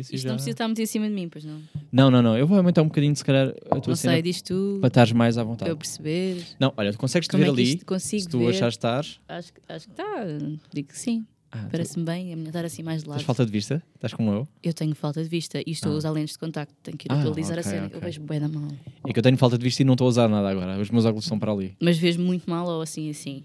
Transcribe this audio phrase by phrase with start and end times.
[0.00, 1.60] Isto já- não precisa estar muito em cima de mim, pois não.
[1.92, 2.36] Não, não, não.
[2.36, 4.88] Eu vou aumentar um bocadinho, se calhar, a tua Não cena sei, diz tu, para
[4.88, 5.70] estares mais à para vontade.
[5.70, 6.44] eu perceber.
[6.58, 7.78] Não, olha, tu consegues te Como ver é ali.
[7.84, 8.48] consigo Se tu ver?
[8.50, 9.04] achares estar.
[9.28, 10.24] Acho, que- acho que está,
[10.72, 11.24] digo que sim.
[11.52, 13.18] Ah, tu- Parece-me bem, é melhor estar assim mais de lado.
[13.18, 13.82] Tens falta de vista?
[13.96, 14.48] Estás como eu?
[14.62, 15.94] Eu tenho falta de vista e estou Ah.
[15.96, 16.72] a usar lentes de contacto.
[16.80, 17.86] Tenho que ir Ah, atualizar ok, a cena.
[17.86, 17.96] ok.
[17.96, 18.68] Eu vejo bem da mal.
[19.08, 20.80] É que eu tenho falta de vista e não estou a usar nada agora.
[20.80, 21.74] Os meus óculos estão para ali.
[21.80, 23.42] Mas vejo muito mal ou assim, assim.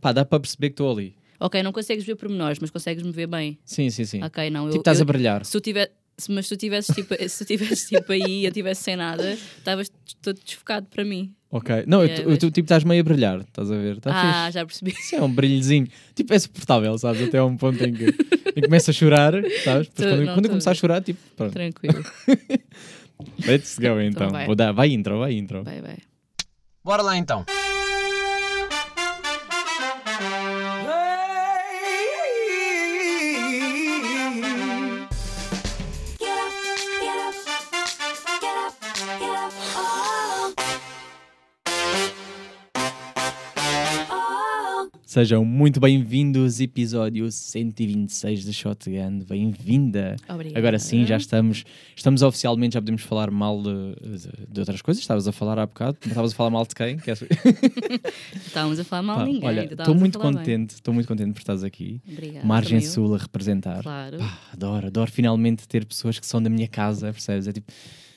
[0.00, 1.14] Pá, dá para perceber que estou ali.
[1.40, 3.58] Ok, não consegues ver pormenores, mas consegues-me ver bem.
[3.64, 4.22] Sim, sim, sim.
[4.24, 4.64] Ok, não.
[4.64, 5.44] Eu, tipo, estás eu- a brilhar.
[5.44, 8.44] se tu tiver, se- mas se tu tivesses tipo, se tu tivesses tipo aí e
[8.44, 11.32] eu estivesse sem nada, estavas todo desfocado para mim.
[11.50, 11.84] Ok.
[11.86, 13.40] Não, eu- É, tu- tu tipo estás meio a brilhar.
[13.40, 13.96] Estás a ver?
[13.98, 14.54] Está ah, fixe.
[14.54, 14.90] já percebi.
[14.90, 15.86] Isso é um brilhozinho.
[16.14, 17.22] Tipo, é suportável, sabes?
[17.22, 18.04] Até a um ponto em que,
[18.50, 19.32] em que começa a chorar,
[19.64, 19.88] sabes?
[19.88, 21.52] Tô- quando, não, quando eu começar a chorar, tipo, pronto.
[21.52, 22.04] Tranquilo.
[23.46, 24.28] Let's go então.
[24.30, 24.46] vai.
[24.46, 25.62] Vou dar, vai intro, vai intro.
[25.64, 25.98] Vai, vai.
[26.84, 27.44] Bora lá então.
[45.18, 49.24] Sejam muito bem-vindos, episódio 126 da Shotgun.
[49.28, 50.14] Bem-vinda.
[50.28, 50.56] Obrigada.
[50.60, 51.64] Agora sim, já estamos,
[51.96, 55.02] estamos oficialmente, já podemos falar mal de, de- de outras coisas.
[55.02, 56.98] Estavas a falar há bocado, mas estavas a falar mal de quem?
[56.98, 57.24] Queres-
[58.46, 59.48] Estávamos a falar mal de ninguém.
[59.48, 62.00] olha, estou muito contente, estou muito contente por estares aqui.
[62.08, 62.46] Obrigada.
[62.46, 62.80] Margem.
[62.80, 63.82] Sul a representar.
[63.82, 64.18] Claro.
[64.18, 67.48] Pá, adoro, adoro finalmente ter pessoas que são da minha casa, percebes?
[67.48, 67.72] É tipo,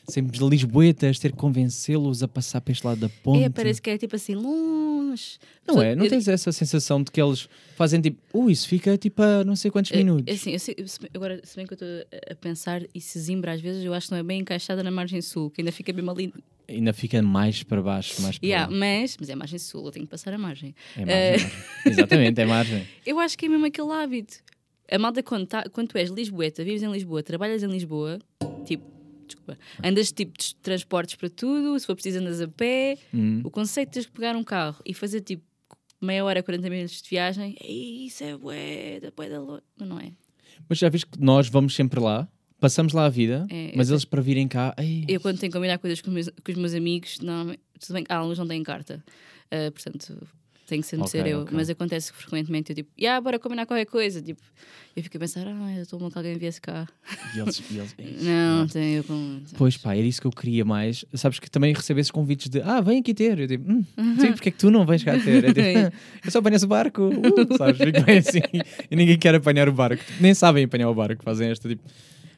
[0.07, 3.44] sempre de Lisboetas, ter que convencê-los a passar para este lado da ponte.
[3.44, 5.38] É, parece que é tipo assim, longe.
[5.67, 5.95] Não Só- é?
[5.95, 9.43] Não eu- tens essa sensação de que eles fazem tipo, ui, isso fica tipo a
[9.43, 10.25] não sei quantos É, minutos.
[10.27, 11.88] é assim, sei- se- agora, se bem que eu estou
[12.31, 14.91] a- pensar, e se Zimbra às vezes eu acho que não é bem encaixada na
[14.91, 16.33] margem sul, que ainda fica mesmo ali.
[16.67, 20.05] Ainda fica mais para baixo, mais para Yeah, mas, mas é margem sul, eu tenho
[20.05, 20.73] que passar a margem.
[20.95, 21.52] É margem, Eh, margem.
[21.86, 22.88] Exatamente, é margem.
[23.05, 24.36] Eu acho que é mesmo aquele hábito.
[24.89, 28.19] A malta, quando, tá, quando tu és lisboeta, vives em Lisboa, trabalhas em Lisboa,
[28.65, 28.83] tipo,
[29.35, 33.41] desculpa, andas tipo de transportes para tudo, se for preciso andas a pé, Hum.
[33.43, 35.43] o conceito de teres que pegar um carro e fazer tipo
[36.02, 39.87] meia hora, 40 minutos de viagem, "Ei, isso é bué, da bué da lo-" Mas
[39.89, 40.11] não é.
[40.67, 42.27] Mas já viste que nós vamos sempre lá,
[42.59, 45.58] passamos lá a vida, É, mas eles para virem cá, ei, Eu quando tenho que
[45.58, 48.47] combinar coisas com os meus, com os meus amigos, normalmente, tudo bem que alguns não
[48.47, 49.03] têm carta,
[49.52, 50.27] Ah, portanto
[50.71, 51.42] tem que sempre Ok, ser eu.
[51.42, 51.52] ok.
[51.54, 54.21] Mas acontece que frequentemente eu tipo, yeah, bora combinar qualquer coisa.
[54.21, 54.42] Tipo,
[54.95, 56.87] eu fico a pensar, ah, eu estou mal que alguém viesse cá.
[57.36, 57.93] e eles, e eles
[58.23, 59.42] Não, tem eu com.
[59.58, 61.04] Pois pá, era isso que eu queria mais.
[61.14, 63.37] Sabes que também recebo esses convites de ah, vem aqui ter.
[63.37, 63.83] Eu digo, hum,
[64.20, 65.43] sim, porque é que tu não vens cá ter?
[65.43, 65.92] É tipo, "Ah,
[66.26, 67.77] eu só apanhas o barco, uh", sabes?
[67.77, 68.39] Fico bem assim.
[68.89, 70.02] E ninguém quer apanhar o barco.
[70.21, 71.83] Nem sabem apanhar o barco, fazem esta tipo,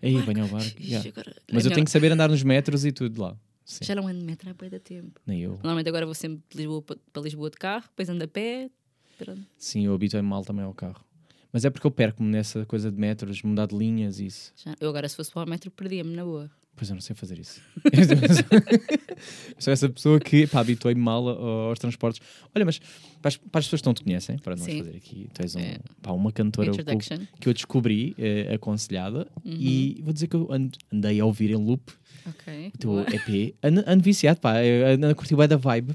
[0.02, 0.72] ei, apanhar o barco.
[0.82, 1.08] Yeah.
[1.52, 3.36] Mas eu Não, tenho que saber andar nos metros e tudo lá.
[3.66, 5.20] Sim, Já não ando de metro há de tempo.
[5.26, 5.52] nem eu.
[5.54, 8.70] Normalmente agora vou sempre de Lisboa pa- para Lisboa de carro, depois ando a pé.
[9.18, 9.42] Pronto.
[9.58, 11.04] Sim, eu habituei-me mal também ao carro.
[11.52, 14.52] Mas é porque eu perco-me nessa coisa de metros, mudar de linhas e isso.
[14.56, 16.50] Já- Eu agora, se fosse para o metro, perdia-me na boa.
[16.76, 17.62] Pois eu não sei fazer isso.
[19.60, 22.22] Sou essa pessoa que pá, habituei-me mal aos transportes.
[22.54, 22.80] Olha, mas
[23.22, 24.80] para as, para as pessoas que não te conhecem, para nós Sim.
[24.80, 25.78] fazer aqui, tu és um, É.
[26.02, 26.72] pá, uma cantora
[27.40, 29.56] que, eu descobri, eh, aconselhada, Uhum.
[29.60, 30.50] e vou dizer que eu
[30.92, 31.92] andei a ouvir em loop
[32.28, 32.72] Ok.
[32.74, 33.06] o teu boa.
[33.14, 35.94] EP, ando, ando viciado, pá, eu ando a curtir bem da vibe,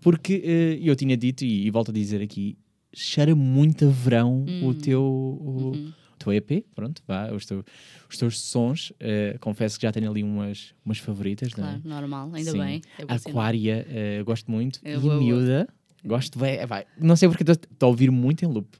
[0.00, 2.56] porque eh, eu tinha dito, e, e volto a dizer aqui,
[2.94, 4.74] cheira muito a verão o Hum.
[4.74, 5.02] teu.
[5.02, 5.92] O, Uhum.
[6.24, 7.64] Teu EP, pronto, vá, os, teu-
[8.10, 11.70] os teus sons, eh, confesso que já tenho ali umas, umas favoritas, não é?
[11.70, 12.58] Claro, normal, ainda Sim.
[12.58, 12.82] bem.
[12.98, 13.04] É.
[13.14, 14.80] Aquária, eh, gosto muito.
[14.84, 15.16] É e boa.
[15.18, 15.68] miúda,
[16.04, 16.56] gosto bem.
[16.56, 18.76] é, vai, não sei porque estou a ouvir muito em loop,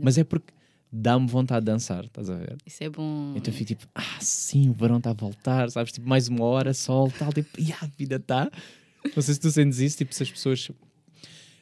[0.00, 0.52] mas é porque
[0.92, 2.56] dá-me vontade de dançar, estás a ver?
[2.66, 3.32] Isso é bom.
[3.34, 5.92] Então eu fico tipo, ah, sim, o verão está a voltar, sabes?
[5.92, 8.50] Tipo, mais uma hora, sol, tal, tipo, e a vida está.
[9.16, 10.70] Não sei se tu sentes isso, tipo, se as pessoas.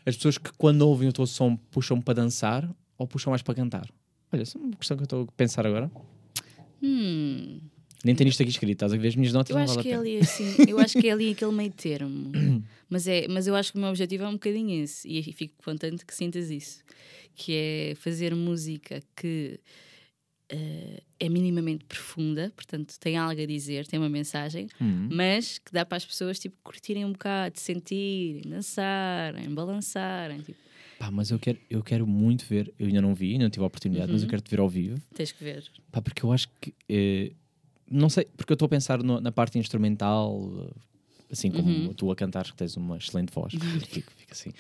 [0.05, 3.55] As pessoas que quando ouvem o teu som puxam para dançar ou puxam mais para
[3.55, 3.87] cantar.
[4.33, 5.91] Olha, essa é uma questão que eu estou a pensar agora.
[6.83, 7.61] Hum.
[8.03, 9.51] Nem tenho isto aqui escrito, estás a ver as minhas notas?
[9.51, 11.71] Eu não acho vale que é ali assim, eu acho que é ali aquele meio
[11.71, 12.33] termo.
[12.89, 15.07] mas, é, mas eu acho que o meu objetivo é um bocadinho esse.
[15.07, 16.83] E fico contente que sintas isso.
[17.35, 19.61] Que é fazer música que
[20.49, 25.09] eh, é minimamente profunda, portanto tem algo a dizer, tem uma mensagem, Hum.
[25.13, 30.39] mas que dá para as pessoas tipo, curtirem um bocado, sentirem, dançarem, balançarem.
[30.41, 30.59] Tipo,
[31.01, 33.67] Pá, mas eu quero, eu quero muito ver, eu ainda não vi, não tive a
[33.67, 34.31] oportunidade, mas eu Uhum.
[34.31, 35.01] quero te ver ao vivo.
[35.15, 35.65] tens que ver.
[35.91, 36.75] Pá, porque eu acho que.
[36.91, 37.33] eh,
[37.91, 40.71] não sei, porque eu estou a pensar no- na parte instrumental,
[41.31, 41.95] assim como Uhum.
[41.95, 43.51] tu a cantar, que tens uma excelente voz,
[43.89, 44.51] fica, fica assim.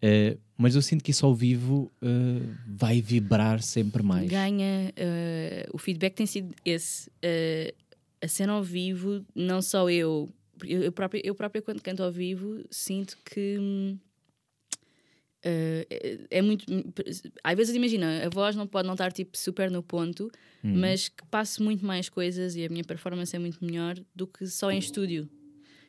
[0.00, 4.30] Eh, mas eu sinto que isso ao vivo eh, vai vibrar sempre mais.
[4.30, 4.92] Ganha.
[4.96, 7.10] eh, o feedback tem sido esse.
[8.22, 10.28] a cena ao vivo, não só eu.
[10.64, 13.96] Eu, eu, própria, eu própria, quando canto ao vivo, sinto que.
[15.44, 16.64] Hum, Uh, é, é muito.
[17.44, 20.30] Às vezes, imagina, a voz não pode não estar tipo, super no ponto,
[20.62, 24.46] mas que passe muito mais coisas e a minha performance é muito melhor do que
[24.46, 25.28] só em estúdio.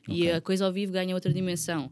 [0.07, 0.31] E Ok.
[0.33, 1.91] a coisa ao vivo ganha outra dimensão.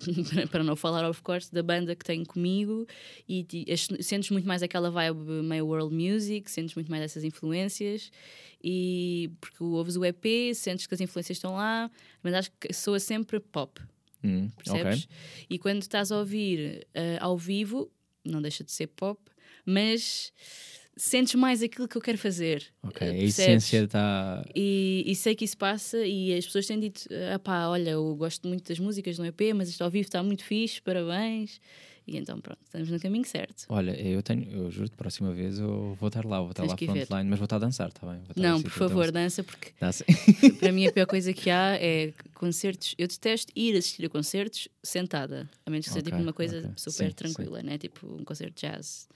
[0.50, 2.86] Para não falar, of course, da banda que tenho comigo,
[3.28, 8.10] e as- sentes muito mais aquela vibe meio world music, sentes muito mais essas influências,
[8.62, 11.90] e porque ouves o EP, sentes que as influências estão lá,
[12.22, 13.80] mas acho que soa sempre pop
[14.24, 15.04] Hum, percebes?
[15.04, 15.16] ok.
[15.50, 17.90] E quando estás a ouvir eh, ao vivo,
[18.24, 19.20] não deixa de ser pop,
[19.66, 20.32] mas
[20.96, 22.66] sentes mais aquilo que eu quero fazer.
[22.82, 23.38] Ok, eh, a percebes?
[23.38, 24.44] essência está.
[24.54, 28.14] E, e sei que isso passa e as pessoas têm dito, ah pá, olha, eu
[28.14, 31.60] gosto muito das músicas no EP, mas isto ao vivo está muito fixe, parabéns.
[32.06, 33.64] E então pronto, estamos no caminho certo.
[33.68, 36.76] Olha, eu tenho, eu juro-te, próxima vez eu vou estar lá, vou estar Tens lá
[36.76, 38.22] frontline, mas vou estar a dançar, está bem?
[38.36, 40.04] Não, por favor, dança, porque sim.
[40.58, 42.94] para mim a pior coisa que há é concertos.
[42.98, 46.58] Eu detesto ir assistir a concertos sentada, a menos que seja tipo Ok, uma coisa
[46.58, 46.70] ok.
[46.76, 47.78] super Sim, tranquila, né?
[47.78, 49.08] Tipo um concerto de jazz.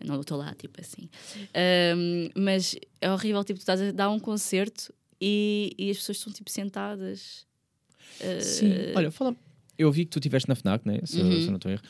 [0.00, 1.08] Eu não estou lá, tipo assim.
[1.54, 6.18] Ahm, mas é horrível, tipo, tu estás a dar um concerto e, e as pessoas
[6.18, 7.46] estão tipo sentadas.
[8.20, 9.34] Ah, Sim, olha, fala.
[9.76, 11.00] Eu vi que tu estiveste na FNAC, né?
[11.04, 11.40] Se, Uhum.
[11.40, 11.82] se eu não estou a erro.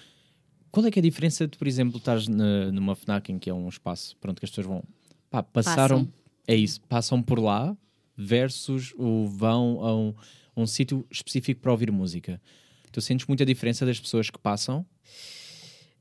[0.78, 3.52] Qual é que é a diferença de, por exemplo, na- numa FNAC em que é
[3.52, 4.84] um espaço pronto, que as pessoas vão.
[5.28, 6.04] Pá, passaram.
[6.04, 6.12] Passam.
[6.46, 7.76] É isso, passam por lá
[8.16, 10.14] versus o vão a um,
[10.56, 12.40] um sítio específico para ouvir música.
[12.92, 14.86] Tu sentes muita diferença das pessoas que passam?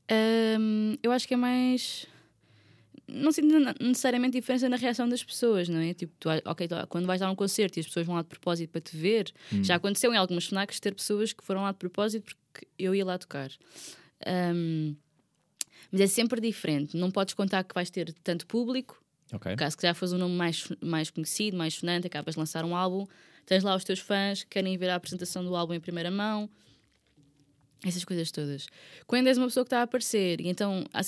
[0.08, 2.06] Ahm, eu acho que é mais.
[3.08, 3.48] Não sinto
[3.80, 5.92] necessariamente diferença na reação das pessoas, não é?
[5.92, 8.28] Tipo, tu, ok, tu- quando vais dar um concerto e as pessoas vão lá de
[8.28, 9.32] propósito para te ver,
[9.62, 13.04] já aconteceu em algumas FNACs ter pessoas que foram lá de propósito porque eu ia
[13.04, 13.50] lá tocar.
[14.26, 14.94] Ahm,
[15.90, 16.96] mas é sempre diferente.
[16.96, 19.56] Não podes contar que vais ter tanto público, Ok.
[19.56, 22.74] caso que já fosse um nome mais, mais conhecido, mais sonante, acabas de lançar um
[22.76, 23.06] álbum,
[23.46, 26.48] tens lá os teus fãs que querem ver a apresentação do álbum em primeira mão,
[27.84, 28.66] essas coisas todas.
[29.06, 31.00] Quando és uma pessoa que está a aparecer, e então há,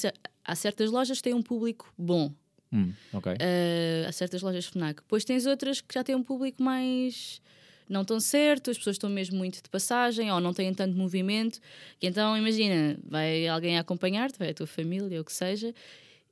[0.45, 2.33] há certas lojas que têm um público bom,
[2.73, 3.33] Hum, ok.
[3.33, 7.43] uh, há certas lojas FNAC, depois tens outras que já têm um público mais.
[7.91, 11.59] Não tão certo, as pessoas estão mesmo muito de passagem ou não têm tanto movimento.
[12.01, 15.75] E então, imagina, vai alguém a acompanhar-te, vai a tua família, ou o que seja,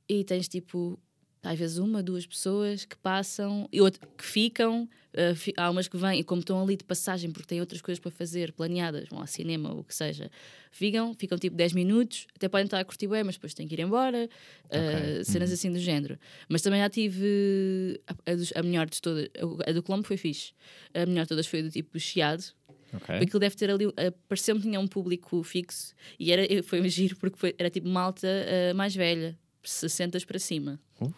[0.09, 0.99] e tens tipo,
[1.43, 4.88] às vezes uma, duas pessoas que passam e outro, que ficam.
[5.14, 7.81] uh, fi- há umas que vêm e, como estão ali de passagem porque têm outras
[7.81, 10.31] coisas para fazer planeadas, vão ao cinema ou o que seja,
[10.70, 13.75] ficam, ficam tipo 10 minutos, até podem estar a curtir bem, mas depois têm que
[13.75, 14.29] ir embora,
[14.67, 16.19] uh, cenas assim do género.
[16.49, 19.29] Mas também já tive a, a dos- a melhor de todas,
[19.67, 20.52] a do Colombo foi fixe,
[20.94, 22.44] a melhor de todas foi do tipo Chiado,
[22.93, 22.99] ok.
[23.06, 23.94] porque aquilo deve ter ali, uh,
[24.29, 27.88] pareceu-me que tinha um público fixo e era, foi um giro porque foi- era tipo
[27.88, 30.81] malta uh, mais velha, 60 para cima.
[31.01, 31.13] Uh.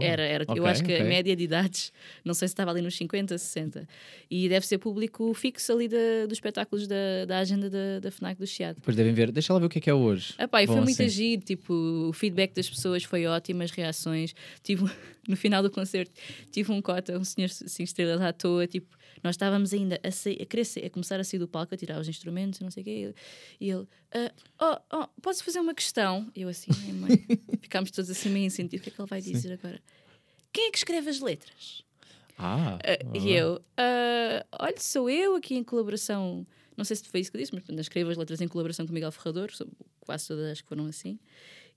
[0.00, 0.44] Era, era.
[0.48, 1.06] eu Ok, acho que a ok.
[1.08, 1.92] média de idades,
[2.24, 3.86] não sei se estava ali nos 50, 60.
[4.28, 8.36] E deve ser público fixo ali da, dos espetáculos da, da agenda da, da FNAC
[8.36, 8.76] do Chiado.
[8.76, 9.30] Depois devem ver.
[9.30, 10.34] Deixa lá ver o que é que é hoje.
[10.40, 11.04] Epá, e foi Vão muito assim.
[11.04, 14.34] agir, tipo, o feedback das pessoas foi ótimo, as reações.
[14.60, 14.90] Tive,
[15.28, 16.10] no final do concerto,
[16.50, 20.40] tive um cota, um senhor cinco estrelas à toa, tipo, nós estávamos ainda a, sair,
[20.40, 22.82] a, querer sair- a começar a sair do palco, a tirar os instrumentos, não sei
[22.82, 23.14] o quê,
[23.60, 23.88] e ele,
[24.60, 26.30] ah, oh, oh, posso fazer uma questão?
[26.36, 27.26] Eu assim, "Ai, mãe,
[27.62, 29.80] ficámos todos assim meio incentivo, o que é que ele vai dizer agora?
[30.52, 31.82] Quem é que escreve as letras?
[32.38, 36.46] Ah, Ah, E eu, ah, olha, sou eu aqui em colaboração.
[36.76, 38.92] Não sei se foi isso que eu disse, mas escrevo as letras em colaboração com
[38.92, 39.48] Miguel Ferrador,
[40.00, 41.18] quase todas as que foram assim,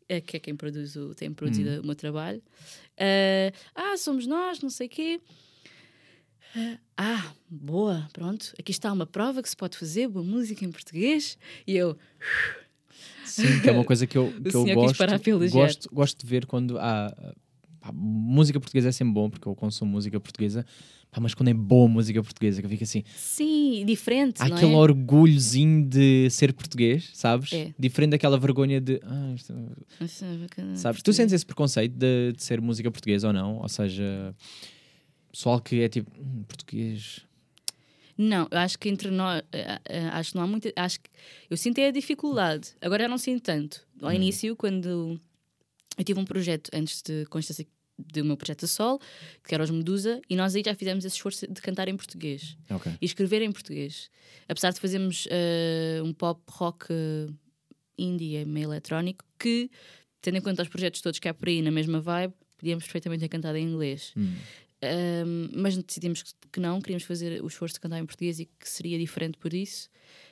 [0.10, 2.42] eh, que é quem produz o, tem produzido o meu trabalho.
[2.98, 3.52] Ah,
[3.94, 5.22] ah, somos nós, não sei o quê.
[6.98, 8.54] Ah, boa, pronto.
[8.60, 11.38] Aqui está uma prova que se pode fazer, boa música em português.
[11.66, 11.98] E eu,
[13.24, 14.98] Sim, que é uma coisa que eu, que eu gosto,
[15.50, 15.90] gosto.
[15.94, 17.14] Gosto de ver quando há.
[17.80, 20.66] pá, música portuguesa é sempre bom, porque eu consumo música portuguesa.
[21.12, 23.04] Pá, mas quando é boa música portuguesa, que eu fico assim.
[23.16, 24.76] sim, diferente, Há aquele é?
[24.76, 27.54] orgulhozinho de ser português, sabes?
[27.54, 27.74] É.
[27.78, 29.00] Diferente daquela vergonha de.
[29.04, 29.54] Ah, isto-
[30.76, 31.02] sabes?
[31.02, 33.58] Tu sentes esse preconceito de, de ser música portuguesa ou não?
[33.58, 34.36] Ou seja,
[35.38, 36.10] pessoal que é tipo.
[36.20, 37.22] "Hum, português.
[38.18, 41.10] Não, eu acho que entre nós, eh, eh, acho que não há muita, acho que
[41.52, 42.74] eu sinto é a dificuldade.
[42.82, 43.88] Agora eu não sinto tanto.
[44.02, 45.22] Ao início, quando
[45.96, 47.68] eu tive um projeto antes de constância
[48.00, 49.00] do meu projeto a sol,
[49.48, 52.58] que era os Medusa, e nós aí já fizemos esse esforço de cantar em português
[52.72, 52.92] Ok.
[53.00, 54.10] e escrever em português.
[54.50, 57.28] Apesar de fazermos eh, um pop rock eh,
[58.00, 59.70] indie, meio eletrónico, que,
[60.22, 63.22] tendo em conta os projetos todos que há por aí na mesma vibe, podíamos perfeitamente
[63.22, 64.12] ter cantado em inglês.
[64.18, 64.34] Hum.
[64.84, 68.70] Um, mas decidimos que não, queríamos fazer o esforço de cantar em português e que
[68.70, 69.90] seria diferente por isso.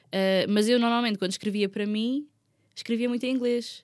[0.07, 2.27] Uh, mas eu normalmente, quando escrevia para mim,
[2.75, 3.83] escrevia muito em inglês.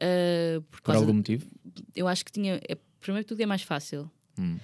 [0.00, 1.46] Uh, por Por algum de- motivo?
[1.94, 2.60] eu acho que tinha.
[2.68, 4.10] É, primeiro que tudo é mais fácil.
[4.38, 4.58] Hum.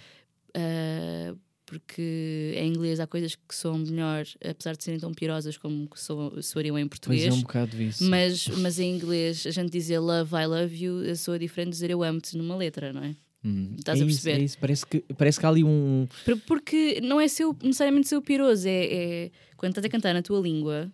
[0.57, 5.89] Uh, porque em inglês há coisas que soam melhor, apesar de serem tão pirosas como
[5.97, 7.25] soam, soariam em Mas português.
[7.27, 8.05] é um bocado isso.
[8.05, 11.91] Mas, mas em inglês, a gente dizer love, I love you, soa diferente de dizer
[11.91, 13.17] eu amo-te numa letra, não é?
[13.45, 14.41] Hum, Estás é a isso, perceber?
[14.41, 14.59] é isso.
[14.59, 16.07] Parece, que, parece que há ali um.
[16.25, 20.23] Por- Porque não é seu, necessariamente seu piroso, é, é quando estás a cantar na
[20.23, 20.91] tua língua,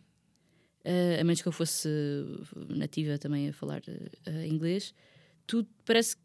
[0.85, 1.88] eh, a menos que eu fosse
[2.69, 3.83] nativa também a falar
[4.26, 4.95] eh, inglês,
[5.47, 6.23] tu parece que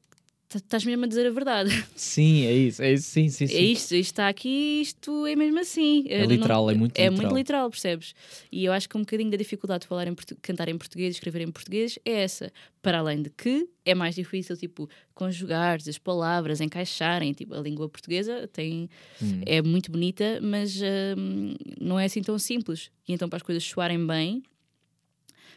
[0.53, 1.69] estás mesmo a dizer a verdade.
[1.95, 2.81] Sim, é isso.
[2.81, 3.09] É isso.
[3.09, 3.55] Sim, sim, sim.
[3.55, 6.05] É isto, isto está aqui, isto é mesmo assim.
[6.07, 7.17] É Eh, não- literal, é muito É literal.
[7.17, 8.13] muito literal, percebes?
[8.51, 11.41] E eu acho que um bocadinho da dificuldade de falar em cantar em português, escrever
[11.41, 12.51] em português, é essa.
[12.81, 17.33] Para além de que é mais difícil, tipo, conjugar as palavras, encaixarem.
[17.33, 18.89] Tipo, a língua portuguesa tem,
[19.21, 19.41] Hum.
[19.45, 20.79] é muito bonita, mas
[21.17, 22.91] hum, não é assim tão simples.
[23.07, 24.43] E então, para as coisas soarem bem,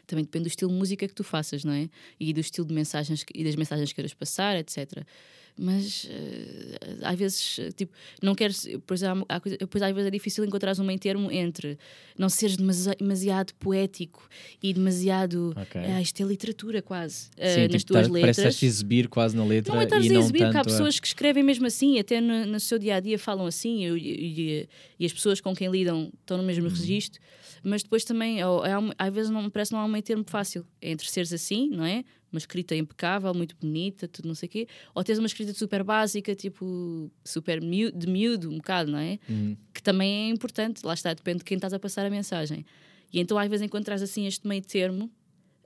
[0.09, 1.89] também depende do estilo de música que tu faças, não é?
[2.19, 5.05] E do estilo de mensagens que- e das mensagens que queiras passar, etc.
[5.61, 7.91] Mas eh, às vezes, eh, tipo,
[8.23, 8.65] não queres.
[8.87, 11.77] Pois, há, há coisa- pois às vezes é difícil encontrar um meio termo entre
[12.17, 14.25] não seres demasi- demasiado poético
[14.63, 15.53] e demasiado.
[15.57, 15.81] Ok.
[15.81, 17.29] Ah, isto é literatura quase.
[17.35, 18.37] eh, Sim, nas tipo, tuas tá- letras.
[18.37, 20.97] Parece exibir quase na letra Não é estás a exibir, tanto que há a- pessoas
[20.99, 23.97] que escrevem mesmo assim, até no, no seu dia a dia falam assim, e,
[24.61, 27.19] e- e as pessoas com quem lidam estão no mesmo registro,
[27.63, 30.03] mas depois também, ó, há um- às vezes, não, parece que não há um meio
[30.03, 32.05] termo fácil entre seres assim, não é?
[32.31, 35.83] Uma escrita impecável, muito bonita, tudo não sei o quê, ou teres uma escrita super
[35.83, 39.17] básica, tipo, super miú- de miúdo, um bocado, não é?
[39.29, 39.55] Hum.
[39.73, 42.65] Que também é importante, lá está, depende de quem estás a passar a mensagem.
[43.11, 45.09] E então, às vezes, encontras assim este meio termo.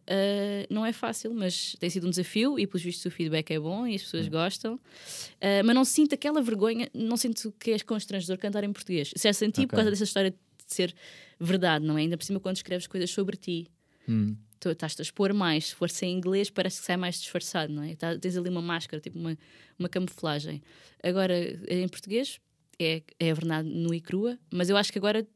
[0.05, 3.59] Uh, não é fácil, mas tem sido um desafio e, pelos vistos, o feedback é
[3.59, 4.75] bom e as pessoas gostam.
[4.75, 9.13] Uh, mas não sinto aquela vergonha, não sinto que és constrangedor cantar em português.
[9.15, 9.77] Se é senti por Ok.
[9.77, 10.93] causa dessa história de ser
[11.39, 12.01] verdade, não é?
[12.01, 13.67] Ainda por cima, quando escreves coisas sobre ti,
[14.07, 14.35] Hum.
[14.63, 15.67] Tu estás-te a expor mais.
[15.67, 17.95] Se for sem inglês, parece que sai mais disfarçado, não é?
[17.95, 19.37] Tá- tens ali uma máscara, tipo uma,
[19.77, 20.61] uma camuflagem.
[21.03, 21.35] Agora,
[21.67, 22.39] em português,
[22.79, 25.27] é, é a verdade nua e crua, mas eu acho que agora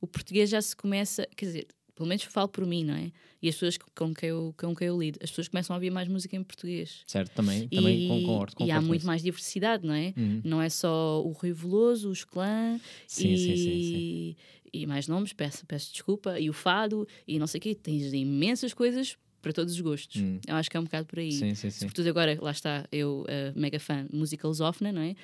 [0.00, 3.10] o português já se começa, quer dizer, pelo menos falo por mim, não é?
[3.40, 5.90] E as pessoas com quem eu, com quem eu lido, as pessoas começam a ouvir
[5.90, 7.02] mais música em português.
[7.06, 8.52] Certo, também, também e, concordo.
[8.52, 10.12] e concordo há com muito mais diversidade, não é?
[10.16, 10.42] Uhum.
[10.44, 14.36] Não é só o Rui Veloso, os clã Sim, e, sim, sim, sim.
[14.82, 17.74] E mais nomes, peço, peço desculpa, e o fado e não sei o quê.
[17.74, 20.20] Tens imensas coisas para todos os gostos.
[20.20, 20.40] Hum.
[20.46, 21.32] Eu acho que é um bocado por aí.
[21.32, 21.78] Sim, sim, sim.
[21.80, 25.14] Sobretudo agora, lá está, eu, uh, mega fã, musical lusófona, não é?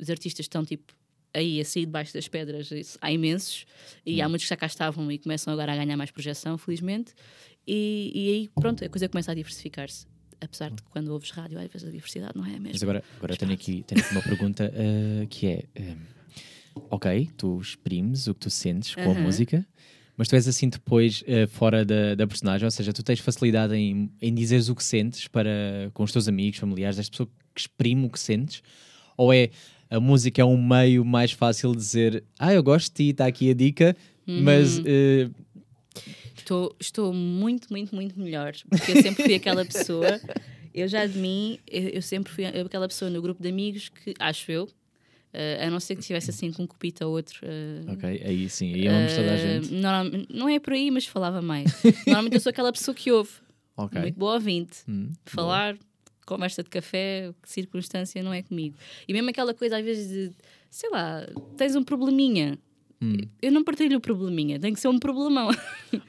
[0.00, 0.92] Os artistas estão tipo
[1.34, 3.64] aí a sair debaixo das pedras, isso, há imensos,
[4.04, 4.24] e Hum.
[4.24, 7.14] há muitos que já cá estavam e começam agora a ganhar mais projeção, felizmente.
[7.66, 10.06] E, e aí, pronto, a coisa começa a diversificar-se.
[10.40, 12.70] Apesar de que quando ouves rádio, às vezes a diversidade não é a mesma.
[12.72, 15.96] Mas agora, agora tenho, aqui, tenho aqui uma pergunta eh, que é: eh,
[16.90, 19.66] ok, tu exprimes o que tu sentes com a música,
[20.16, 23.74] mas tu és assim depois eh, fora da, da personagem, ou seja, tu tens facilidade
[23.74, 27.60] em, em dizeres o que sentes para, com os teus amigos, familiares, és pessoa que
[27.60, 28.62] exprime o que sentes,
[29.16, 29.50] ou é
[29.90, 33.26] a música é um meio mais fácil de dizer, ah, eu gosto de ti, está
[33.26, 34.84] aqui a dica, mas Uhum.
[34.86, 35.30] eh,
[36.36, 38.52] Estou, estou muito, muito, muito melhor.
[38.68, 40.20] Porque eu sempre fui aquela pessoa.
[40.74, 44.14] Eu já de mim, eu, eu sempre fui aquela pessoa no grupo de amigos que,
[44.18, 44.68] acho eu,
[45.32, 47.40] eh, a não ser que estivesse assim com um copito ou outro.
[47.42, 49.72] eh, ok, aí sim, aí amamos toda a eh, gente.
[49.74, 51.70] normal- não é por aí, mas falava mais.
[52.06, 53.30] Normalmente eu sou aquela pessoa que ouve.
[54.02, 54.78] Muito boa ouvinte.
[54.88, 55.76] Hum, Falar,
[56.26, 58.76] conversa de café, que circunstância não é comigo.
[59.08, 60.30] E mesmo aquela coisa, às vezes, de
[60.70, 62.58] sei lá, tens um probleminha.
[63.02, 63.16] Hum.
[63.40, 65.48] Eu não partilho o probleminha, tem que ser um problemão.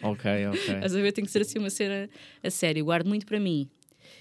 [0.01, 0.75] Ok, ok.
[0.83, 1.11] A ver?
[1.11, 2.07] Tem que ser assim uma cena
[2.43, 2.85] a sério.
[2.85, 3.67] Guardo muito para mim.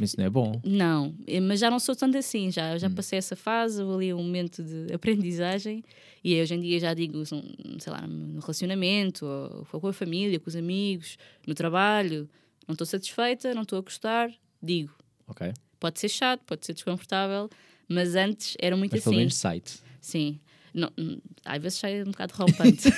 [0.02, 0.60] Mas isso não é bom.
[0.64, 2.50] Não, mas já não sou tanto assim.
[2.50, 2.78] Já, Hum.
[2.80, 5.84] já passei essa fase, houve ali um momento de aprendizagem.
[6.24, 10.48] E hoje em dia já digo, sei lá, no relacionamento, ou com a família, com
[10.48, 11.16] os amigos,
[11.46, 12.28] no trabalho.
[12.66, 14.28] Não estou satisfeita, não estou a gostar.
[14.60, 14.92] Digo.
[15.28, 15.52] Ok.
[15.78, 17.48] Pode ser chato, pode ser desconfortável,
[17.88, 19.18] mas antes era muito Mas pelo assim.
[19.20, 19.74] menos site.
[20.00, 20.40] Sim.
[20.74, 22.88] Não, hum, às vezes sai um bocado rompante.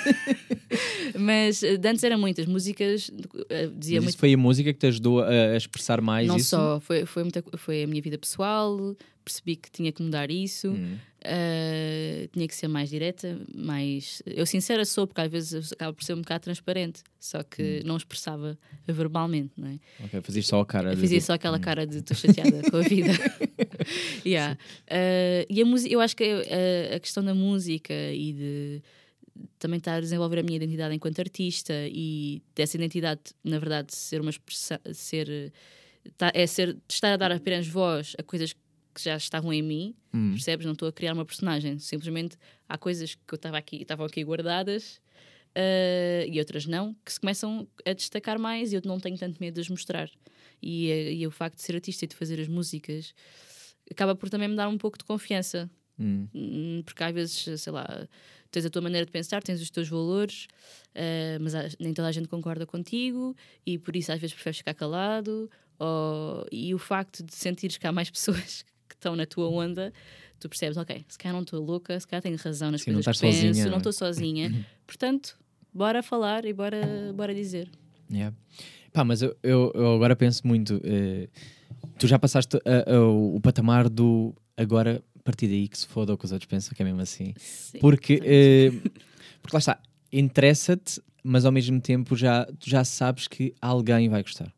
[1.19, 3.11] mas eh, antes era muitas músicas,
[3.49, 6.51] eh, dizia Mas muito foi a música que te ajudou a, expressar mais não isso?
[6.51, 10.69] só, foi, foi, muita, foi a minha vida pessoal, percebi que tinha que mudar isso,
[10.73, 10.97] Hum.
[11.25, 14.23] uh, tinha que ser mais direta, mais.
[14.27, 17.87] Eu sincera sou, porque às vezes acaba por ser um bocado transparente, só que Hum.
[17.87, 19.79] não expressava verbalmente, não é?
[20.05, 20.91] Ok, fazias só a cara.
[20.91, 23.11] Eu de fazia tipo, só aquela cara de estou chateada com a vida.
[24.25, 24.57] Yeah.
[24.89, 28.83] Uh, e a música, eu acho que a, a questão da música e de
[29.59, 34.21] também estar a desenvolver a minha identidade enquanto artista e dessa identidade, na verdade, ser
[34.21, 35.51] uma expressão, ser, eh,
[36.17, 38.55] tá- é ser, estar a dar apenas voz a coisas
[38.95, 40.31] que já estavam em mim, Hum.
[40.33, 40.65] percebes?
[40.65, 42.37] Não estou a criar uma personagem, simplesmente
[42.69, 45.01] há coisas que eu estava aqui, estavam aqui guardadas
[45.55, 49.39] eh, e outras não, que se começam a destacar mais e eu não tenho tanto
[49.41, 50.11] medo de as mostrar.
[50.63, 53.15] E, eh, e o facto de ser artista e de fazer as músicas
[53.91, 55.71] acaba por também me dar um pouco de confiança.
[55.99, 56.27] Hum.
[56.35, 58.09] Hum, Porque às vezes, sei lá,
[58.51, 60.47] tens a tua maneira de pensar, tens os teus valores,
[60.95, 63.37] eh, mas há- nem toda a gente concorda contigo
[63.67, 65.51] e por isso às vezes preferes ficar calado.
[65.79, 68.65] Ou, e o facto de sentires que há mais pessoas
[69.05, 69.93] estão na tua onda,
[70.41, 73.01] tu percebes, ok, se calhar não estou louca, se calhar tenho razão nas Sim, não
[73.01, 73.79] coisas estás que penso, sozinha, não não é?
[73.79, 74.53] estou sozinha.
[74.87, 75.39] Portanto,
[75.73, 77.71] bora falar e bora, bora dizer.
[78.11, 78.35] Yeah.
[78.93, 80.81] Pá, mas eu, eu, eu agora penso muito.
[80.85, 81.29] eh,
[81.99, 86.15] tu já passaste a- a- o, patamar do agora, a partir daí que se foda
[86.15, 87.35] o que os outros pensam, que é mesmo assim.
[87.37, 88.71] Sim, Porque, eh,
[89.43, 89.79] porque lá está,
[90.13, 94.53] interessa-te, mas ao mesmo tempo já, tu já sabes que alguém vai gostar.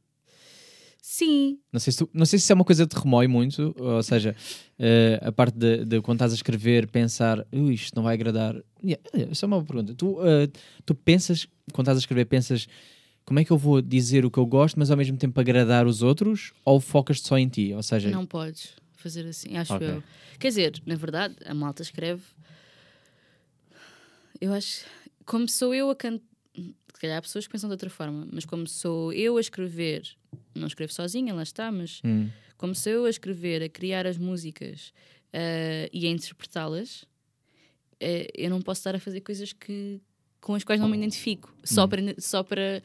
[1.09, 3.29] Sim, Não sei, se tu- não sei se isso é uma coisa que te remói
[3.29, 4.35] muito, ou seja,
[4.77, 8.57] eh, a parte de, de quando estás a escrever, pensar, "Ui, isto não vai agradar.
[8.83, 9.95] Yeah, yeah, isso é uma boa pergunta.
[9.95, 10.49] Tu, eh,
[10.85, 12.67] tu pensas, quando estás a escrever, pensas
[13.25, 15.87] como é que eu vou dizer o que eu gosto, mas ao mesmo tempo agradar
[15.87, 17.73] os outros, ou focas-te só em ti?
[17.73, 19.87] Ou seja, não podes fazer assim, acho Ok.
[19.87, 20.03] eu.
[20.41, 22.23] Quer dizer, na verdade, a malta escreve.
[24.41, 24.85] Eu acho.
[25.25, 26.25] Como sou eu a cantar.
[26.57, 30.03] Se calhar há pessoas que pensam de outra forma, mas como sou eu a escrever,
[30.55, 32.29] não escrevo sozinha, lá está, mas hum,
[32.75, 34.93] sou eu a escrever, a criar as músicas
[35.33, 37.05] eh, e a interpretá-las,
[38.01, 40.01] eh, eu não posso estar a fazer coisas que,
[40.41, 41.55] com as quais não me identifico.
[41.65, 42.01] Só para.
[42.19, 42.83] Só para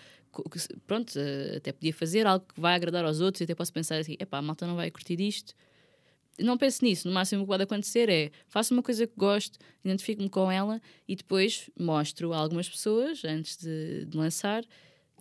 [0.87, 3.97] pronto, eh, até podia fazer algo que vai agradar aos outros e até posso pensar
[3.97, 5.53] assim: epá, a malta não vai curtir isto.
[6.39, 9.59] Não penso nisso, no máximo o que pode acontecer é faço uma coisa que gosto,
[9.83, 14.63] identifico-me com ela e depois mostro a algumas pessoas antes de, de lançar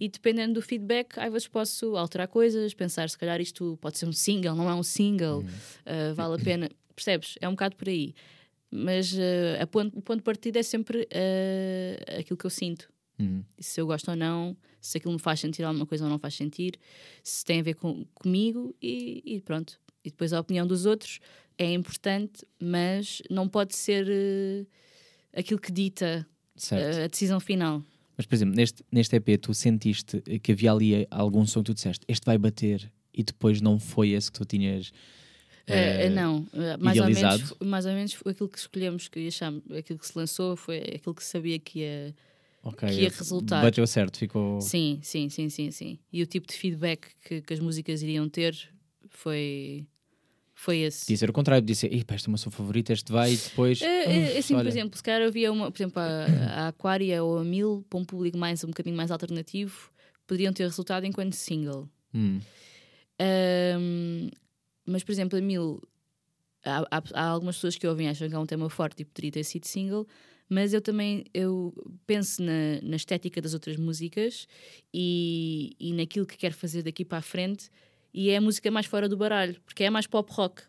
[0.00, 4.06] e dependendo do feedback, às vezes posso alterar coisas, pensar se calhar isto pode ser
[4.06, 7.34] um single, não é um single, uh, vale a pena, percebes?
[7.40, 8.14] É um bocado por aí.
[8.70, 12.88] Mas uh, a ponto- o ponto de partida é sempre uh, aquilo que eu sinto.
[13.18, 16.18] hum, Se eu gosto ou não, se aquilo me faz sentir alguma coisa ou não
[16.18, 16.78] faz sentir,
[17.22, 19.78] se tem a ver com, comigo e, e pronto.
[20.04, 21.20] E depois a opinião dos outros
[21.58, 24.66] é importante, mas não pode ser uh,
[25.36, 26.26] aquilo que dita
[27.04, 27.82] a decisão final.
[28.20, 31.74] Mas, por exemplo, neste, neste EP, tu sentiste que havia ali algum som que tu
[31.74, 34.92] disseste, este vai bater, e depois não foi esse que tu tinhas.
[35.66, 36.46] Eh, não,
[36.78, 40.54] mais ou, menos, mais ou menos aquilo que escolhemos, que achamos, aquilo que se lançou
[40.54, 42.14] foi aquilo que sabia que ia.
[42.62, 43.62] ok, que ia resultar.
[43.62, 44.60] Bateu certo, ficou.
[44.60, 45.98] Sim, sim, sim, sim, sim.
[46.12, 48.54] E o tipo de feedback que, que as músicas iriam ter
[49.08, 49.86] foi,
[50.60, 51.06] foi esse.
[51.06, 53.36] Podia ser o contrário, podia ser, "Epá, este é o meu favorito, este vai, e
[53.36, 53.80] depois.
[53.80, 56.24] "Uf, assim, por olha." exemplo, se calhar havia uma, por exemplo, a,
[56.64, 59.90] a Aquaria ou a Mil, para um público mais, um bocadinho mais alternativo,
[60.26, 61.88] poderiam ter resultado enquanto single.
[62.14, 62.40] Hum,
[63.18, 64.30] Ahm,
[64.86, 65.80] mas, por exemplo, a Mil,
[66.64, 69.04] há, há- há algumas pessoas que ouvem e acham que é um tema forte e
[69.04, 70.06] poderia ter sido single,
[70.48, 71.72] mas eu também eu
[72.06, 74.46] penso na, na estética das outras músicas
[74.92, 77.70] e, e naquilo que quero fazer daqui para a frente,
[78.12, 80.62] e é a música mais fora do baralho, porque é mais pop rock.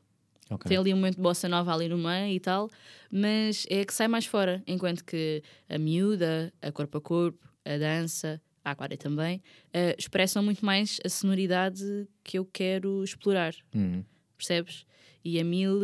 [0.49, 0.67] ok.
[0.69, 2.69] Tem ali um momento de bossa nova ali no meio e tal,
[3.12, 4.62] mas é que sai mais fora.
[4.67, 9.41] Enquanto que a miúda, a corpo a corpo, a dança, a aquária também,
[9.73, 14.04] eh, expressam muito mais a sonoridade que eu quero explorar, Hum,
[14.38, 14.86] percebes?
[15.23, 15.80] E a Mil,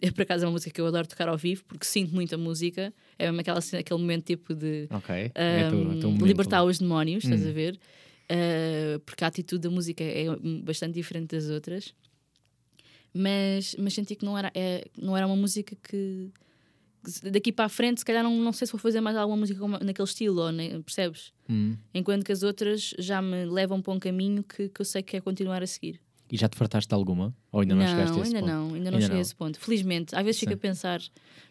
[0.00, 2.34] é por acaso é uma música que eu adoro tocar ao vivo, porque sinto muito
[2.34, 2.94] a música.
[3.18, 5.30] É mesmo aquela, aquele momento tipo de ok.
[5.34, 6.24] é tu, um, teu momento.
[6.26, 7.50] libertar os demónios, estás Hum.
[7.50, 7.78] a ver?
[8.30, 10.24] Uh, porque a atitude da música é
[10.62, 11.94] bastante diferente das outras.
[13.12, 16.30] Mas, mas senti que não era, é, não era uma música que,
[17.30, 19.60] daqui para a frente, se calhar não, não sei se vou fazer mais alguma música
[19.60, 21.32] como- naquele estilo, ou nem- percebes?
[21.48, 21.76] Hum.
[21.94, 25.16] Enquanto que as outras já me levam para um caminho que, que eu sei que
[25.16, 26.00] é continuar a seguir.
[26.28, 27.32] E já te fartaste de alguma?
[27.52, 28.50] Ou ainda não, chegaste a esse ainda ponto?
[28.50, 29.18] não, ainda não Ainda cheguei não.
[29.18, 29.60] a esse ponto.
[29.60, 30.56] Felizmente, às vezes fico Sim.
[30.56, 31.00] a pensar,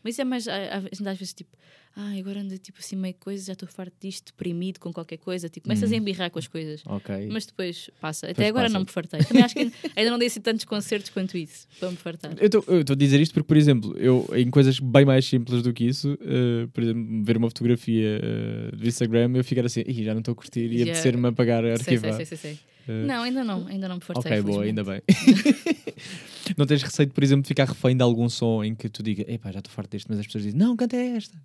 [0.04, 1.56] mas isso é mais, às vezes tipo,
[1.96, 5.48] ai, agora ando tipo assim meio coisa, já estou farto disto, deprimido com qualquer coisa,
[5.50, 6.82] tipo, começas a embirrar com as coisas.
[6.86, 7.28] Ok.
[7.32, 8.26] Mas depois passa.
[8.26, 8.74] Até Depois agora passa.
[8.74, 9.20] não me fartei.
[9.24, 12.34] Também acho que ainda não dei assim tantos concertos quanto isso, para me fartar.
[12.40, 15.72] Eu estou a dizer isto porque, por exemplo, eu em coisas bem mais simples do
[15.74, 20.04] que isso, eh, por exemplo, ver uma fotografia eh, do Instagram, eu ficar assim, "Ih,
[20.04, 22.14] já não estou a curtir e Já- apetecer-me apagar, Sei, arquivar.
[22.16, 22.60] sei, sei, sei, sei.
[22.86, 24.32] Eh, Não, ainda não, ainda não me fartei.
[24.32, 25.02] ok, boa, ainda bem.
[26.58, 29.26] não tens receio, por exemplo, de ficar refém de algum som em que tu digas,
[29.30, 31.38] epá, já estou farto deste, mas as pessoas dizem, não, canta esta.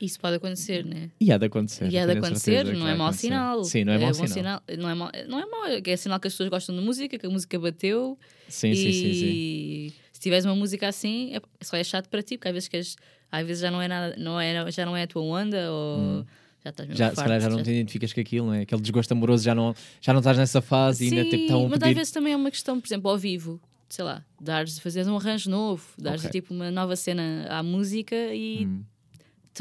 [0.00, 1.10] Isso pode acontecer, né?
[1.20, 1.90] E há de acontecer.
[1.90, 3.64] E há de acontecer, não é mau sinal.
[3.64, 4.62] Sim, não é, mau bom sinal.
[4.78, 7.26] Não é mau, não é mau, é sinal que as pessoas gostam de música, que
[7.26, 8.18] a música bateu.
[8.48, 9.92] Sim, e sim, sim, sim.
[10.12, 12.96] se tiveres uma música assim, é, só é chato para ti, porque às vezes, queres,
[13.30, 16.24] às vezes já, não é nada, não é, já não é a tua onda ou
[16.64, 16.96] já estás mesmo Hum.
[16.96, 18.62] Já, farto, calhar já não te identificas com aquilo, não é?
[18.62, 21.72] Aquele desgosto amoroso já não, já não estás nessa fase e ainda tipo, estão mas
[21.74, 21.94] às pedir.
[21.94, 25.50] vezes também é uma questão, por exemplo, ao vivo, sei lá, dares, fazeres um arranjo
[25.50, 26.30] novo, dares Ok.
[26.32, 28.82] tipo uma nova cena à música e Hum,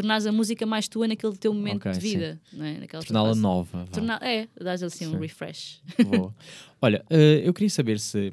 [0.01, 2.09] tornares a música mais tua naquele teu momento Ok, de sim.
[2.17, 2.87] vida, não é?
[2.87, 3.85] Torná-la nova.
[3.85, 3.91] vá.
[3.91, 5.19] Tornar, é, dares assim um Sim.
[5.19, 5.81] refresh.
[6.03, 6.33] Boa.
[6.81, 8.31] Olha, eh, eu queria saber se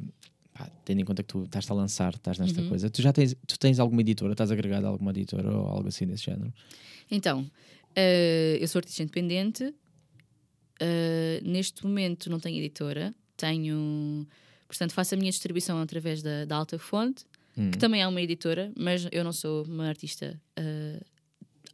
[0.55, 2.69] pá, tendo em conta que tu estás a lançar, estás nesta Uhum.
[2.69, 5.89] coisa, tu já tens, tu tens alguma editora, estás agregado a alguma editora ou algo
[5.89, 6.53] assim desse género?
[7.11, 7.45] Então,
[7.95, 9.75] eh, eu sou artista independente.
[10.81, 13.15] eh, neste momento não tenho editora.
[13.37, 14.27] Tenho.
[14.69, 17.25] Portanto, faço a minha distribuição através da, da Alta Fonte,
[17.59, 21.01] Hum, que também é uma editora, mas eu não sou uma artista eh,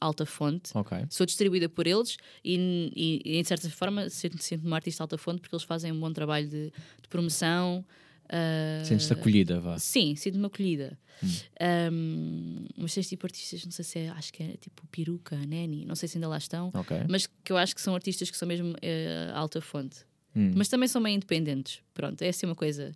[0.03, 0.71] alta fonte.
[0.75, 0.97] Ok.
[1.11, 2.91] Sou distribuída por eles e,
[3.25, 6.01] e, e, de certa forma sinto- sinto-me uma artista alta fonte porque eles fazem um
[6.01, 6.67] bom trabalho de,
[7.03, 7.85] de promoção.
[8.29, 9.79] eh, Sentes-te acolhida, vá.
[9.79, 10.99] Sim, sinto-me acolhida.
[11.93, 15.85] Um, mas tens tipo artistas, não sei se é, acho que é tipo Peruca, Neni,
[15.85, 16.97] não sei se ainda lá estão, Ok.
[17.09, 19.99] mas que eu acho que são artistas que são mesmo eh, alta fonte.
[20.35, 20.51] Hum.
[20.57, 21.81] Mas também são meio independentes.
[21.95, 22.93] Pronto, é assim uma coisa.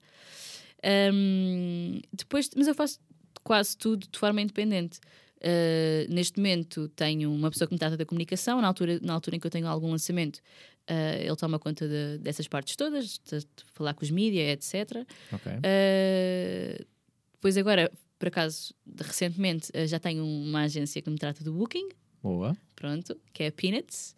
[1.12, 2.98] Um, depois, mas eu faço
[3.42, 4.98] quase tudo de forma independente.
[5.38, 9.36] Uh, neste momento tenho uma pessoa que me trata da comunicação, na altura, na altura
[9.36, 13.40] em que eu tenho algum lançamento, uh, ele toma conta de- dessas partes todas, de,
[13.40, 15.06] de falar com os mídias, etc.
[15.32, 15.52] Ok.
[15.52, 16.86] Uh,
[17.34, 21.90] depois agora, por acaso, recentemente, já tenho uma agência que me trata do booking,
[22.22, 22.56] Boa.
[22.74, 24.14] pronto, que é a Peanuts.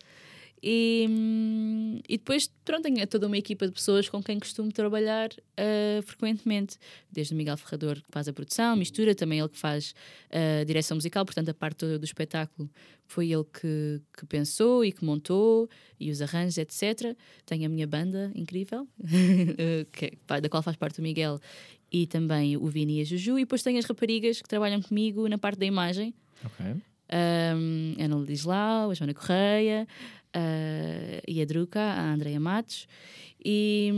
[0.62, 6.02] E, e depois, pronto, tenho toda uma equipa de pessoas com quem costumo trabalhar uh,
[6.02, 6.76] frequentemente.
[7.10, 9.94] Desde o Miguel Ferrador, que faz a produção, mistura, também ele que faz
[10.30, 12.68] a direção musical, portanto, a parte toda do espetáculo
[13.06, 15.68] foi ele que, que pensou e que montou,
[15.98, 17.16] e os arranjos, etc.
[17.46, 18.86] Tenho a minha banda incrível,
[19.58, 21.40] eh, que, é- da qual faz parte o Miguel
[21.90, 25.26] e também o Vini e a Juju, e depois tenho as raparigas que trabalham comigo
[25.26, 26.12] na parte da imagem,
[26.44, 26.66] Ok.
[26.66, 29.88] um, Ana Ladislau, a Joana Correia
[30.36, 32.86] uh, e a Druca, a Andrea Matos.
[33.44, 33.92] E,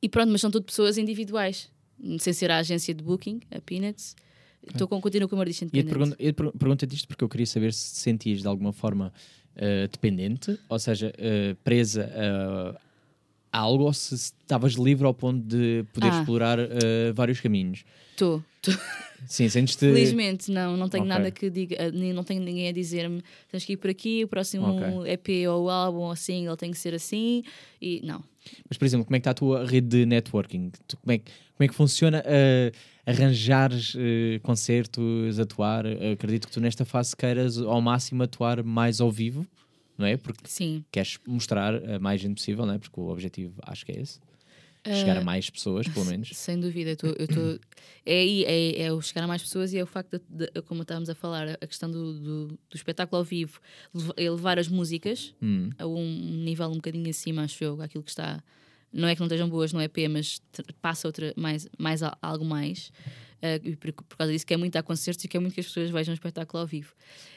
[0.00, 1.70] e pronto, mas são tudo pessoas individuais,
[2.18, 4.16] sem ser a agência de booking, a Peanuts.
[4.66, 6.16] Estou com, continuo com uma artista E eu independente.
[6.16, 9.12] pergunto, eu te per- pergunto-te isto porque eu queria saber se sentias de alguma forma
[9.56, 12.80] eh, dependente, ou seja, eh, presa a
[13.52, 16.18] algo, ou se estavas livre ao ponto de poder Ah.
[16.18, 17.84] explorar eh, vários caminhos.
[18.12, 18.42] Estou.
[19.26, 19.80] Sim, sentes-te.
[19.86, 21.08] Felizmente, não, não tenho Ok.
[21.08, 24.28] nada que diga, eh, não tenho ninguém a dizer-me tens que ir por aqui, o
[24.28, 24.66] próximo
[25.00, 25.12] Ok.
[25.12, 27.42] EP ou álbum ou single tem que ser assim.
[27.80, 28.22] E não.
[28.68, 30.72] Mas, por exemplo, como é que está a tua rede de networking?
[31.00, 32.24] Como, é, que- como é que funciona
[33.06, 35.84] arranjares eh, concertos, atuar?
[36.12, 39.46] Acredito que tu nesta fase queiras ao máximo atuar mais ao vivo,
[39.98, 40.16] não é?
[40.16, 40.84] Porque Sim.
[40.90, 42.78] queres mostrar a mais gente possível, não é?
[42.78, 44.20] Porque o objetivo acho que é esse.
[44.84, 46.30] Chegar a mais pessoas, pelo menos.
[46.34, 47.40] Sem dúvida, eu tô, eu tô,
[48.04, 50.82] é é, é o chegar a mais pessoas e é o facto de, de- como
[50.82, 53.60] estávamos a falar, a questão do, do, do espetáculo ao vivo,
[53.94, 55.70] lev- é as músicas Hum.
[55.78, 56.04] a um
[56.44, 58.42] nível um bocadinho acima, acho eu, aquilo que está.
[58.92, 62.44] Não é que não estejam boas no EP, mas t- passa outra, mais, mais algo
[62.44, 62.90] mais.
[63.40, 65.54] Ah, e por, por causa disso, que é muito a concertos e que é muito
[65.54, 66.92] que as pessoas vejam um espetáculo ao vivo.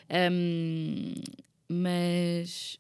[0.10, 1.14] Ahm,
[1.70, 2.78] mas.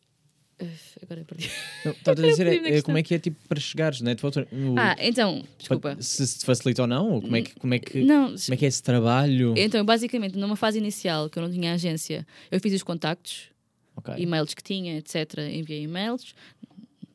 [0.61, 1.49] Uf, agora perdi.
[1.85, 4.41] Estava a dizer é, é, como é que é tipo para chegares, networking?
[4.53, 5.97] O- Ah, então, desculpa.
[6.01, 7.11] Se se te facilita ou não?
[7.11, 9.53] Ou como é que, como é que, Não, como é, que é esse trabalho?
[9.57, 13.49] Então, basicamente, numa fase inicial que eu não tinha agência, eu fiz os contactos,
[13.97, 14.13] Ok.
[14.17, 15.39] e-mails que tinha, etc.
[15.51, 16.33] Enviei e-mails,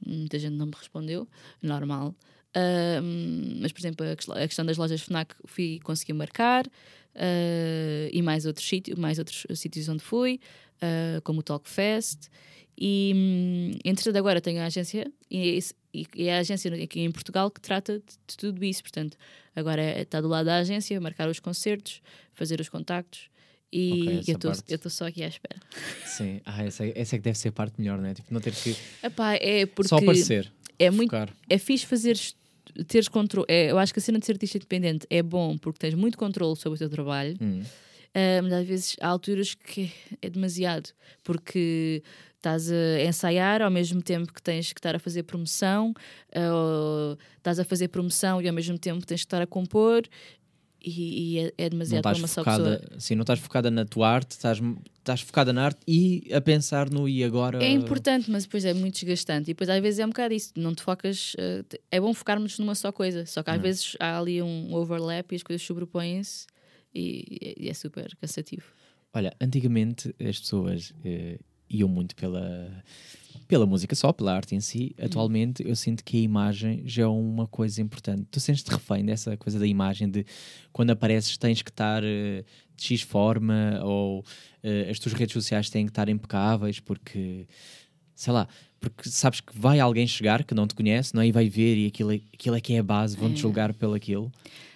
[0.04, 1.26] muita gente não me respondeu,
[1.62, 2.14] normal.
[2.54, 6.66] Ahm, mas, por exemplo, a ques- a questão das lojas FNAC fui, consegui marcar
[7.14, 10.38] ah, e mais outros sítios, mais outros sítios onde fui,
[10.80, 12.28] ah, como o Talk Fest.
[12.82, 17.10] E hum, entretanto, agora tenho a agência e, esse- e- é a agência aqui em
[17.10, 18.82] Portugal que trata de, de tudo isso.
[18.82, 19.16] Portanto,
[19.54, 22.00] agora é- está do lado da agência, marcar os concertos,
[22.32, 23.28] fazer os contactos.
[23.72, 25.60] E Ok, essa eu estou- só aqui à espera.
[26.06, 28.14] Sim, ah, essa, é- essa é que deve ser a parte melhor, né?
[28.14, 30.50] Tipo, não ter que Epá, é porque só aparecer.
[30.78, 31.28] é muito focar.
[31.48, 32.34] é fixe fazeres
[32.88, 33.46] teres controle.
[33.48, 36.16] É, eu acho que a cena de ser artista independente é bom porque tens muito
[36.16, 37.62] controle sobre o teu trabalho, Hum.
[38.14, 40.90] Ah, mas às vezes há alturas que é demasiado,
[41.22, 42.02] porque
[42.36, 45.92] estás a ensaiar ao mesmo tempo que tens que estar a fazer promoção,
[46.34, 50.02] ah, estás a fazer promoção e ao mesmo tempo tens que estar a compor.
[50.82, 52.80] E, e é, é Não demasiado para uma só pessoa.
[52.98, 54.58] sim, não estás focada na tua arte, estás,
[54.96, 57.62] estás focada na arte e a pensar no e agora.
[57.62, 59.50] É importante, mas depois é muito desgastante.
[59.50, 61.36] E depois às vezes é um bocado isso, não te focas.
[61.68, 65.30] te- é bom focarmos numa só coisa, só que às vezes há ali um overlap
[65.32, 66.46] e as coisas sobrepõem-se
[66.94, 68.64] e, e é super cansativo.
[69.12, 72.82] Olha, antigamente as pessoas eh, iam muito pela,
[73.48, 74.94] pela música só, pela arte em si.
[74.98, 75.06] Uhum.
[75.06, 78.26] Atualmente eu sinto que a imagem já é uma coisa importante.
[78.30, 80.24] Tu sentes-te refém dessa coisa da imagem de
[80.72, 82.44] quando apareces tens que estar eh,
[82.76, 84.24] de X forma ou
[84.62, 87.46] eh, as tuas redes sociais têm que estar impecáveis porque,
[88.14, 88.46] sei lá,
[88.78, 91.26] porque sabes que vai alguém chegar que não te conhece, não é?
[91.26, 93.94] E vai ver e aquilo, é- aquilo é que é a base, vão-te julgar pelo
[93.94, 94.30] aquilo.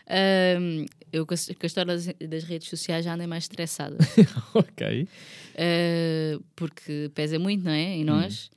[0.06, 3.96] Ahm, eu com a, história das, redes sociais já andei mais estressada.
[4.52, 5.06] ok.
[5.54, 7.94] Uh, porque pesa muito, não é?
[7.94, 8.50] Em nós.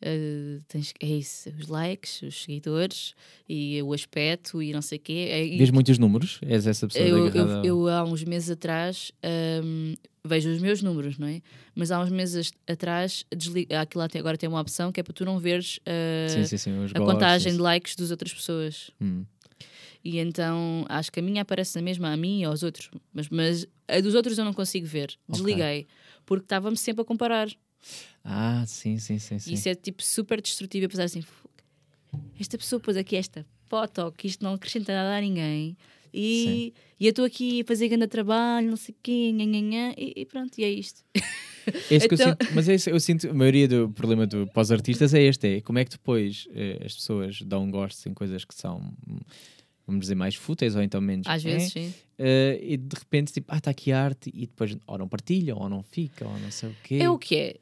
[0.00, 3.14] Uh, tens, é isso, os likes, os seguidores
[3.48, 5.28] e o aspecto e não sei o quê.
[5.30, 6.40] É- e Vês muitos números?
[6.42, 9.12] És essa pessoa eu, eu, ao- eu, há uns meses atrás
[9.64, 11.40] hum, vejo os meus números, não é?
[11.74, 15.24] Mas há uns meses atrás desli- aquilo agora tem uma opção que é para tu
[15.24, 16.84] não veres uh, Sim, sim, sim.
[16.94, 18.90] A contagem de likes das outras pessoas.
[19.00, 19.24] Hum.
[20.04, 22.90] E então acho que a minha aparece na mesma a mim e aos outros.
[23.12, 25.16] Mas, mas a dos outros eu não consigo ver.
[25.28, 25.86] Desliguei.
[26.26, 27.48] Porque estava-me sempre a comparar.
[28.22, 29.38] Ah, sim, sim, sim.
[29.38, 29.50] sim.
[29.50, 30.84] E isso é tipo super destrutivo.
[30.84, 31.48] Eu pensar assim: "Fu-
[32.38, 35.76] esta pessoa pôs aqui esta foto que isto não acrescenta nada a ninguém.
[36.12, 39.60] E, e eu estou aqui a fazer grande trabalho, não sei o quê, nha, nha,
[39.60, 41.02] nha, e, e pronto, e é isto.
[41.90, 44.70] É Então- sinto, mas é isso, eu sinto, a maioria do problema do, para os
[44.70, 48.44] artistas é este, é como é que depois eh, as pessoas dão gosto em coisas
[48.44, 48.92] que são,
[49.86, 51.26] vamos dizer, mais fúteis ou então menos.
[51.26, 51.94] Às é, vezes, sim.
[52.18, 55.68] eh, e de repente, tipo, ah, está aqui arte e depois ou não partilham, ou
[55.68, 56.98] não fica, ou não sei o quê.
[57.00, 57.56] É o que é.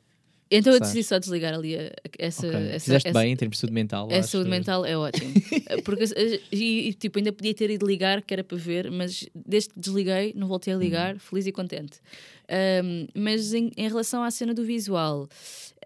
[0.55, 2.61] Então eu decidi só desligar ali a- essa, Ok.
[2.61, 4.09] essa, Fizeste essa, bem em termos de saúde mental.
[4.12, 5.33] A saúde mental é ótimo.
[5.85, 9.27] Porque, eh, e, e, tipo, ainda podia ter ido ligar, que era para ver, mas
[9.35, 12.01] desde que desliguei, não voltei a ligar, feliz e contente.
[12.49, 15.27] Ahm, mas em, em relação à cena do visual,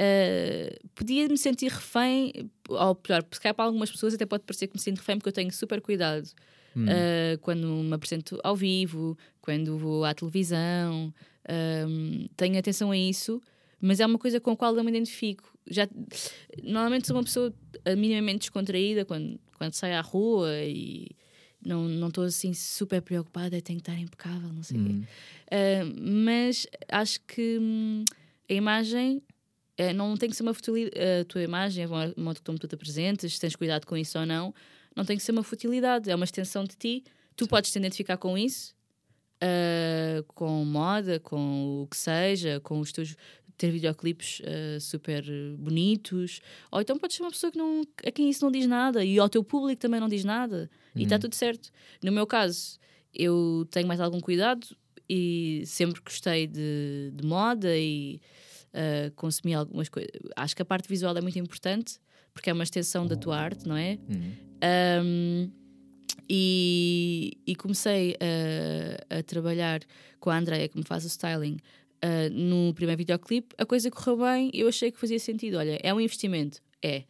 [0.01, 2.33] ah, podia-me sentir refém,
[2.69, 5.29] ou pior, se calhar para algumas pessoas até pode parecer que me sinto refém, porque
[5.29, 6.29] eu tenho super cuidado.
[6.89, 11.13] ah, quando me apresento ao vivo, quando vou à televisão,
[12.37, 13.41] tenho atenção a isso,
[13.81, 15.45] mas é uma coisa com a qual eu me identifico.
[15.69, 15.89] Já,
[16.63, 17.53] normalmente sou uma pessoa
[17.85, 21.09] ah, minimamente descontraída quando, quando saio à rua e
[21.65, 24.93] não não estou assim super preocupada, tenho que estar impecável, não sei o quê.
[24.93, 25.03] Hum.
[25.03, 28.05] Uh, mas acho que hum,
[28.49, 29.21] a imagem
[29.77, 30.97] eh, não tem que ser uma futilidade.
[31.21, 34.19] A tua imagem, a mo- modo como tu te apresentas, se tens cuidado com isso
[34.19, 34.55] ou não,
[34.95, 37.05] não tem que ser uma futilidade, é uma extensão de ti.
[37.35, 38.75] Tu podes te identificar com isso,
[40.29, 43.15] com moda, com o que seja, com os teus.
[43.57, 45.25] Ter videoclipes uh, super
[45.59, 46.41] bonitos,
[46.71, 49.19] ou então podes ser uma pessoa que não, a quem isso não diz nada e
[49.19, 51.71] ao teu público também não diz nada, e está tudo certo.
[52.03, 52.79] No meu caso,
[53.15, 54.67] eu tenho mais algum cuidado
[55.09, 58.21] e sempre gostei de, de moda e
[58.73, 60.11] uh, consumi algumas coisas.
[60.35, 61.99] Acho que a parte visual é muito importante
[62.35, 63.99] porque é uma extensão da tua arte, não é?
[65.03, 65.51] Um,
[66.29, 68.17] e, e comecei
[69.11, 69.81] a, a trabalhar
[70.21, 71.57] com a Andrea, que me faz o styling,
[72.07, 73.55] uh, no primeiro videoclipe.
[73.59, 75.57] A coisa correu bem, eu achei que fazia sentido.
[75.59, 76.61] Olha, é um investimento?
[76.83, 77.05] É.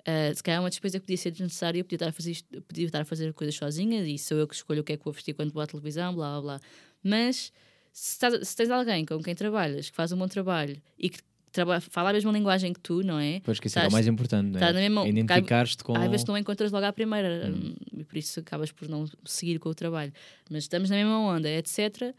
[0.00, 2.36] Uh, se calhar é uma despesa que podia ser desnecessária, eu podia estar a fazer,
[2.66, 5.04] podia estar a fazer coisas sozinha e sou eu que escolho o que é que
[5.04, 6.60] vou vestir quando vou à televisão, blá blá blá.
[7.02, 7.52] Mas
[7.92, 11.18] se, estás- se tens alguém com quem trabalhas, que faz um bom trabalho e que
[11.52, 13.40] traba- fala a mesma linguagem que tu, não é?
[13.44, 14.60] Pois que isso é o mais importante, né?
[14.60, 15.94] tá na mesma- Identificar-te com.
[15.94, 19.58] Às vezes não encontras logo à primeira hum, e por isso acabas por não seguir
[19.58, 20.12] com o trabalho.
[20.50, 22.14] Mas estamos na mesma onda, etc.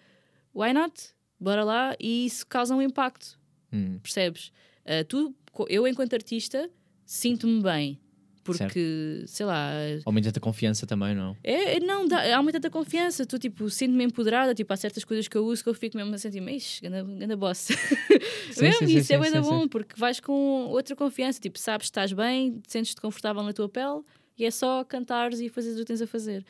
[0.54, 0.94] Why not?
[1.39, 3.39] Bora lá e isso causa um impacto,
[3.71, 3.99] Hum.
[4.02, 4.52] percebes?
[4.86, 5.34] Ah, tu,
[5.69, 6.69] eu, enquanto artista,
[7.06, 7.99] sinto-me bem.
[8.43, 9.69] Porque, sei lá,
[10.06, 11.38] Aumenta a confiança também, não?
[11.43, 13.23] é, é- não, dá, há muita confiança.
[13.25, 14.56] Tu, tipo, sinto-me empoderada.
[14.56, 17.04] Tipo, há certas coisas que eu uso que eu fico mesmo a sentir, mas ganda,
[17.04, 17.58] ganda boss.
[17.60, 17.75] Sim,
[18.62, 20.34] mesmo, sim, sim, isso é sim, bem da sim, bom, porque vais com
[20.67, 21.39] outra confiança.
[21.39, 24.02] Tipo, sabes que estás bem, sentes-te confortável na tua pele
[24.36, 26.43] e é só cantares e fazeres o que tens a fazer.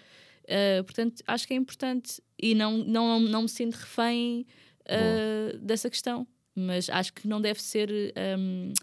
[0.48, 4.46] Ah, portanto, acho que é importante e não, não, não me sinto refém
[4.90, 6.28] ah, dessa questão.
[6.56, 8.74] Mas acho que não deve ser ahm,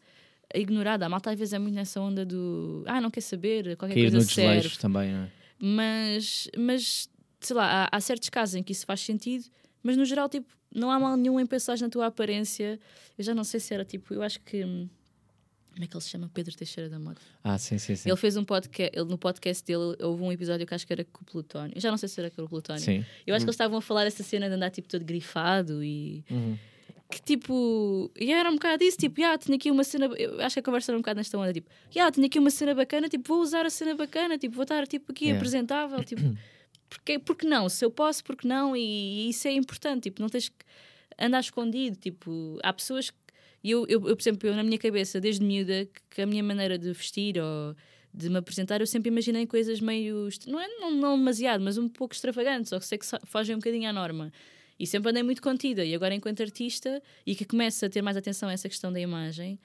[0.55, 1.05] ignorada.
[1.07, 4.11] A malta às vezes é muito nessa onda do ah, não quer saber, qualquer Cair
[4.11, 5.29] coisa serve também, é?
[5.59, 7.09] mas, mas
[7.41, 9.45] sei lá, há, há certos casos em que isso faz sentido,
[9.83, 12.79] mas no geral, tipo, não há mal nenhum em pensar na tua aparência.
[13.17, 14.89] Eu já não sei se era tipo, eu acho que.
[15.77, 16.31] Hum, Como é que ele se chama?
[16.33, 17.21] Pedro Teixeira da Mota.
[17.45, 18.09] Ah, sim, sim, sim.
[18.09, 21.05] Ele fez um podcast, ele, no podcast dele houve um episódio que acho que era
[21.05, 21.73] com o Plutónio.
[21.75, 22.83] Eu já não sei se era com o Plutónio.
[22.83, 23.05] Sim.
[23.27, 26.25] Eu acho que eles estavam a falar essa cena de andar tipo todo grifado e.
[26.31, 26.59] Uhum.
[27.09, 30.07] Que tipo, e era um bocado isso, tipo, ah, tinha aqui uma cena.
[30.07, 32.51] Eu acho que a conversa era um bocado nesta onda, tipo, ah, tinha aqui uma
[32.51, 35.39] cena bacana, tipo, vou usar a cena bacana, tipo, vou estar tipo, aqui Yeah.
[35.39, 36.23] apresentável, tipo,
[36.91, 37.69] porque, porque não?
[37.69, 38.75] Se eu posso, porque não?
[38.77, 40.57] E, isso é importante, tipo, não tens que
[41.17, 43.17] andar escondido, tipo, há pessoas que.
[43.67, 46.43] E Eu, eu, eu, por exemplo, eu na minha cabeça, desde miúda, que, a minha
[46.43, 47.75] maneira de vestir ou
[48.15, 50.29] de me apresentar, eu sempre imaginei coisas meio.
[50.47, 53.59] Não é não, não demasiado, mas um pouco extravagantes, ou que sei que fogem um
[53.59, 54.33] bocadinho à norma.
[54.79, 55.85] E sempre andei muito contida.
[55.85, 59.01] E agora, enquanto artista, e que começo a ter mais atenção a essa questão da
[59.01, 59.59] imagem,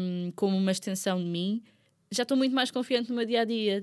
[0.00, 1.62] hum, como uma extensão de mim,
[2.10, 3.82] já estou muito mais confiante no meu dia a dia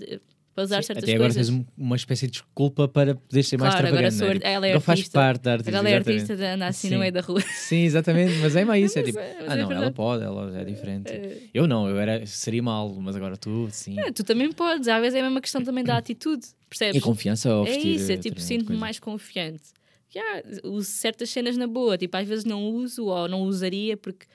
[0.57, 1.47] para usar Sim, certas Até agora coisas.
[1.49, 4.17] tens um- uma espécie de desculpa para poder ser mais Claro, agora extravagante.
[4.17, 4.33] sou não é?
[4.33, 5.19] Tipo, ela é agora faz artista.
[5.19, 5.69] parte da artista.
[5.77, 6.93] Agora é artista de andar assim Sim.
[6.95, 7.41] no meio da rua.
[7.41, 8.97] Sim, exatamente, mas é mais isso.
[8.97, 9.93] É tipo, é- ah, é não, ela verdade.
[9.93, 11.11] pode, ela é diferente.
[11.53, 13.99] Eu não, eu era, seria mal, mas agora tu, sim.
[13.99, 16.95] É, tu também podes, às vezes é a mesma questão também da atitude, percebes?
[16.95, 17.95] E confiança ao É vestir.
[17.95, 19.61] isso, é eh, tipo, sinto-me mais confiante.
[20.09, 20.23] Já,
[20.63, 24.25] uso certas cenas na boa, tipo, às vezes não uso ou não usaria porque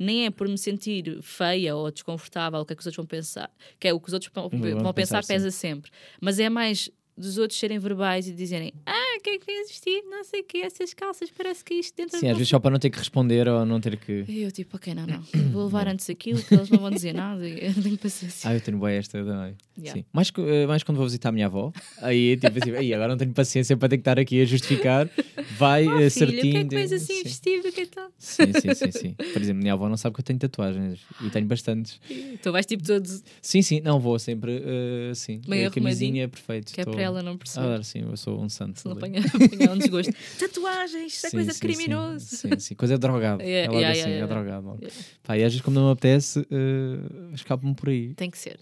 [0.00, 3.06] nem é por me sentir feia ou desconfortável, o que é que os outros vão
[3.06, 5.90] pensar, que é o que os outros vão, Vão pensar, pensar, pesa sempre.
[6.20, 9.68] Mas é mais dos outros serem verbais e dizerem ah, o que é que fez
[9.68, 10.02] vestir?
[10.08, 12.70] Não sei o que, essas calças, parece que isto dentro Sim, às vezes só para
[12.70, 14.24] não ter que responder ou não ter que.
[14.28, 15.20] E eu tipo, ok, não, não,
[15.52, 18.48] vou levar antes aquilo, que eles não vão dizer nada, eu não tenho paciência.
[18.50, 19.54] Ah, eu tenho boa esta também.
[19.78, 20.00] Yeah.
[20.00, 20.04] Sim.
[20.12, 23.16] Mais, eh, mais quando vou visitar a minha avó, aí tipo assim, "Ei, agora não
[23.18, 25.08] tenho paciência para ter que estar aqui a justificar.
[25.50, 26.58] Vai Oh, eh, filha, o que certinho.
[26.58, 27.22] é que vens assim sim.
[27.24, 27.68] vestido?
[27.68, 28.08] O que é que tal?
[28.18, 29.14] Sim, sim, sim, sim.
[29.32, 32.00] Por exemplo, minha avó não sabe que eu tenho tatuagens e tenho bastantes.
[32.42, 33.08] Tu vais tipo todo,
[33.42, 34.62] Sim, sim, não vou sempre
[35.10, 35.40] assim.
[35.42, 35.50] sim.
[35.50, 36.72] Meio a camisinha perfeito.
[36.72, 37.38] que é para ela não.
[37.56, 38.80] Ah, sim, eu sou um santo.
[38.80, 40.12] Se não apanhar, apanhar um desgosto.
[40.38, 42.26] Tatuagens, isso é coisa sim, criminoso.
[42.36, 43.42] Sim, sim, coisa de drogado.
[43.42, 44.78] Yeah, é logo yeah, assim, yeah, é logo.
[44.80, 44.96] Yeah.
[45.22, 48.14] Pá, e às vezes, como não me apetece, uh, escapo-me por aí.
[48.14, 48.58] Tem que ser.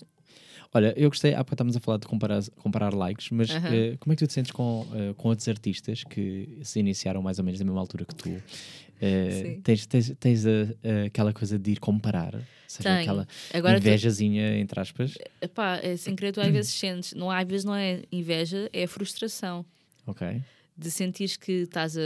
[0.73, 3.75] Olha, eu gostei, há pouco estávamos a falar de comparar, comparar likes, mas Aham.
[3.75, 7.23] eh, como é que tu te sentes com, eh, com outros artistas que se iniciaram
[7.23, 8.43] mais ou menos na mesma altura que tu?
[9.01, 9.61] Sim.
[9.63, 13.01] tens tens, tens a- a- aquela coisa de ir comparar, ou seja, Tenho.
[13.03, 15.15] aquela Agora, tu, invejazinha, entre aspas.
[15.41, 18.87] epá, é, sem querer, tu às vezes sentes, não, às vezes não é inveja, é
[18.87, 19.65] frustração.
[20.07, 20.43] Ok.
[20.77, 22.01] De sentires que estás a,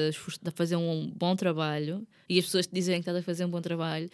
[0.46, 3.50] a fazer um bom trabalho e as pessoas te dizem que estás a fazer um
[3.50, 4.08] bom trabalho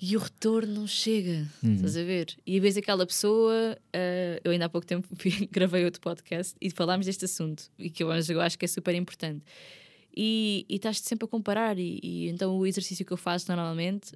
[0.00, 1.46] e o retorno não chega.
[1.62, 1.74] Uhum.
[1.74, 2.34] Estás a ver?
[2.46, 5.06] E às vezes aquela pessoa, ah, eu ainda há pouco tempo
[5.52, 9.44] gravei outro podcast e falámos deste assunto e que eu acho que é super importante.
[10.16, 14.12] E, e estás-te sempre a comparar, e, e então o exercício que eu faço normalmente,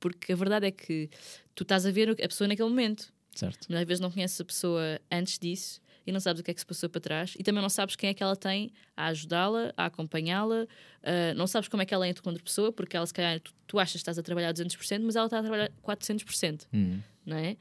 [0.00, 1.10] porque a verdade é que
[1.54, 3.66] tu estás a ver a pessoa naquele momento, Certo.
[3.68, 6.54] mas às vezes não conheces a pessoa antes disso e não sabes o que é
[6.54, 9.06] que se passou para trás e também não sabes quem é que ela tem a
[9.08, 10.66] ajudá-la, a acompanhá-la,
[11.02, 13.52] ah, não sabes como é que ela entra contra pessoa, porque ela se calhar tu,
[13.66, 17.00] tu achas que estás a trabalhar 200%, mas ela está a trabalhar 400%, Hum.
[17.26, 17.56] não é?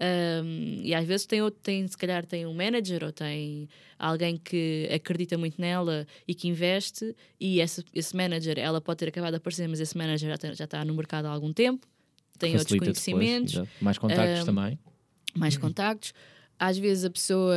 [0.00, 4.36] Ahm, e às vezes tem, outro, tem, se calhar tem um manager ou tem alguém
[4.36, 9.32] que acredita muito nela e que investe, e esse, esse manager, ela pode ter acabado
[9.32, 11.86] de aparecer, mas esse manager já, tem- já está no mercado há algum tempo,
[12.38, 13.70] tem outros Facilita depois, conhecimentos, exato.
[13.80, 14.78] mais contactos Ahm, também.
[15.36, 16.12] mais contactos.
[16.58, 17.54] Às vezes a pessoa,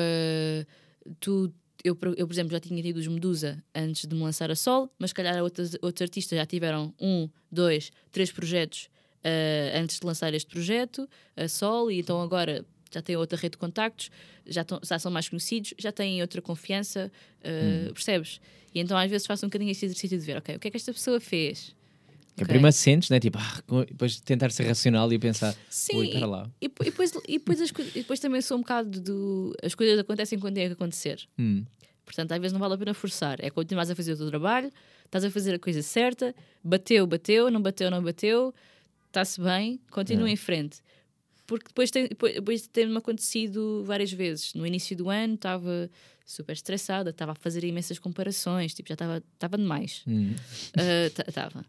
[1.20, 1.52] tu,
[1.84, 4.56] eu, por- eu, por exemplo, já tinha tido os Medusa antes de me lançar a
[4.56, 8.90] sol, mas se calhar outros, outros artistas já tiveram um, dois, três projetos
[9.26, 13.54] ah, antes de lançar este projeto, a sol, e então agora já têm outra rede
[13.54, 14.10] de contactos,
[14.46, 17.12] já, tão- já são mais conhecidos, já têm outra confiança,
[17.44, 18.40] ah, percebes?
[18.74, 20.72] E então às vezes faço um bocadinho esse exercício de ver, ok, o que é
[20.72, 21.74] que esta pessoa fez?
[22.36, 22.48] Que Ok.
[22.50, 23.18] primeiro sentes, né?
[23.20, 26.50] Tipo, ah, depois tentar ser racional e pensar, Sim, para lá.
[26.62, 29.56] E, e depois, e, depois as e depois também sou um bocado do.
[29.64, 31.26] As coisas acontecem quando tem que acontecer.
[31.40, 31.64] Hum.
[32.04, 33.38] Portanto, às vezes não vale a pena forçar.
[33.40, 34.70] É continuar a fazer o teu trabalho,
[35.06, 38.54] estás a fazer a coisa certa, bateu, bateu, não bateu, não bateu,
[39.16, 40.32] está-se bem, continua É.
[40.32, 40.80] em frente.
[41.48, 44.54] Porque depois tem- depois, depois tem-me acontecido várias vezes.
[44.56, 45.90] No início do ano estava
[46.26, 50.02] super estressada, estava a fazer imensas comparações, tipo, já estava estava demais.
[50.08, 50.34] Hum.
[51.28, 51.64] Estava.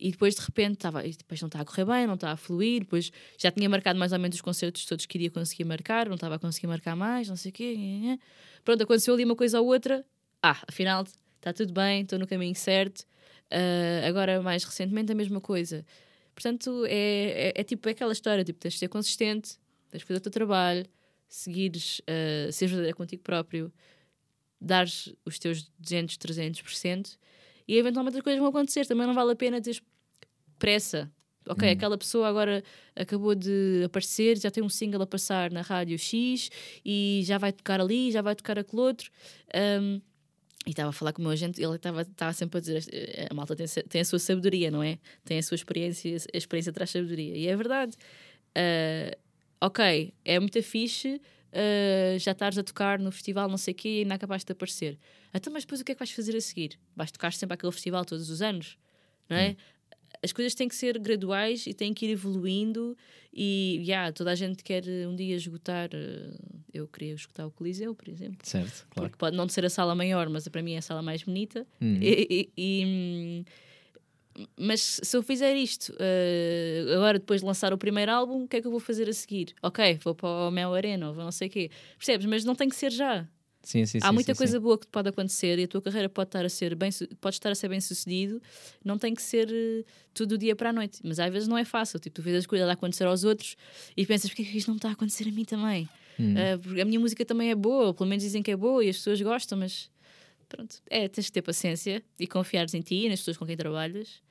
[0.00, 1.02] e depois de repente estava.
[1.02, 2.80] Depois não está a correr bem, não está a fluir.
[2.80, 6.16] Depois já tinha marcado mais ou menos os concertos todos que iria conseguir marcar, não
[6.16, 8.18] estava a conseguir marcar mais, não sei o quê.
[8.64, 10.04] Pronto, aconteceu ali uma coisa ou outra.
[10.42, 11.04] Ah, afinal
[11.36, 13.04] está tudo bem, estou no caminho certo.
[13.50, 15.84] Ah, agora, mais recentemente, a mesma coisa.
[16.34, 19.58] Portanto, é, é, é tipo é aquela história: tipo, tens de ser consistente,
[19.90, 20.86] tens de fazer o teu trabalho,
[21.28, 23.72] seguires, uh, seres verdadeiro contigo próprio,
[24.60, 27.18] dares os teus 200, 300%
[27.66, 28.86] e eventualmente as coisas vão acontecer.
[28.86, 29.82] Também não vale a pena ter
[30.58, 31.10] pressa.
[31.48, 32.62] Ok, aquela pessoa agora
[32.94, 36.50] acabou de aparecer, já tem um single a passar na rádio X
[36.84, 39.10] e já vai tocar ali, já vai tocar aquele outro.
[39.80, 39.98] Um,
[40.68, 43.26] e estava a falar com o meu agente, ele estava estava sempre a dizer: "Eh,
[43.30, 44.98] a malta tem, tem a sua sabedoria, não é?
[45.24, 47.34] Tem a sua experiência, a experiência traz sabedoria.
[47.34, 47.96] E é verdade.
[48.54, 49.16] Ah,
[49.62, 51.20] ok, é muito fixe
[51.52, 54.52] ah, já estares a tocar no festival, não sei o quê, e ainda acabaste de
[54.52, 54.98] aparecer.
[55.32, 56.78] Então, mas depois o que é que vais fazer a seguir?
[56.94, 58.76] Vais tocar sempre aquele festival todos os anos,
[59.28, 59.56] não é?
[60.22, 62.96] As coisas têm que ser graduais e têm que ir evoluindo.
[63.32, 65.88] E yeah, toda a gente quer eh, um dia esgotar.
[65.92, 66.36] eh,
[66.72, 68.38] eu queria esgotar o Coliseu, por exemplo.
[68.42, 69.08] Certo, claro.
[69.10, 71.66] Porque pode não ser a sala maior, mas para mim é a sala mais bonita.
[71.80, 71.98] Hum.
[72.00, 73.44] E- e- e,
[74.56, 78.56] mas se eu fizer isto eh, agora, depois de lançar o primeiro álbum, o que
[78.56, 79.52] é que eu vou fazer a seguir?
[79.62, 81.70] Ok, vou para o Mel Arena ou vou não sei o quê.
[81.96, 82.24] Percebes?
[82.26, 83.26] Mas não tem que ser já.
[83.62, 86.28] Sim, sim, Há sim, muita coisa boa que pode acontecer e a tua carreira pode
[86.28, 86.90] estar a ser bem,
[87.20, 88.40] pode estar a ser bem sucedido.
[88.84, 91.00] Não tem que ser eh, tudo do dia para a noite.
[91.04, 91.98] Mas às vezes não é fácil.
[91.98, 93.56] Tipo, tu vês as coisas a acontecer aos outros
[93.96, 95.88] e pensas, porque é que isto não está a acontecer a mim também?
[96.18, 96.34] Hum.
[96.62, 98.88] Porque a minha música também é boa, ou pelo menos dizem que é boa e
[98.88, 99.90] as pessoas gostam, mas
[100.48, 100.76] pronto.
[100.88, 104.22] É, tens de ter paciência e confiares em ti e nas pessoas com quem trabalhas.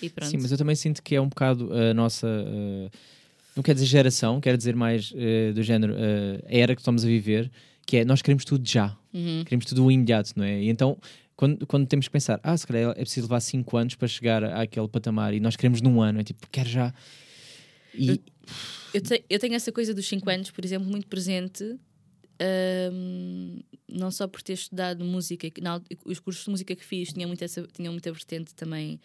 [0.00, 0.30] E pronto.
[0.30, 2.26] Sim, mas eu também sinto que é um bocado a nossa.
[2.28, 2.90] eh,
[3.56, 5.12] não quer dizer geração, quer dizer mais
[5.54, 7.50] do género a era que estamos a viver,
[7.86, 8.96] que é nós queremos tudo já.
[9.12, 9.42] Uhum.
[9.44, 10.62] Queremos tudo imediato, não é?
[10.62, 10.98] E então
[11.36, 14.44] quando, quando temos que pensar, ah, se calhar é preciso levar 5 anos para chegar
[14.44, 16.94] àquele patamar e nós queremos num ano, é tipo, quero já.
[17.92, 18.20] E,
[18.92, 21.76] Eu, te- eu tenho essa coisa dos 5 anos, por exemplo, muito presente.
[22.40, 27.28] ahm, não só por ter estudado música, al- os cursos de música que fiz tinham,
[27.28, 29.00] muito essa, tinham muita vertente também.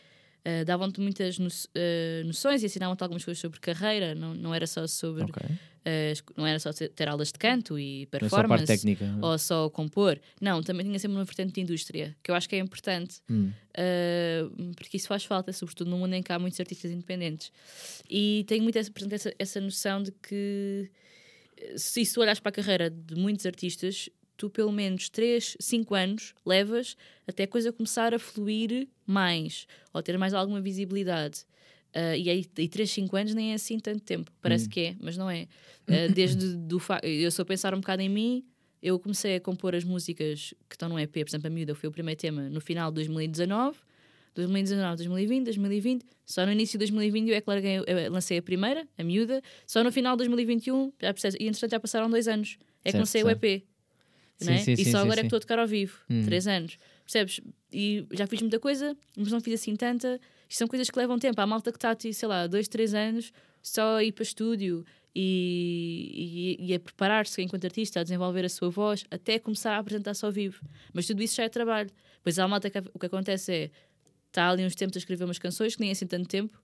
[0.45, 4.65] ah, Davam-te muitas no- ah, noções e ensinavam-te algumas coisas sobre carreira, não, não era
[4.67, 5.23] só sobre.
[5.23, 5.43] ok.
[5.86, 8.65] Esc- não era só ter aulas de canto e é só performance.
[8.65, 9.05] parte técnica.
[9.21, 10.19] ou só compor.
[10.41, 13.51] Não, também tinha sempre uma vertente de indústria, que eu acho que é importante, Hum.
[13.77, 17.51] uh, porque isso faz falta, sobretudo no mundo em que há muitos artistas independentes.
[18.09, 20.89] E tenho muito essa, portanto, essa, essa noção de que
[21.57, 25.93] eh, se tu olhas para a carreira de muitos artistas, tu pelo menos 3, 5
[25.95, 26.95] anos levas
[27.27, 31.43] até a coisa começar a fluir mais, ou ter mais alguma visibilidade.
[31.96, 34.32] Uh, e aí, e 3, 5 anos nem é assim tanto tempo.
[34.42, 35.48] Parece que é, mas não é.
[35.88, 38.46] Uh, desde do eu só pensar um bocado em mim,
[38.82, 41.90] eu comecei a compor as músicas que estão no EP, por exemplo, a Miúda foi
[41.90, 43.78] o primeiro tema no final de 2019,
[44.36, 46.06] 2019, 2020, 2020.
[46.26, 49.42] Só no início de 2020 eu é que larguei, eu lancei a primeira, a Miúda.
[49.66, 52.58] Só no final de 2021, já percebes, e entretanto já passaram dois anos.
[52.84, 53.44] É que Certo, lancei o certo.
[53.44, 53.64] EP.
[54.38, 54.58] Sim, é?
[54.60, 55.98] sim, e só sim, agora é que estou a tocar ao vivo.
[56.10, 56.24] Hum.
[56.24, 56.78] Três anos.
[57.04, 57.42] Percebes?
[57.74, 60.20] E já fiz muita coisa, mas não fiz assim tanta.
[60.50, 61.39] Isto são coisas que levam tempo.
[61.39, 63.32] Há malta que está, sei lá, dois, três anos
[63.62, 64.84] só a ir para estúdio
[65.16, 69.80] e, e, e a preparar-se enquanto artista, a desenvolver a sua voz, até começar a
[69.80, 70.62] apresentar-se ao vivo.
[70.93, 71.89] Mas tudo isso já é trabalho.
[72.24, 73.72] Pois há malta que o que acontece é
[74.28, 76.60] está ali uns tempos a escrever umas canções que nem é assim tanto tempo.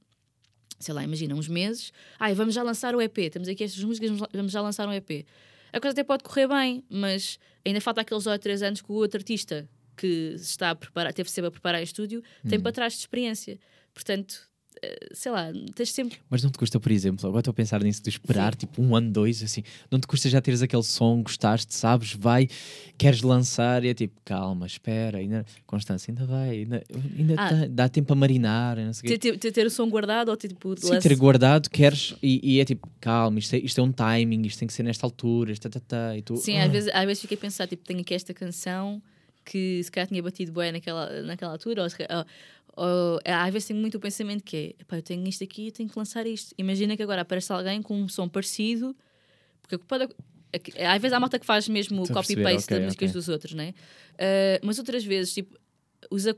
[0.80, 1.92] Sei lá, imagina, uns meses.
[2.20, 3.30] Ai, vamos já lançar o EP.
[3.32, 5.26] Temos aqui estas músicas, vamos- já lançar um EP.
[5.72, 8.96] A coisa até pode correr bem, mas ainda falta aqueles dois três anos que o
[8.96, 12.93] outro artista que está a preparar, teve sempre a preparar em estúdio, tem para trás
[12.93, 13.58] de experiência.
[13.93, 14.50] Portanto,
[14.84, 16.18] eh, sei lá, tens sempre.
[16.30, 18.93] Mas não te custa, por exemplo, agora estou a pensar nisso de esperar tipo um
[18.93, 22.50] ano, dois, assim, não te custa já teres aquele som, gostaste, sabes, vai,
[22.98, 26.84] queres lançar e é tipo, calma, espera, ainda, Constância, ainda vai, ainda,
[27.18, 27.50] ainda Ah.
[27.50, 29.18] tá- dá tempo a marinar, não sei.
[29.18, 30.76] Ter, ter, ter o som guardado ou tipo.
[30.78, 34.41] Sim, ter guardado, queres, e, e é tipo, calma, isto é, isto é um timing,
[34.46, 36.72] isto tem que ser nesta altura, isto, tá, tá, tá, e tu, Sim, ah, às
[36.74, 39.02] vezes, às vezes fiquei a pensar, tipo, tenho aqui esta canção
[39.46, 41.88] que se calhar tinha batido bem naquela, naquela altura, ou,
[42.18, 42.26] ou-
[43.14, 45.72] ou- às vezes tenho muito o pensamento que é, "Epá, eu tenho isto aqui, eu
[45.72, 46.54] tenho que lançar isto.
[46.58, 48.96] Imagina que agora aparece alguém com um som parecido,
[49.62, 50.10] porque pode,
[50.54, 53.14] aqui- às vezes há malta que faz mesmo copy-paste ok, das músicas ok.
[53.14, 53.74] dos outros, né?
[54.18, 55.56] Ah, mas outras vezes, tipo,
[56.12, 56.34] os há,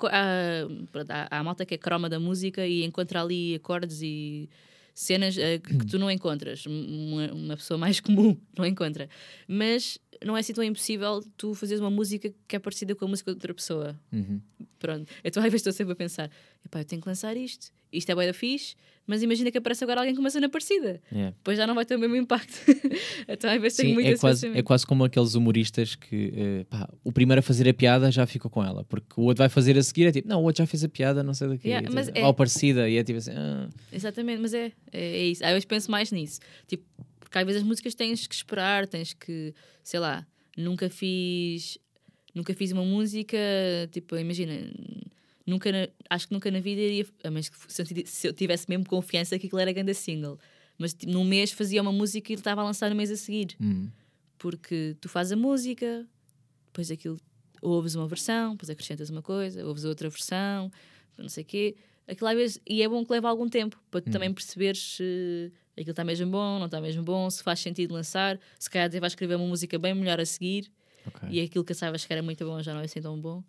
[1.09, 4.49] há, há malta que é croma da música e encontra ali acordes e
[4.93, 6.65] cenas ah, que, que tu não encontras.
[6.65, 9.09] Uma, uma pessoa mais comum não encontra.
[9.47, 13.07] Mas não é assim tão impossível tu fazeres uma música que é parecida com a
[13.07, 13.99] música de outra pessoa.
[14.11, 14.39] uhum.
[14.79, 15.11] Pronto.
[15.23, 16.29] Então às vezes estou sempre a pensar:
[16.63, 17.71] epá, eu tenho que lançar isto.
[17.91, 18.75] Isto é bué da fixe,
[19.07, 21.01] mas imagina que aparece agora alguém com uma cena parecida.
[21.11, 21.35] Yeah.
[21.35, 22.53] Depois já não vai ter o mesmo impacto.
[23.27, 26.65] então às vezes tenho muito é esse quase, é quase como aqueles humoristas que eh,
[26.69, 29.49] pá, o primeiro a fazer a piada já ficou com ela, porque o outro vai
[29.49, 31.69] fazer a seguir, é tipo, não, o outro já fez a piada, não sei daqui,
[31.69, 35.25] Yeah, mas é- ou parecida, e é tipo assim, ah, Exatamente, mas é, é, é
[35.27, 35.43] isso.
[35.43, 36.39] Às vezes penso mais nisso.
[36.67, 36.83] Tipo,
[37.37, 40.25] porque às vezes as músicas tens que esperar, tens que, sei lá,
[40.55, 41.77] nunca fiz.
[42.33, 43.37] Nunca fiz uma música,
[43.91, 44.53] tipo, imagina,
[45.45, 48.27] nunca na- acho que nunca na vida iria, a menos que se eu ti- se
[48.27, 50.37] eu tivesse mesmo confiança que aquilo era grande single.
[50.77, 53.15] Mas tipo, num mês fazia uma música e ele estava a lançar no mês a
[53.15, 53.55] seguir.
[53.59, 53.89] hum,
[54.37, 56.05] Porque tu fazes a música,
[56.67, 57.19] depois aquilo
[57.59, 60.71] ouves uma versão, depois acrescentas uma coisa, ouves outra versão,
[61.17, 61.75] não sei o quê.
[62.07, 65.51] Aquilo às vezes, e é bom que leva algum tempo para tu também perceberes se
[65.81, 68.39] aquilo está mesmo bom, não está mesmo bom, se faz sentido lançar.
[68.57, 70.71] Se calhar até vais escrever uma música bem melhor a seguir
[71.05, 71.29] ok.
[71.29, 73.43] e aquilo que achavas que era muito bom já não é assim tão bom.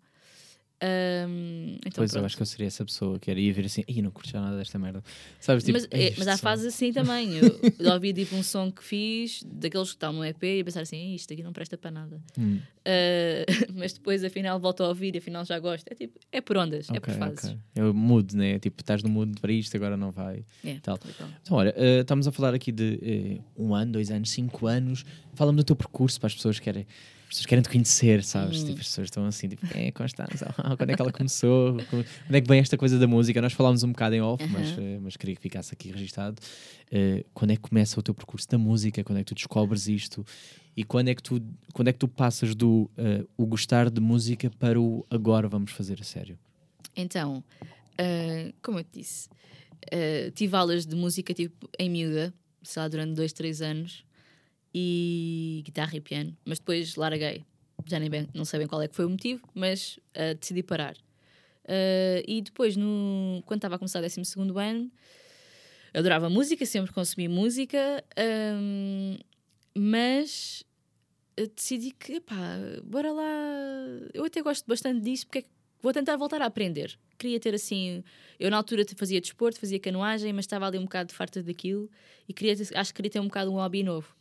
[0.81, 2.25] Ahm, então Pois eu pronto.
[2.25, 4.57] acho que eu seria essa pessoa que era ir ver assim, Ih, não curti nada
[4.57, 5.03] desta merda.
[5.39, 7.35] Sabes, tipo, mas, "Ei, é, mas há isto só-" fases assim também.
[7.35, 10.81] Eu, eu ouvi tipo um som que fiz, daqueles que estão no EP, e pensar
[10.81, 12.21] assim: "Ih, isto aqui não presta para nada.
[12.37, 15.85] Hum, Uh, mas depois afinal volto a ouvir e afinal já gosto.
[15.91, 17.49] É tipo, é por ondas, é por fases.
[17.51, 17.59] ok.
[17.75, 18.57] Eu mudo, né?
[18.57, 20.43] Tipo, estás no mudo para isto, agora não vai.
[20.63, 20.97] É, Tal.
[20.97, 21.29] e.
[21.41, 25.05] Então, olha, eh, estamos a falar aqui de eh, um ano, dois anos, cinco anos.
[25.33, 26.87] Fala-me do teu percurso para as pessoas que querem.
[27.29, 28.63] As pessoas querem te conhecer, sabes?
[28.63, 28.65] Hum.
[28.65, 31.75] Tipo, as pessoas estão assim, tipo, é, Constança, ah, quando é que ela começou?
[31.85, 33.39] Como- Onde é que vem esta coisa da música?
[33.39, 34.81] Nós falámos um bocado em off, mas, Aham.
[34.81, 36.41] eh, mas queria que ficasse aqui registado.
[36.91, 39.03] Eh, quando é que começa o teu percurso da música?
[39.03, 40.25] Quando é que tu descobres isto?
[40.75, 41.39] E quando é que tu,
[41.71, 45.71] quando é que tu passas do eh, o gostar de música para o agora vamos
[45.71, 46.35] fazer a sério?
[46.95, 49.29] Então, uh, como eu te disse,
[49.93, 54.03] uh, tive aulas de música tipo em miúda, sei lá, durante dois, três anos,
[54.73, 57.45] e guitarra e piano, mas depois larguei.
[57.87, 60.61] Já nem bem, não sei bem qual é que foi o motivo, mas uh, decidi
[60.61, 60.95] parar.
[61.65, 64.21] Uh, e depois, no, quando estava a começar o 12
[64.59, 64.91] ano,
[65.93, 68.03] adorava música, sempre consumi música,
[68.57, 69.17] um,
[69.75, 70.63] mas
[71.39, 72.35] uh, decidi que, pá,
[72.83, 73.33] bora lá.
[74.13, 75.43] Eu até gosto bastante disso, porque é
[75.81, 76.97] vou tentar voltar a aprender.
[77.17, 78.03] Queria ter assim.
[78.39, 81.89] Eu na altura fazia desporto, fazia canoagem, mas estava ali um bocado farta daquilo
[82.27, 84.15] e queria acho que queria ter um bocado um hobby novo.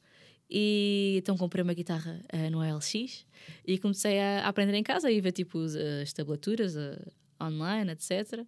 [0.50, 3.26] E então comprei uma guitarra eh, no LX
[3.66, 6.98] e comecei a, a aprender em casa e ver tipo os- as tablaturas eh,
[7.40, 8.44] online, etc.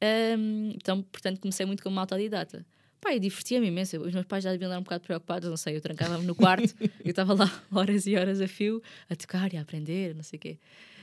[0.00, 2.64] Ahm, então, portanto, comecei muito como autodidata.
[3.10, 4.00] E divertia-me imenso.
[4.00, 6.72] Os meus pais já deviam estar um bocado preocupados, não sei, eu trancava-me no quarto,
[7.04, 8.80] eu estava lá horas e horas a fio,
[9.10, 10.58] a tocar e a aprender, não sei o quê.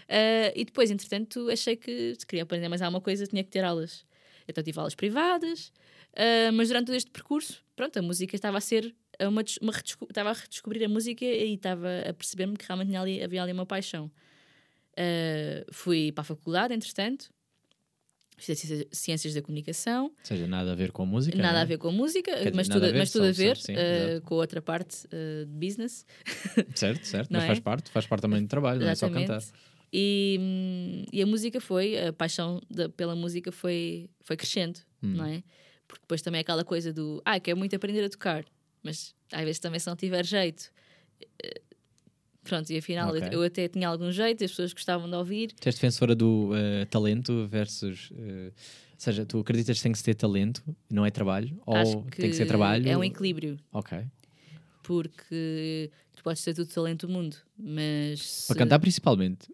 [0.07, 3.63] Ah, e depois, entretanto, achei que se queria aprender mais alguma coisa, tinha que ter
[3.65, 4.05] aulas.
[4.47, 5.73] Então tive aulas privadas,
[6.15, 8.95] ah, mas durante todo este percurso, pronto, a música estava a ser
[9.27, 13.43] uma, uma estava a redescobrir a música e estava a perceber-me que realmente ali- havia
[13.43, 14.11] ali uma paixão.
[14.97, 17.29] Ah, fui para a faculdade, entretanto,
[18.37, 21.37] fiz ciências- ciências da comunicação, Ou seja, nada a ver com a música.
[21.37, 21.61] Nada não é?
[21.61, 24.21] a ver com música, dizer, mas, tudo, a ver, mas tudo a ver sim, exato.
[24.25, 26.05] com a outra parte eh, de business.
[26.75, 27.47] Certo, certo, mas é?
[27.47, 29.41] faz parte, faz parte também do trabalho, não é só cantar.
[29.91, 32.61] E, hum, e a música foi, a paixão
[32.95, 35.15] pela música foi, foi crescendo, Hum.
[35.15, 35.43] não é?
[35.87, 38.45] Porque depois também é aquela coisa do, ah, quero muito aprender a tocar,
[38.83, 40.71] mas às vezes também se não tiver jeito.
[41.43, 41.61] eh,
[42.43, 43.29] Pronto, e afinal eu- Ok.
[43.37, 45.51] eu, até tinha algum jeito, as pessoas gostavam de ouvir.
[45.53, 48.09] Tu és defensora do eh, talento versus.
[48.15, 48.53] eh, ou
[48.97, 51.61] seja, tu acreditas que tem que ter talento, não é trabalho?
[51.67, 52.87] Acho ou que tem que ser trabalho?
[52.89, 53.97] é um equilíbrio, Ok.
[54.83, 58.45] porque tu podes ter todo o talento do mundo, mas.
[58.47, 59.47] Para se- cantar principalmente.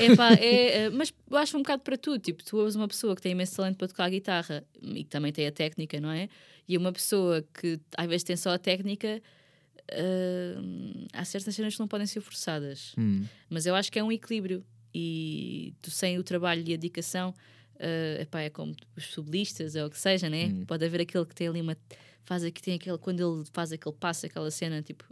[0.00, 2.18] Epá, é, eh, mas eu acho um bocado para tudo.
[2.18, 5.10] Tipo, tu ouves uma pessoa que tem imenso talento para tocar a guitarra e que
[5.10, 6.28] também tem a técnica, não é?
[6.68, 9.22] E uma pessoa que às vezes tem só a técnica,
[9.88, 10.54] eh,
[11.12, 12.94] há certas cenas que não podem ser forçadas.
[12.98, 13.24] Hum.
[13.48, 14.64] Mas eu acho que é um equilíbrio.
[14.94, 17.34] E tu sem o trabalho e a dedicação,
[17.78, 20.46] eh, epá, é como os sublistas ou o que seja, né?
[20.46, 20.64] Hum.
[20.66, 21.76] Pode haver aquele que tem ali uma.
[22.24, 22.98] Faz aqui, tem aquele.
[22.98, 25.04] Quando ele faz aquele passo, aquela cena, tipo.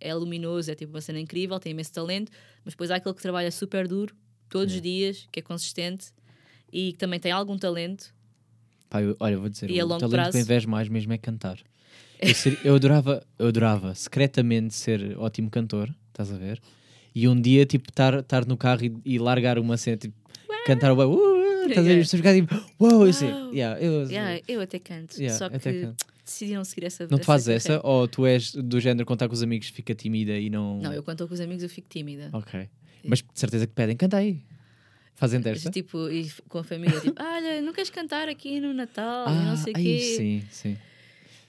[0.00, 2.30] É- É luminoso, é tipo uma cena incrível, tem imenso talento,
[2.64, 4.14] mas depois há aquele que trabalha super duro,
[4.48, 6.08] todos os dias, que é consistente
[6.72, 8.14] e que também tem algum talento.
[8.88, 10.32] Pá, eu- olha, vou dizer, E o talento prazo?
[10.32, 11.58] que invejo mais mesmo é cantar.
[12.20, 16.60] Eu, ser- eu adorava, eu adorava secretamente ser ótimo cantor, estás a ver?
[17.14, 20.14] E um dia, tipo, estar no carro e, e largar uma cena, tipo,
[20.66, 20.96] cantar o.
[21.14, 22.00] Uh, estás a ver?
[22.00, 23.28] As pessoas ficarem tipo, uau, eu sei.
[23.52, 26.06] Yeah, eu, Yeah, eu até canto, Yeah, só até que canto.
[26.26, 27.68] Decidiram seguir essa Não te fazes essa?
[27.68, 27.86] carreira.
[27.88, 30.78] Ou tu és do género contar com os amigos, fica tímida e não.
[30.80, 32.28] Não, eu quando estou com os amigos eu fico tímida.
[32.32, 32.68] Ok.
[33.04, 34.40] Mas de certeza que pedem, canta aí.
[35.14, 35.70] Fazem desta?
[35.70, 39.28] Tipo, e com a família, tipo, olha, não queres cantar aqui no Natal?
[39.28, 39.98] Ah, não sei o quê.
[39.98, 40.76] sim, sim.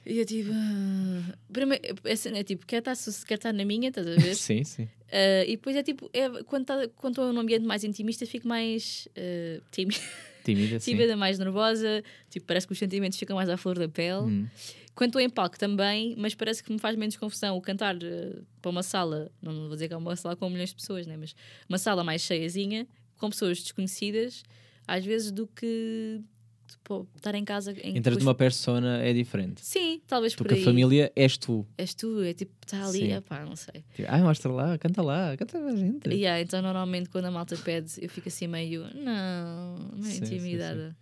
[0.06, 2.96] E eu tipo, ah, primeiro, a cena é tipo, quer estar,
[3.28, 4.36] quer estar na minha, estás a ver?
[4.36, 4.88] Sim, sim.
[5.12, 8.48] Ah, e depois é tipo, é, quando tá- quando estou num ambiente mais intimista, fico
[8.48, 10.00] mais ah, tímida,
[10.48, 10.92] Tímida, sim.
[10.92, 14.22] tímida, mais nervosa, tipo, parece que os sentimentos ficam mais à flor da pele.
[14.22, 14.48] Hum.
[14.96, 18.40] Quando estou em palco também, mas parece que me faz menos confusão o cantar eh,
[18.62, 21.18] para uma sala, não vou dizer que é uma sala com milhões de pessoas, né?
[21.18, 21.36] mas
[21.68, 22.88] uma sala mais cheiazinha,
[23.18, 24.44] com pessoas desconhecidas,
[24.88, 26.22] às vezes do que
[26.68, 27.72] tipo, estar em casa.
[27.72, 29.66] Em, Entras depois- numa persona é diferente.
[29.66, 30.62] Sim, talvez Tu por que aí.
[30.62, 31.66] a família és tu.
[31.78, 33.14] És tu, é tipo, está ali, Sim.
[33.14, 33.84] epá, não sei.
[33.96, 36.08] Tipo, ah, mostra lá, canta lá, canta a gente.
[36.10, 40.12] E yeah, então normalmente quando a malta pede, eu fico assim meio, não, meio Sim,
[40.12, 40.36] sim, sim.
[40.36, 40.96] intimidada.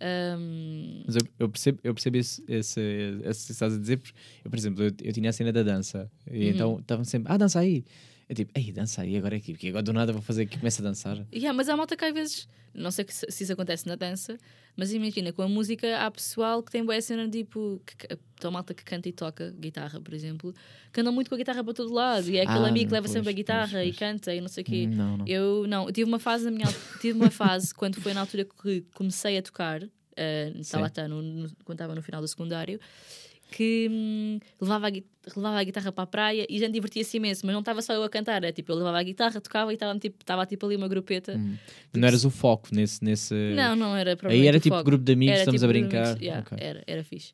[0.00, 2.80] Ahm, Mas eu, eu percebo, eu percebo esse, esse,
[3.24, 4.12] esse que estás a dizer, porque
[4.44, 6.36] eu, por exemplo, eu, eu tinha a cena da dança, Uhum.
[6.36, 7.84] e então estavam sempre, ah, dança aí.
[8.28, 10.58] Eu tipo, ei, dança aí, agora é aqui, porque agora do nada vou fazer aqui,
[10.58, 11.16] começa a dançar.
[11.32, 13.96] Yeah, mas há malta que às vezes, não sei que se se isso acontece na
[13.96, 14.36] dança,
[14.76, 18.74] mas imagina, com a música há pessoal que tem boa cena tipo, que, então, malta
[18.74, 20.52] que canta e toca guitarra, por exemplo,
[20.92, 22.92] que andam muito com a guitarra para todo lado e é aquele Ah, amigo que
[22.92, 23.94] leva pois, sempre a pois, guitarra pois.
[23.94, 24.86] e canta e não sei o quê.
[24.86, 25.26] Não, não.
[25.26, 26.66] Eu não, eu tive uma fase na minha
[27.00, 29.82] tive uma fase quando foi na altura que comecei a tocar,
[30.16, 30.82] eh, Sim.
[30.82, 32.78] até no, no- quando estava no final do secundário,
[33.56, 34.90] que hum, levava, a,
[35.36, 37.92] levava a guitarra para a praia e a gente divertia-se imenso, mas não estava só
[37.92, 40.16] eu a cantar, é tipo, eu levava a guitarra, tocava e estava tipo,
[40.48, 41.36] tipo ali uma grupeta.
[41.36, 41.56] Hum.
[41.92, 43.02] Não eras o foco nesse.
[43.04, 43.34] nesse...
[43.54, 44.84] Não, não era Aí era tipo foco.
[44.84, 46.20] grupo de amigos, Era estamos tipo a brincar.
[46.22, 46.58] yeah, Ok.
[46.60, 47.32] era, era fixe.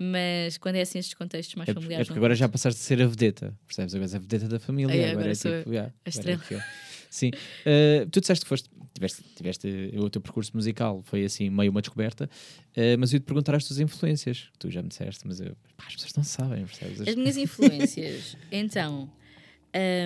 [0.00, 2.06] Mas quando é assim estes contextos mais É porque, é familiares.
[2.08, 3.94] porque agora já passaste a ser a vedeta, percebes?
[3.94, 4.92] Agora és a vedeta da família.
[4.94, 6.40] É, agora, agora é tipo, yeah, agora é estrela.
[6.42, 6.60] aquilo.
[7.10, 7.30] Sim.
[7.30, 11.80] Uh, tu disseste que foste, tiveste, tiveste o teu percurso musical, foi assim meio uma
[11.80, 12.28] descoberta,
[12.76, 14.48] uh, mas eu ia te perguntar as tuas influências.
[14.58, 17.00] Tu já me disseste, mas eu, pá, as pessoas não sabem, percebes?
[17.00, 19.10] As minhas influências, então,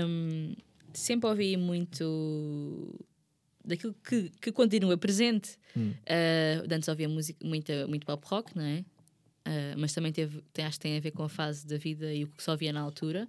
[0.07, 0.55] hum,
[0.93, 2.99] sempre ouvi muito
[3.65, 5.57] daquilo que, que continua presente.
[5.77, 5.91] Hum.
[5.91, 8.85] Uh, antes ouvia música, muita, muito pop rock, não é?
[9.47, 12.13] Uh, mas também teve, tem, acho que tem a ver com a fase da vida
[12.13, 13.29] e o que só via na altura.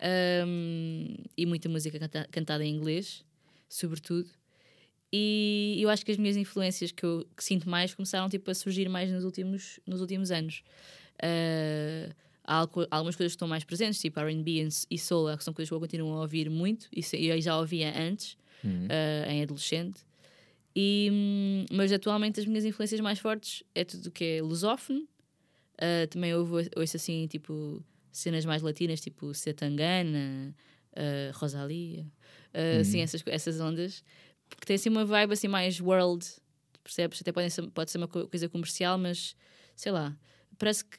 [0.00, 3.24] Um, e muita música canta- cantada em inglês,
[3.68, 4.28] sobretudo.
[5.12, 8.54] E eu acho que as minhas influências que eu que sinto mais começaram tipo, a
[8.54, 10.62] surgir mais nos últimos, nos últimos anos.
[11.22, 12.12] Uh,
[12.44, 15.68] há algumas coisas que estão mais presentes, tipo RB e- e soul, que são coisas
[15.70, 18.86] que eu continuo a ouvir muito, e eu já ouvia antes, Hum.
[18.86, 20.00] uh, em adolescente.
[20.74, 25.08] E, hum, mas atualmente as minhas influências mais fortes é tudo o que é lusófono.
[25.78, 27.82] Ah, também ouvo, ouço assim, tipo,
[28.18, 30.54] cenas mais latinas, tipo Setangana,
[30.94, 32.06] ah, Rosalia,
[32.54, 34.02] ah, assim, essas, essas ondas.
[34.48, 36.24] Porque tem assim uma vibe assim mais world,
[36.82, 37.20] percebes?
[37.20, 39.34] Até pode ser, pode ser uma co- coisa comercial, mas
[39.74, 40.16] sei lá.
[40.58, 40.98] Parece que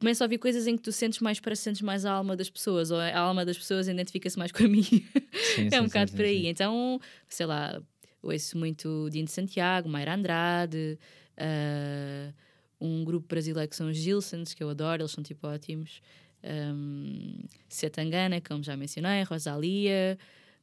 [0.00, 2.34] começo a ouvir coisas em que tu sentes mais, parece que sentes mais a alma
[2.36, 4.84] das pessoas, ou a alma das pessoas identifica-se mais com a minha.
[4.84, 6.42] Sim, é sim, um bocado por aí.
[6.42, 6.48] sim.
[6.48, 7.80] Então, sei lá,
[8.20, 10.98] ouço muito Dino Santiago, Mayra Andrade,
[11.36, 12.32] ah,
[12.80, 16.00] um grupo brasileiro que são os Gilsons, que eu adoro, eles são tipo ótimos.
[16.44, 17.38] Um,
[17.68, 20.18] Setangana, como já mencionei, Rosalia,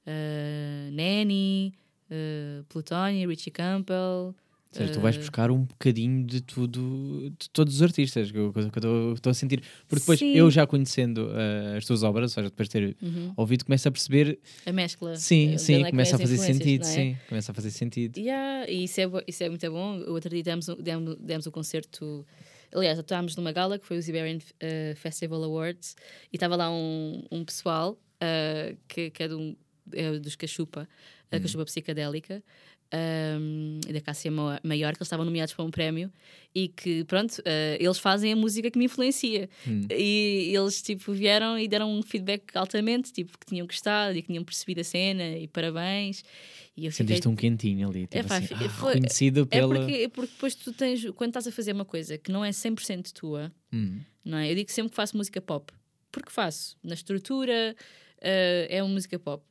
[0.05, 1.73] ah, Neni,
[2.09, 4.36] uh, Plutónia, Richie Campbell.
[4.73, 8.38] Ou seja, tu vais ah, buscar um bocadinho de tudo, de todos os artistas, que
[8.38, 9.61] eu estou- a sentir.
[9.86, 10.34] Porque depois, Sim.
[10.34, 13.88] eu já conhecendo ah, as tuas obras, ou seja, depois de ter uhum, ouvido, começo
[13.89, 15.17] a perceber, a mescla.
[15.17, 16.86] sim, sim, é começa a fazer sentido, é?
[16.86, 18.17] sim, começa a fazer sentido.
[18.17, 19.97] Yeah, e isso é, isso é muito bom.
[20.07, 22.25] O outro dia demos, demos, demos um concerto.
[22.74, 25.95] Aliás, estávamos numa gala que foi o Iberian eh, Festival Awards
[26.32, 29.55] e estava lá um, um pessoal eh, que, que é, um-
[29.93, 30.88] é dos Cachupa,
[31.32, 32.41] a Cachupa Psicadélica.
[33.87, 36.11] E da Cássia Ma- Maior, que eles estavam nomeados para um prémio
[36.53, 39.49] e que, pronto, eh, eles fazem a música que me influencia.
[39.67, 39.81] Hum.
[39.89, 44.27] E eles, tipo, vieram e deram um feedback altamente, tipo, que tinham gostado e que
[44.27, 46.23] tinham percebido a cena e parabéns.
[46.75, 49.45] E eu fiquei Sentiste um quentinho ali, tipo Epá, assim, fi- ah, foi- reconhecido é
[49.45, 49.75] pela...
[49.75, 52.51] porque, é porque depois tu tens, quando estás a fazer uma coisa que não é
[52.51, 54.51] 100% tua, Hum, não é?
[54.51, 55.71] Eu digo sempre que faço música pop,
[56.11, 56.77] porque faço.
[56.83, 57.75] Na estrutura
[58.21, 59.43] eh, é uma música pop.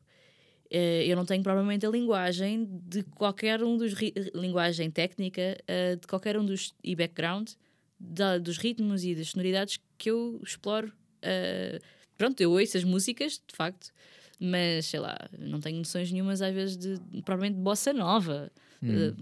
[0.71, 3.93] Eh, eu não tenho provavelmente a linguagem de qualquer um dos
[4.35, 7.51] linguagem técnica eh, de qualquer um dos e background
[7.99, 10.93] da- dos ritmos e das sonoridades que eu exploro.
[11.23, 11.81] eh,
[12.17, 13.91] pronto, eu ouço as músicas, de facto,
[14.39, 18.51] mas sei lá, não tenho noções nenhumas às vezes de provavelmente de bossa nova.
[18.83, 19.13] Eh,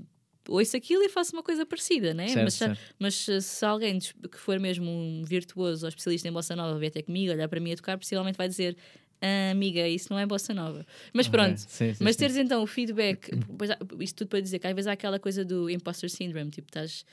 [0.48, 2.24] ouço aquilo e faço uma coisa parecida, né?
[2.24, 2.28] Hum.
[2.28, 2.80] Certo, mas, se- certo.
[2.98, 7.02] mas se alguém que for mesmo um virtuoso ou especialista em bossa nova vier até
[7.02, 8.76] comigo, olhar para mim a tocar, possivelmente vai dizer:
[9.20, 10.86] "Ah, amiga, isso não é bossa nova.
[11.12, 11.58] Mas Ok, pronto.
[11.58, 12.20] sim, sim, mas sim.
[12.20, 15.44] teres então o feedback, pois isto tudo para dizer que às vezes há aquela coisa
[15.44, 17.04] do imposter syndrome, tipo, estás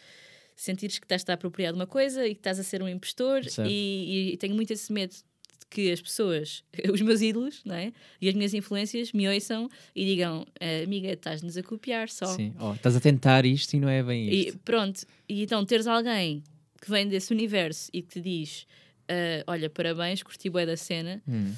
[0.55, 2.87] sentires que estás a estar apropriado de uma coisa e que estás a ser um
[2.87, 7.75] impostor e, e tenho muito esse medo de que as pessoas, os meus ídolos, não
[7.75, 7.91] é?
[8.21, 12.25] E as minhas influências me ouçam e digam, "Ah, amiga, estás-nos a copiar só.
[12.27, 14.59] Sim, oh, estás a tentar isto e não é bem E isto.
[14.59, 16.41] pronto, e então teres alguém
[16.81, 18.65] que vem desse universo e que te diz:
[19.09, 21.53] ah, Olha, parabéns, curti bué da cena, Hum,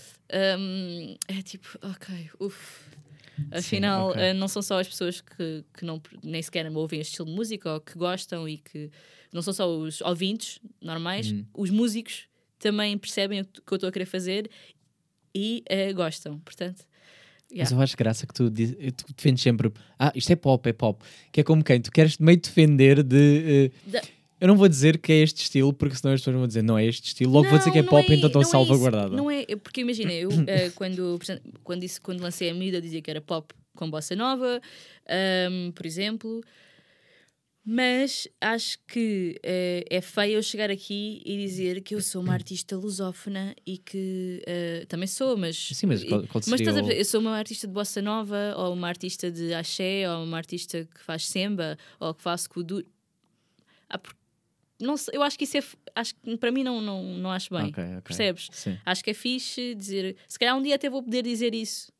[0.59, 2.85] hum, é tipo, ok, uff.
[3.51, 4.21] Afinal, ok.
[4.21, 7.35] ah, não são só as pessoas que, que não, nem sequer ouvem este estilo de
[7.35, 8.89] música ou que gostam e que
[9.31, 11.45] não são só os ouvintes normais, Hum.
[11.53, 12.27] os músicos
[12.59, 14.49] também percebem o que eu estou a querer fazer
[15.35, 16.39] e ah, gostam.
[16.39, 16.83] Portanto,
[17.51, 17.75] Mas yeah.
[17.75, 21.05] eu acho graça que tu, tu defendes sempre, ah, isto é pop, é pop.
[21.31, 21.79] Que é como quem?
[21.79, 23.71] Tu queres meio defender de.
[23.85, 24.01] eh, Da-
[24.39, 26.77] Eu não vou dizer que é este estilo, porque senão as pessoas vão dizer não
[26.77, 27.31] é este estilo.
[27.31, 28.51] Logo vou dizer que é Não, pop, não então estou não é isso.
[28.51, 29.15] salvaguardado.
[29.17, 31.19] Não é, porque imagina, eu eh, quando,
[31.63, 34.61] quando, disse, quando lancei a medida dizia que era pop com bossa nova,
[35.07, 36.41] ahm, por exemplo,
[37.65, 42.33] mas acho que eh, é feio eu chegar aqui e dizer que eu sou uma
[42.33, 45.57] artista lusófona e que eh, também sou, mas.
[45.73, 48.53] Sim, mas qual- qual mas estás a perceber, eu sou uma artista de bossa nova,
[48.55, 52.85] ou uma artista de axé, ou uma artista que faz samba, ou que faz kuduro.
[53.89, 54.17] Ah, porque-
[54.80, 55.63] não eu acho que isso é.
[55.95, 57.67] Acho para mim não, não, não acho bem.
[57.69, 58.01] Ok, ok.
[58.03, 58.49] Percebes?
[58.51, 58.78] Sim.
[58.86, 60.15] Acho que é fixe dizer.
[60.28, 61.91] Se calhar um dia até vou poder dizer isso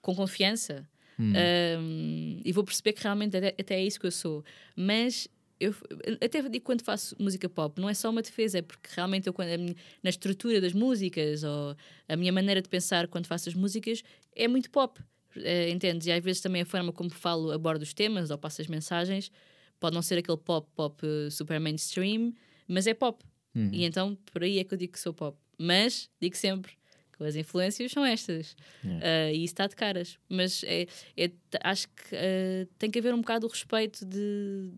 [0.00, 0.88] com confiança
[1.18, 1.32] Hum.
[1.80, 4.44] um, e vou perceber que realmente até, até é isso que eu sou.
[4.76, 5.26] Mas
[5.58, 5.74] eu
[6.22, 9.32] até digo quando faço música pop, não é só uma defesa, é porque realmente eu,
[9.32, 11.74] quando, minha- na estrutura das músicas ou
[12.06, 14.02] a minha maneira de pensar quando faço as músicas
[14.34, 15.00] é muito pop.
[15.38, 16.06] eh, entendes?
[16.06, 19.30] E às vezes também a forma como falo, abordo os temas ou passo as mensagens
[19.78, 22.32] pode não ser aquele pop, pop eh, super mainstream,
[22.68, 23.24] mas é pop.
[23.54, 23.70] Uhum.
[23.72, 25.36] E então por aí é que eu digo que sou pop.
[25.58, 26.72] Mas digo sempre
[27.16, 28.54] que as influências são estas.
[28.84, 30.18] Ah, e isso está de caras.
[30.28, 31.30] Mas é, é-
[31.62, 34.70] acho que ah, tem que haver um bocado o respeito de.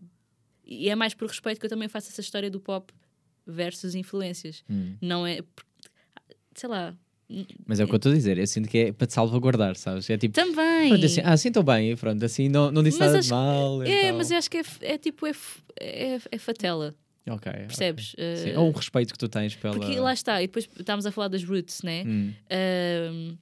[0.65, 2.93] E é mais por respeito que eu também faço essa história do pop
[3.45, 4.63] versus influências.
[4.69, 4.95] Hum.
[5.01, 5.39] Não é.
[6.55, 6.95] Sei lá.
[7.67, 9.75] Mas é o que eu estou a dizer, eu sinto que é para te salvaguardar,
[9.75, 10.09] sabes?
[10.09, 10.89] É tipo, Também.
[10.89, 13.83] pronto, assim, ah, estou bem, pronto, assim não, não disse Mas nada de mal.
[13.83, 15.27] é, então- mas eu acho que é, é tipo.
[15.27, 15.33] É,
[15.79, 16.95] é, é fatela.
[17.29, 17.51] Ok.
[17.51, 18.15] Percebes?
[18.17, 19.75] Sim, Ah, Ou o respeito que tu tens pela.
[19.75, 22.03] Porque lá está, e depois estávamos a falar das roots, né?
[22.07, 23.37] Hum, Ahm,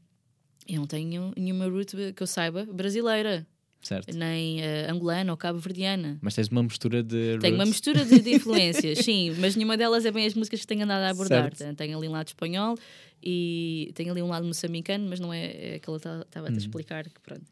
[0.68, 3.48] eu não tenho nenhuma root que eu saiba brasileira.
[3.88, 4.16] Certo.
[4.18, 6.18] nem eh, angolana ou cabo-verdiana.
[6.22, 7.38] Mas tens uma mistura de.
[7.40, 7.70] Tenho uma roots.
[7.70, 11.04] mistura de, de influências, sim, mas nenhuma delas é bem as músicas que tenho andado
[11.04, 11.56] a abordar.
[11.56, 11.76] Certo.
[11.78, 12.76] Tenho ali um lado espanhol
[13.24, 16.58] e tenho ali um lado moçambicano, mas não é, é aquele que estava a te
[16.60, 17.04] explicar.
[17.06, 17.46] Que pronto.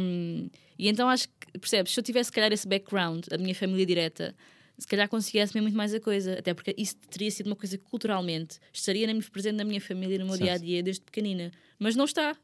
[0.00, 0.48] Um,
[0.78, 3.84] e então acho que, percebes, se eu tivesse, se calhar, esse background, a minha família
[3.84, 4.34] direta,
[4.78, 7.76] se calhar conseguia assumir muito mais a coisa, até porque isso teria sido uma coisa
[7.76, 10.44] que culturalmente estaria na- presente na minha família, no meu Certo.
[10.44, 11.50] dia a dia, desde pequenina.
[11.78, 12.34] Mas não está.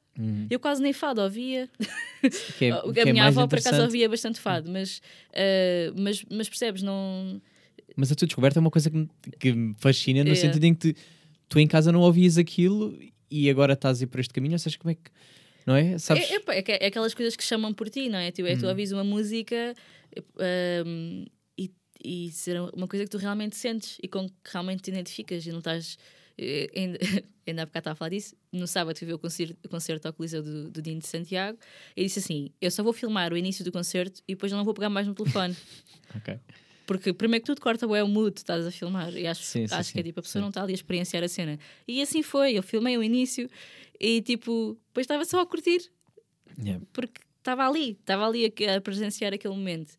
[0.51, 1.69] Eu quase nem fado ouvia.
[2.59, 4.99] Que é, a que é minha mais avó, por acaso, ouvia bastante fado, mas,
[5.31, 7.41] uh, mas, mas percebes, não.
[7.95, 9.09] Mas a tua descoberta é uma coisa que me,
[9.39, 10.35] que me fascina no É.
[10.35, 11.01] sentido em que tu,
[11.49, 12.99] tu em casa não ouvias aquilo
[13.31, 15.11] e agora estás a ir por este caminho, ou seja, como é que.
[15.65, 15.99] Não é?
[15.99, 16.29] Sabes?
[16.31, 18.31] É, é, é é aquelas coisas que chamam por ti, não é?
[18.33, 18.59] Tipo, é Hum.
[18.59, 19.75] tu ouvis uma música
[20.85, 21.25] um,
[21.59, 21.71] e,
[22.05, 25.51] e ser uma coisa que tu realmente sentes e com que realmente te identificas e
[25.53, 25.97] não estás.
[26.39, 26.99] Eh, Ainda,
[27.47, 28.35] ainda há bocado estava a falar disso.
[28.53, 31.59] No sábado fui ver o concerto, o concerto ao Coliseu do, do Dino de Santiago
[31.97, 34.75] e disse assim: Eu só vou filmar o início do concerto e depois não vou
[34.75, 35.57] pegar mais no telefone.
[36.15, 36.39] Ok.
[36.87, 39.13] Porque primeiro que tudo corta bué o mood, estás a filmar.
[39.17, 40.43] E acho, Sim, sim, acho que é sim, tipo, a pessoa sim.
[40.43, 41.59] não está ali a experienciar a cena.
[41.87, 43.51] E assim foi, eu filmei o início
[44.01, 45.81] e tipo, depois estava só a curtir,
[46.59, 46.83] Yeah.
[46.93, 49.95] porque estava ali, estava ali a, a presenciar aquele momento.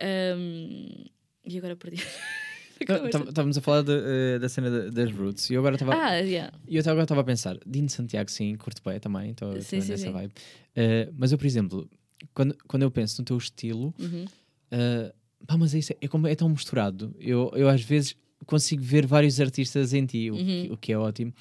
[0.00, 1.04] Ahm,
[1.44, 2.02] e agora perdi.
[2.86, 5.94] tá- Estávamos a falar de, eh, da cena da- das roots e eu agora estava.
[5.94, 6.52] ah, yeah.
[6.68, 10.12] Eu agora estava a pensar, Dino Santiago, sim, curto bem também, estou nessa sim.
[10.12, 10.32] vibe.
[10.76, 11.88] Eh, mas eu, por exemplo,
[12.34, 14.24] quando, quando eu penso no teu estilo, Uhum.
[14.70, 15.12] eh,
[15.46, 17.14] pá, mas é, isso, é, como, é tão misturado.
[17.20, 18.16] Eu, eu às vezes
[18.46, 20.72] consigo ver vários artistas em ti, o, que, Uhum.
[20.72, 21.32] o que é ótimo,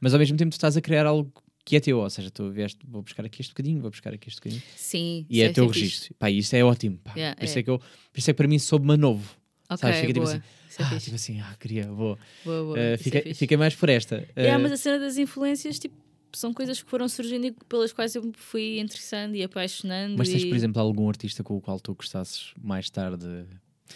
[0.00, 1.30] mas ao mesmo tempo tu estás a criar algo
[1.64, 4.28] que é teu, ou seja, tu vieste, vou buscar aqui este bocadinho, vou buscar aqui
[4.28, 5.26] este bocadinho, Sim.
[5.28, 5.80] e isso é teu fixe.
[5.80, 6.14] registro.
[6.16, 6.96] Pá, isso é ótimo.
[7.02, 7.12] Pá.
[7.16, 7.60] Yeah, por, isso é.
[7.60, 9.34] é que eu, por isso é que para mim soube-me novo.
[9.68, 10.36] Ok, Sabes, fica tipo boa.
[10.36, 10.42] assim,
[10.76, 11.04] Isso é Ah, fixe.
[11.06, 12.18] tipo assim, ah, queria, vou.
[12.44, 12.78] Boa, boa.
[12.78, 14.28] É fiquei, fiquei mais por esta.
[14.36, 15.94] É, mas a cena das influências, tipo,
[16.34, 20.28] são coisas que foram surgindo e pelas quais eu me fui interessando e apaixonando Mas
[20.28, 23.46] tens, e por exemplo, algum artista com o qual tu gostasses mais tarde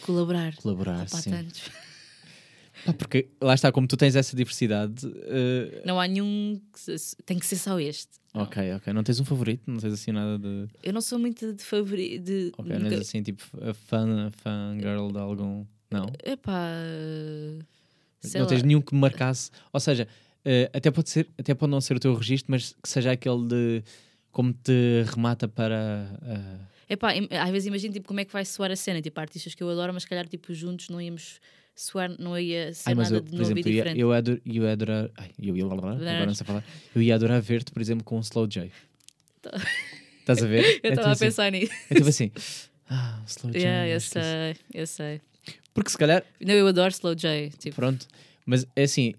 [0.00, 0.56] colaborar.
[0.56, 1.02] colaborar?
[1.06, 1.30] Opa, sim.
[1.30, 1.62] tantos.
[2.96, 5.06] Porque lá está, como tu tens essa diversidade.
[5.24, 6.58] eh, Não há nenhum.
[6.72, 8.08] que se- tem que ser só este.
[8.32, 8.42] Não.
[8.44, 8.92] Ok, ok.
[8.94, 9.62] Não tens um favorito?
[9.66, 10.66] Não tens assim nada de.
[10.82, 12.24] Eu não sou muito de favorito.
[12.24, 15.66] De, Ok, não és assim tipo a fã, fã girl de algum.
[15.90, 16.06] Não.
[16.24, 16.72] Epá.
[18.34, 18.66] Não tens lá.
[18.66, 19.50] nenhum que me marcasse.
[19.72, 20.06] Ou seja,
[20.44, 23.46] eh, até pode ser, até pode não ser o teu registro, mas que seja aquele
[23.48, 23.82] de
[24.30, 26.06] como te remata para.
[26.22, 27.12] eh, Epá,
[27.42, 29.00] às vezes imagino tipo, como é que vai soar a cena.
[29.00, 31.40] Tipo, artistas que eu adoro, mas se calhar tipo, juntos não íamos
[31.74, 34.00] soar, não ia ser Ai, nada eu, de novo exemplo, e eu diferente.
[34.00, 35.10] eu ia ador- eu ia adorar.
[35.16, 36.64] Ai, eu ia agora não sei falar.
[36.94, 38.70] Eu ia adorar ver-te, por exemplo, com um Slow J.
[40.20, 40.62] Estás a ver?
[40.84, 41.72] Eu É estava tipo a assim- pensar nisso.
[41.90, 42.30] É tipo assim.
[42.88, 43.58] Ah, Slow J.
[43.64, 45.20] Yeah, eu isso- sei, eu sei.
[45.74, 47.50] Porque se calhar, Não, eu adoro Slow J.
[47.58, 48.06] Tipo, pronto.
[48.44, 49.14] Mas é assim,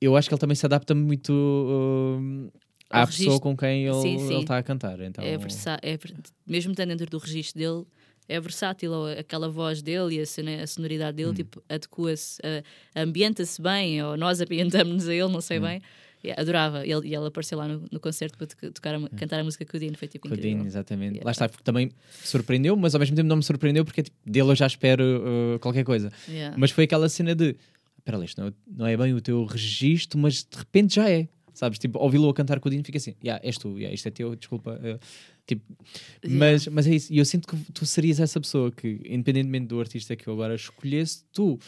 [0.00, 2.50] eu acho que ele também se adapta muito hum,
[2.90, 3.40] à Ao pessoa registro.
[3.40, 5.00] com quem ele está a cantar.
[5.00, 5.34] Então, é
[5.82, 5.98] é,
[6.46, 7.84] mesmo estando dentro do registro dele,
[8.28, 8.92] é versátil.
[8.92, 11.32] ou Aquela voz dele e a, a sonoridade Hum.
[11.32, 12.40] dele, tipo, adequa-se,
[12.94, 15.40] ambienta-se bem, ou nós ambientamos-nos a ele, não Hum.
[15.42, 15.80] sei bem.
[16.26, 16.86] E adorava.
[16.86, 19.64] Ele, e ele apareceu lá no, no concerto para toc- tocar a- cantar a música
[19.64, 20.50] com o Dino, foi tipo incrível.
[20.50, 21.12] Codinho, exatamente.
[21.14, 21.24] Yeah.
[21.24, 21.90] Lá está, porque também
[22.24, 25.02] surpreendeu, mas ao mesmo tempo não me surpreendeu porque tipo, dele eu já espero
[25.54, 26.10] uh, qualquer coisa.
[26.28, 26.56] Yeah.
[26.58, 27.56] Mas foi aquela cena de
[27.98, 31.28] espera isto não é, não é bem o teu registro, mas de repente já é.
[31.52, 31.78] Sabes?
[31.78, 34.10] Tipo, ouvi-lo a cantar com o Dino fica assim, yeah, és tu, yeah, isto é
[34.10, 34.72] teu, desculpa.
[34.78, 35.00] uh,
[35.46, 35.62] tipo,
[36.28, 37.10] mas, mas é isso.
[37.10, 40.54] E eu sinto que tu serias essa pessoa que, independentemente do artista que eu agora
[40.54, 41.58] escolhesse, tu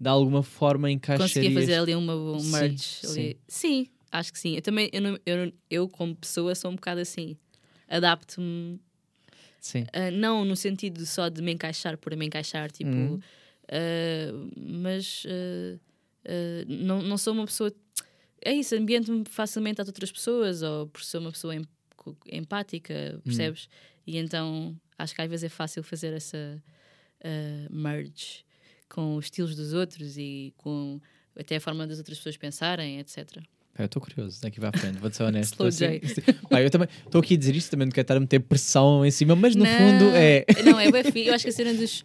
[0.00, 1.32] de alguma forma encaixarias.
[1.34, 2.78] Conseguia fazer ali uma, um Sim, merge.
[2.78, 3.20] sim.
[3.20, 3.36] ali.
[3.46, 4.54] Sim, acho que sim.
[4.56, 7.36] Eu também, eu, não- eu, eu como pessoa, sou um bocado assim.
[7.88, 8.80] Adapto-me
[9.60, 9.82] Sim.
[9.84, 13.14] Uh, não no sentido só de me encaixar por me encaixar, tipo, Uhum.
[13.16, 15.80] uh, mas uh,
[16.68, 17.72] não, não sou uma pessoa.
[18.44, 21.64] É isso, ambiento-me facilmente a outras pessoas, ou por ser uma pessoa em-
[22.30, 23.68] empática, percebes?
[24.06, 26.62] E então acho que às vezes é fácil fazer essa
[27.70, 28.44] merge
[28.88, 31.00] com os estilos dos outros e com
[31.34, 33.42] até a forma das outras pessoas pensarem, etc.
[33.76, 35.54] Pá, eu estou curioso, daqui para a frente, vou-te ser honesto.
[35.54, 36.00] Slow Estou J.
[36.04, 38.40] assim- Pá, eu também estou aqui a dizer isto, também não quero estar a meter
[38.40, 40.44] pressão em cima, mas no fundo é.
[40.64, 42.02] Não, é bem Eu acho que a cena dos,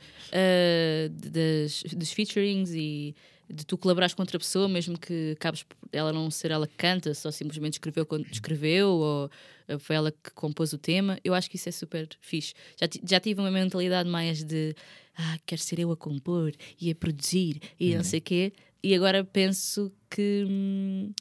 [1.10, 3.16] de- das, dos featurings e
[3.50, 6.74] de tu colaborares com outra pessoa, mesmo que acabes por ela não ser ela que
[6.78, 9.30] canta, só simplesmente escreveu quando escreveu, ou
[9.68, 12.54] ah, foi ela que compôs o tema, eu acho que isso é super fixe.
[12.80, 14.74] Já, já tive uma mentalidade mais de
[15.18, 18.54] ah, quero ser eu a compor e a produzir e não sei o quê,
[18.84, 20.46] e agora penso que.
[20.48, 21.12] hum,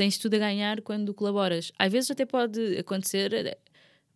[0.00, 1.70] tens tudo a ganhar quando colaboras.
[1.78, 3.58] Às vezes até pode acontecer,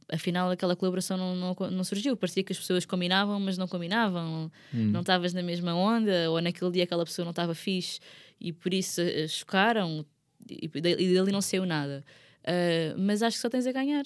[0.09, 2.17] afinal aquela colaboração não, não, não surgiu.
[2.17, 4.51] Parecia que as pessoas combinavam, mas não combinavam.
[4.73, 8.01] Não estavas na mesma onda, ou naquele dia aquela pessoa não estava fixe
[8.41, 10.05] e por isso eh, chocaram
[10.49, 12.03] e, e dali não saiu nada.
[12.45, 14.05] Ah, mas acho que só tens a ganhar.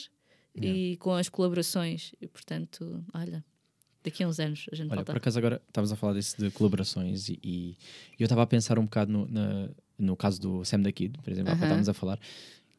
[0.60, 2.12] e com as colaborações.
[2.20, 3.44] E portanto, olha,
[4.02, 5.12] daqui a uns anos a gente Olha, volta.
[5.12, 7.76] por acaso agora estavas a falar disso de colaborações e, e
[8.18, 9.68] eu estava a pensar um bocado no, na-
[9.98, 11.66] no caso do Sam da Kid, por exemplo, bocado Aham.
[11.66, 12.18] estávamos a falar,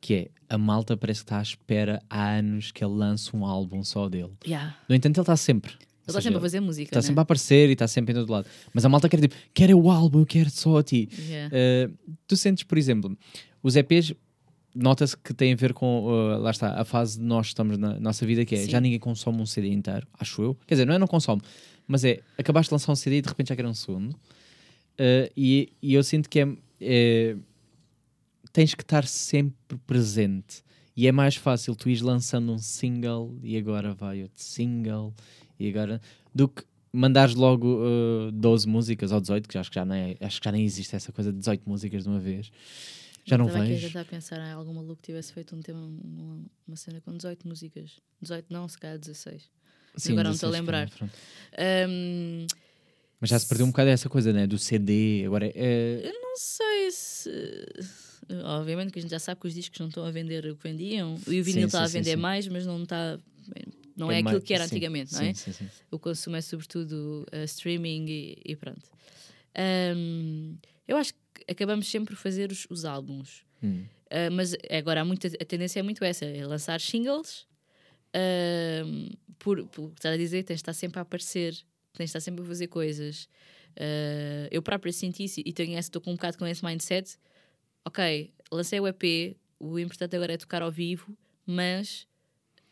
[0.02, 3.46] que é a malta parece que está à espera há anos que ele lance um
[3.46, 4.32] álbum só dele.
[4.46, 4.78] Yeah.
[4.88, 5.74] No entanto, ele está sempre.
[5.74, 6.90] Ele está sempre a fazer música.
[6.90, 7.02] Está né?
[7.04, 8.48] sempre a aparecer e está sempre em todo lado.
[8.74, 11.10] Mas a malta quer tipo, quer o álbum, eu quero só a ti.
[11.28, 11.56] Yeah.
[11.56, 13.16] Uh, tu sentes, por exemplo,
[13.62, 14.14] os EPs,
[14.74, 18.00] nota-se que tem a ver com, uh, lá está, a fase de nós estamos na
[18.00, 18.70] nossa vida, que é Sim.
[18.70, 20.58] já ninguém consome um CD inteiro, acho eu.
[20.66, 21.42] Quer dizer, não é não consome,
[21.88, 24.14] mas é acabaste de lançar um CD e de repente já quer um segundo.
[24.14, 26.48] Uh, e, e eu sinto que é,
[26.82, 27.36] é-
[28.52, 30.64] tens que estar sempre presente.
[30.96, 35.14] E é mais fácil tu ires lançando um single e agora vai outro single
[35.60, 36.02] e agora
[36.36, 40.42] do que mandares logo uh, 12 músicas ou 18, que acho que já nem, acho
[40.42, 42.52] que já nem existe essa coisa de 18 músicas de uma vez.
[43.26, 43.88] Já não Estava aqui a vejo.
[43.88, 47.48] tentar pensar em algum maluco que tivesse feito um tema, uma, uma cena com 18
[47.48, 48.00] músicas.
[48.22, 49.50] 18 não, se calhar 16.
[49.96, 50.90] Sim, agora não estou a 16, lembrar.
[51.58, 52.48] Ahm,
[53.20, 54.48] Mas já se perdeu um bocado essa coisa, né?
[54.48, 55.24] Do CD.
[55.26, 56.02] Agora é.
[56.04, 57.30] eu não sei se.
[58.44, 60.64] Obviamente que a gente já sabe que os discos não estão a vender o que
[60.64, 61.20] vendiam.
[61.28, 62.22] E o vinil está a sim, sim, vender sim.
[62.22, 63.20] mais, mas não está.
[63.98, 65.34] Não é, mais- aquilo que era sim, antigamente, não é?
[65.34, 65.70] Sim, sim.
[65.92, 68.84] O consumo é sobretudo uh, streaming e, e pronto.
[69.56, 70.56] Ahm,
[70.88, 73.44] eu acho que acabamos sempre por fazer os, os álbuns.
[73.62, 73.84] Hum.
[74.06, 77.46] Uh, mas agora há muita, a tendência é muito essa: é lançar singles.
[78.14, 81.58] ahm, por, por estás a dizer, tens de estar sempre a aparecer,
[81.94, 83.26] tens de estar sempre a fazer coisas.
[83.78, 87.18] Uh, eu própria senti isso e tenho estou com um bocado com esse mindset.
[87.86, 91.16] Ok, lancei o EP, o importante agora é tocar ao vivo,
[91.46, 92.08] mas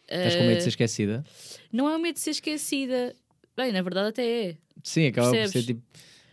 [0.09, 1.25] Estás com medo de uh, ser esquecida?
[1.71, 3.15] não é o medo de ser esquecida.
[3.55, 4.57] Bem, na verdade, até é.
[4.83, 5.65] Sim, acaba por ser percebes?
[5.67, 5.81] tipo.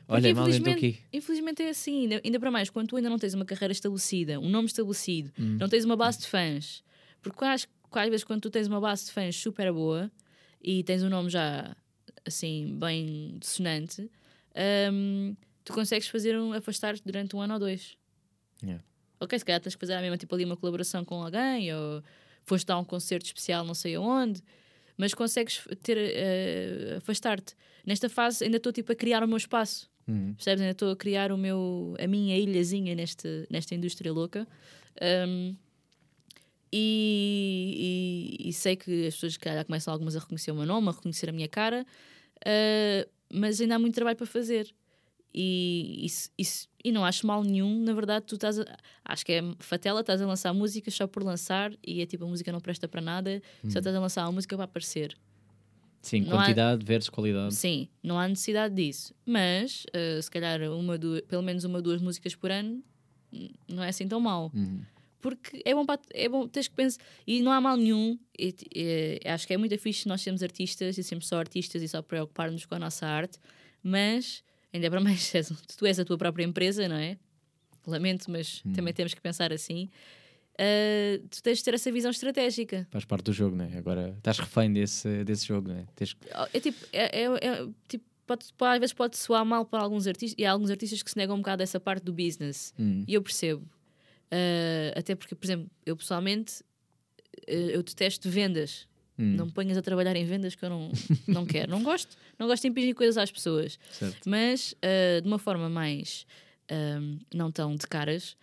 [0.07, 1.17] Porque Olha, mal eu estou infelizmente, aqui.
[1.17, 4.39] infelizmente é assim, ainda, ainda para mais, quando tu ainda não tens uma carreira estabelecida,
[4.39, 5.57] um nome estabelecido, Hum.
[5.59, 6.85] não tens uma base de fãs,
[7.23, 10.13] porque acho que às vezes quando tu tens uma base de fãs super boa
[10.63, 11.75] e tens um nome já
[12.27, 14.11] assim bem dissonante,
[14.93, 17.97] hum, tu consegues fazer um afastar-te durante um ano ou dois.
[18.63, 18.83] Yeah.
[19.21, 22.03] Ok, se calhar tens que fazer a mesma tipo ali uma colaboração com alguém ou
[22.45, 24.43] foste dar um concerto especial não sei aonde,
[24.97, 27.55] mas consegues ter eh, afastar-te.
[27.87, 29.91] Nesta fase ainda estou tipo a criar o meu espaço.
[30.07, 30.35] Hum.
[30.35, 30.61] Percebes?
[30.61, 34.47] Ainda estou a criar o meu, a minha ilhazinha neste, nesta indústria louca.
[35.29, 35.57] Um,
[36.73, 40.67] e, e- e sei que as pessoas se calhar começam algumas a reconhecer o meu
[40.67, 41.87] nome, a reconhecer a minha cara,
[42.47, 44.73] uh, mas ainda há muito trabalho para fazer.
[45.37, 48.65] E, isso, isso- e não acho mal nenhum, na verdade, tu estás a,
[49.05, 52.29] acho que é fatela, estás a lançar música só por lançar e é tipo a
[52.29, 55.17] música não presta para nada, só estás a lançar uma música para aparecer.
[56.01, 57.55] Sim, Não há- quantidade versus qualidade.
[57.55, 59.13] Sim, não há necessidade disso.
[59.27, 62.81] Mas, eh, se calhar, uma, duas, pelo menos uma, duas músicas por ano
[63.67, 64.53] não é assim tão mau.
[64.55, 64.83] Uhum.
[65.25, 67.01] Porque é bom, para, é bom tens que pensar.
[67.27, 68.19] E não há mal nenhum.
[68.39, 71.81] E, t- eh, acho que é muito fixe nós sermos artistas e sermos só artistas
[71.83, 73.39] e só preocupar-nos com a nossa arte.
[73.83, 75.33] Mas, ainda para mais,
[75.79, 77.17] tu és a tua própria empresa, não é?
[77.87, 79.89] Lamento, mas também temos que pensar assim.
[80.59, 82.87] Eh, tu tens de ter essa visão estratégica.
[82.91, 83.73] Faz parte do jogo, né?
[83.79, 85.87] Agora estás refém desse, desse jogo, né?
[85.97, 89.83] Tens que- É tipo, é, é- é, tipo pode- às vezes pode soar mal para
[89.83, 92.13] alguns artistas e há alguns artistas que se negam um bocado a essa parte do
[92.13, 93.05] business Hum.
[93.09, 93.67] e eu percebo.
[94.31, 96.63] Ah, até porque, por exemplo, eu pessoalmente
[97.47, 98.87] eh, eu detesto vendas.
[99.19, 99.37] Hum.
[99.37, 100.91] Não me ponhas a trabalhar em vendas que eu não,
[101.29, 101.71] não quero.
[101.71, 102.17] Não gosto.
[102.39, 103.79] Não gosto de impingir coisas às pessoas.
[103.93, 104.29] Certo.
[104.29, 106.27] Mas ah, de uma forma mais
[107.35, 108.37] não tão de caras,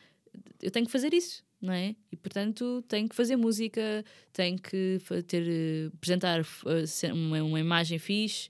[0.61, 1.95] eu tenho que fazer isso, não é?
[2.11, 6.45] E portanto tenho que fazer música, tenho que ter, apresentar
[6.85, 8.49] se- uma, uma imagem fixe,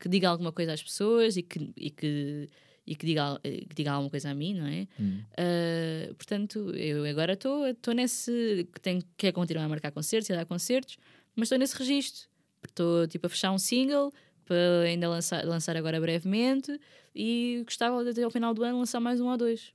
[0.00, 2.48] que diga alguma coisa às pessoas e que, e que,
[2.88, 4.88] e que, diga, eh, que diga alguma coisa a mim, não é?
[4.98, 5.20] Hum.
[5.34, 8.66] Uh, portanto, eu agora estou nesse.
[8.72, 10.96] que Tenho, quero continuar a marcar concertos e a dar concertos,
[11.36, 12.26] mas estou nesse registro.
[12.66, 14.10] Estou tipo a fechar um single
[14.46, 16.80] para ainda lançar, lançar agora brevemente
[17.14, 19.74] e gostava de até ao final do ano lançar mais um ou dois.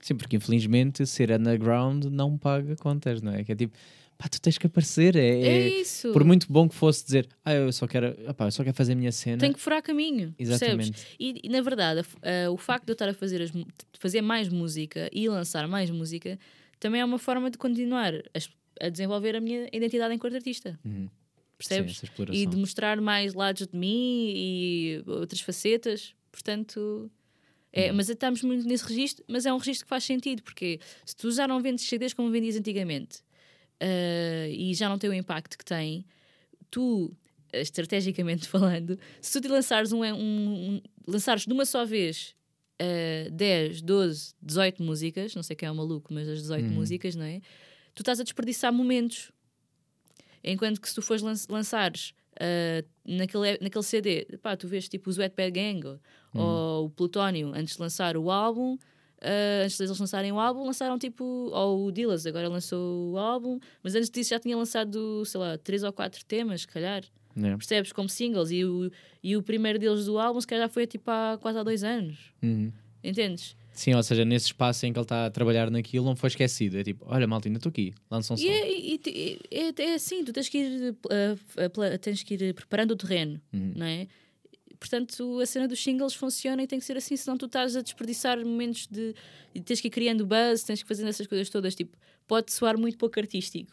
[0.00, 3.44] Sim, porque infelizmente ser underground não paga contas, não é?
[3.44, 3.76] Que é tipo,
[4.16, 5.16] pá, tu tens que aparecer.
[5.16, 6.12] É, É, é- isso.
[6.12, 8.92] por muito bom que fosse dizer, ah, eu só quero, opá, eu só quero fazer
[8.92, 9.38] a minha cena.
[9.38, 10.32] Tenho que furar caminho.
[10.36, 10.62] Percebes?
[10.62, 11.06] Exatamente.
[11.18, 13.52] E, e, na verdade, a ah, o facto de eu estar a fazer, as
[13.98, 16.38] fazer mais música e lançar mais música
[16.78, 20.78] também é uma forma de continuar a, a desenvolver a minha identidade enquanto artista.
[20.84, 21.08] Uhum.
[21.58, 21.98] Percebes?
[21.98, 26.14] Sim, e de mostrar mais lados de mim e outras facetas.
[26.30, 27.10] Portanto,
[27.72, 31.16] é, mas estamos muito nesse registro, mas é um registro que faz sentido, porque se
[31.16, 33.24] tu já não vendes CDs como vendias antigamente
[33.80, 36.04] ah, e já não tem o impacto que tem,
[36.70, 37.14] tu,
[37.52, 40.14] eh, estrategicamente falando, se tu te lançares, um, um,
[40.76, 42.34] um- lançares de uma só vez
[42.80, 46.74] ah, 10, 12, 18 músicas, não sei quem é o maluco, mas as 18 Uhum.
[46.74, 47.40] músicas, não é?
[47.94, 49.30] Tu estás a desperdiçar momentos.
[50.44, 55.08] Enquanto que se tu fores lan lançares ah, naquele, naquele CD, pá, tu vês tipo
[55.10, 56.00] os Wetbag Gang ou-
[56.34, 58.76] ou o Plutónio antes de lançar o álbum.
[59.20, 61.24] Ah, antes deles lançarem o álbum, lançaram tipo.
[61.24, 65.58] Ou o Dillas agora lançou o álbum, mas antes disso já tinha lançado, sei lá,
[65.58, 67.02] três ou quatro temas, se calhar
[67.36, 67.56] É.
[67.56, 67.92] percebes?
[67.92, 68.50] Como singles.
[68.50, 68.90] E o,
[69.22, 71.82] e o primeiro deles do álbum, se calhar, já foi tipo há quase há dois
[71.84, 72.16] anos.
[72.42, 72.72] Uhum.
[73.02, 73.56] Entendes?
[73.72, 76.78] Sim, ou seja, nesse espaço em que ele está a trabalhar naquilo, não foi esquecido.
[76.78, 78.42] É tipo, olha, malta, ainda estou aqui, lança um som.
[78.42, 81.34] E é, e- é, é assim, tu tens que ir, uh,
[81.94, 83.72] uh, tens que ir preparando o terreno, Uhum.
[83.76, 84.08] não é?
[84.78, 87.80] Portanto, a cena dos singles funciona e tem que ser assim, senão tu estás a
[87.82, 89.14] desperdiçar momentos de.
[89.54, 91.74] e tens que ir criando buzz, tens que fazer essas coisas todas.
[91.74, 91.96] Tipo,
[92.26, 93.72] pode soar muito pouco artístico,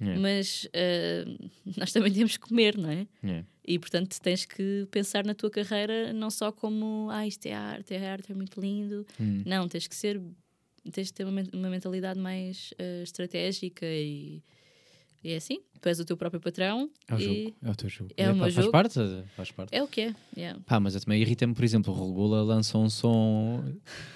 [0.00, 0.16] É.
[0.18, 3.06] mas uh, nós também temos que comer, não é?
[3.22, 3.44] É.
[3.64, 7.94] E portanto tens que pensar na tua carreira não só como ah, isto é arte,
[7.94, 9.06] é arte, é muito lindo.
[9.20, 9.42] Hum.
[9.46, 10.20] Não, tens que ser,
[10.90, 14.42] tens que ter uma, uma mentalidade mais eh, estratégica e,
[15.22, 15.60] e é assim.
[15.82, 17.56] Tu és o teu próprio patrão É o e jogo.
[17.64, 18.10] É o teu jogo.
[18.16, 18.70] É o meu faz jogo.
[18.70, 18.94] parte?
[19.36, 19.74] Faz parte.
[19.74, 20.54] é o que é.
[20.64, 23.64] Pá, mas eu também irrita-me, por exemplo, o Regula lança um som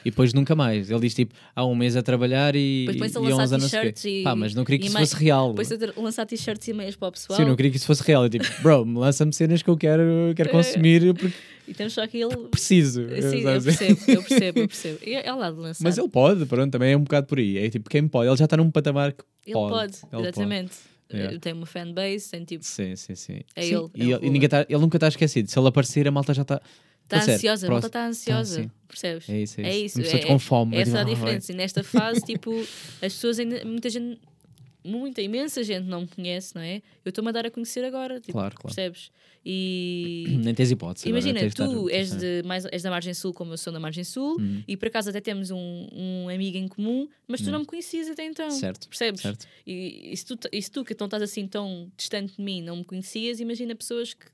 [0.05, 0.89] e depois nunca mais.
[0.93, 4.05] Ele diz tipo, há um mês a trabalhar e, Depois a e anos a t-shirts
[4.05, 5.49] e- Pá, mas não queria que e isso mais- fosse real.
[5.49, 7.87] Depois de ter- lançar t-shirts e meias para o pessoal Sim, não queria que isso
[7.87, 8.25] fosse real.
[8.25, 10.05] É tipo, bro, lança-me cenas que eu quero,
[10.37, 11.35] quero consumir porque
[11.67, 12.33] e temos só aquele.
[12.49, 13.03] preciso.
[13.09, 14.99] Sim, eu percebo, eu percebo, eu percebo.
[15.05, 15.83] E É, é lá de lançar.
[15.83, 17.59] Mas ele pode, pronto, também é um bocado por aí.
[17.59, 18.29] É tipo, quem pode?
[18.31, 19.73] Ele já está num patamar que Ele pode.
[19.73, 20.73] pode, Ele exatamente.
[21.13, 21.39] Yeah.
[21.39, 22.65] Tem uma fanbase, tem tipo.
[22.65, 23.41] Sim, sim, sim.
[23.55, 25.49] É Sim, ele, E, é ele, ninguém tá, ele nunca está esquecido.
[25.51, 26.61] Se ele aparecer, a malta já está.
[27.05, 28.71] Está Tá ansiosa, a malta está ansiosa, sim.
[28.89, 29.29] percebes?
[29.29, 29.85] É isso, é, É isso.
[29.85, 30.77] isso, Uma pessoa é- com fome.
[30.77, 31.53] é Essa é a diferença.
[31.53, 34.21] E nesta fase, tipo, as pessoas ainda, muita gente,
[34.87, 36.77] muita, imensa gente não me conhece, não é?
[37.05, 38.75] Eu estou-me a dar a conhecer agora, tipo, Claro, claro.
[38.75, 39.11] percebes?
[39.45, 41.09] E Nem tens hipótese.
[41.09, 43.73] agora, imagina, de tu estar- és, de, mais, és da Margem Sul, como eu sou
[43.73, 44.63] da Margem Sul, Hum.
[44.67, 47.53] e por acaso até temos um, um amigo em comum, mas tu Hum.
[47.53, 48.51] não me conhecias até então.
[48.51, 49.21] Certo, Percebes?
[49.21, 49.47] certo.
[49.67, 52.63] E, e se, tu, e se tu que então estás assim tão distante de mim
[52.63, 54.27] não me conhecias, imagina pessoas que.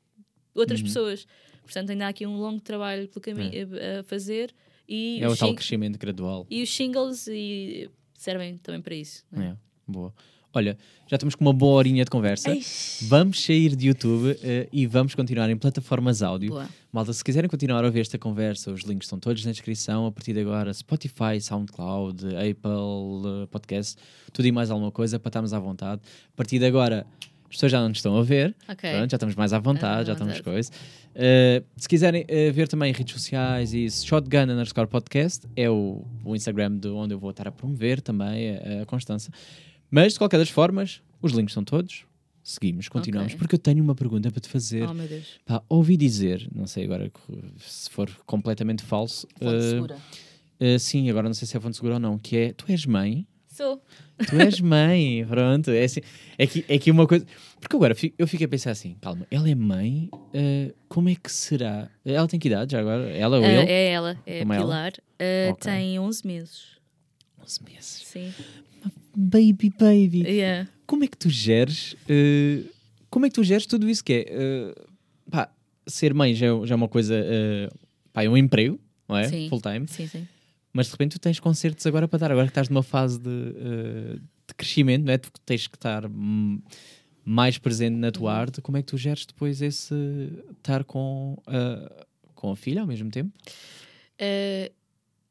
[0.55, 0.87] outras Uhum.
[0.87, 1.27] pessoas.
[1.63, 3.51] Portanto, ainda há aqui um longo trabalho pelo caminho
[3.97, 4.53] a, a fazer.
[4.89, 6.47] E É o os tal crescimento gradual.
[6.51, 9.25] e os singles e servem também para isso.
[9.31, 9.47] não é?
[9.51, 10.13] É, boa.
[10.55, 10.77] Olha,
[11.07, 12.55] já estamos com uma boa horinha de conversa.
[13.03, 16.51] Vamos sair de YouTube eh, e vamos continuar em plataformas áudio.
[16.51, 16.69] Boa.
[16.93, 20.05] Malta, se quiserem continuar a ouvir esta conversa, os links estão todos na descrição.
[20.05, 23.97] A partir de agora, Spotify, SoundCloud, Apple, eh, Podcast,
[24.31, 26.03] tudo e mais alguma coisa para estarmos à vontade.
[26.05, 27.07] A partir de agora,
[27.53, 28.55] as pessoas já não nos estão a ver.
[28.69, 28.91] Ok.
[28.91, 30.71] Pronto, já estamos mais à vontade, já estamos coisa.
[31.15, 36.35] Uh, se quiserem uh, ver também redes sociais e Shotgun underscore podcast é o, o
[36.35, 39.31] Instagram de onde eu vou estar a promover também a, a Constança.
[39.95, 42.07] Mas de qualquer das formas, os links são todos.
[42.43, 43.39] Seguimos, continuamos, Ok.
[43.39, 44.83] porque eu tenho uma pergunta para te fazer.
[44.89, 45.39] Oh meu Deus.
[45.47, 47.13] Pá, ouvi dizer, não sei agora
[47.59, 49.29] se for completamente falso.
[49.41, 49.85] uh,
[50.75, 52.85] uh, sim, agora não sei se é fonte segura ou não, que é tu és
[52.87, 53.27] mãe.
[53.47, 53.81] Sou.
[54.29, 55.71] Tu és mãe, pronto.
[55.71, 56.01] É, assim,
[56.39, 57.25] é, que, é que uma coisa.
[57.61, 61.31] Porque agora eu fico a pensar assim: calma, ela é mãe, eh, como é que
[61.31, 61.91] será?
[62.03, 63.11] Ela tem que idade já agora?
[63.11, 63.71] Ela ou Ah, ele?
[63.71, 64.65] é ela, é a Como é ela?
[64.65, 64.93] Pilar.
[65.21, 65.71] Ah, Ok.
[65.71, 66.63] Tem 11 meses.
[67.41, 68.03] 11 meses.
[68.07, 68.33] Sim.
[69.17, 70.23] Baby, baby.
[70.23, 70.69] Yeah.
[70.87, 71.95] Como é que tu geres?
[72.09, 72.65] eh,
[73.11, 74.25] como é que tu geres tudo isso que é?
[74.29, 74.75] eh,
[75.31, 75.51] pá,
[75.87, 77.15] ser mãe já, é- já é uma coisa.
[77.15, 77.69] eh,
[78.13, 78.79] pá, é um emprego,
[79.09, 79.29] não é?
[79.29, 79.49] Sim.
[79.49, 79.87] Full time.
[79.89, 80.27] Sim, sim.
[80.73, 82.31] Mas de repente tu tens concertos agora para dar.
[82.33, 84.15] Agora que estás numa fase de, eh,
[84.49, 85.19] de crescimento, não é?
[85.19, 86.61] Tu tens que estar hum,
[87.25, 88.13] mais presente na Uhum.
[88.13, 88.63] tua arte.
[88.63, 89.95] Como é que tu geres depois esse
[90.57, 93.31] estar com, a- com a filha ao mesmo tempo?
[94.19, 94.73] Uh,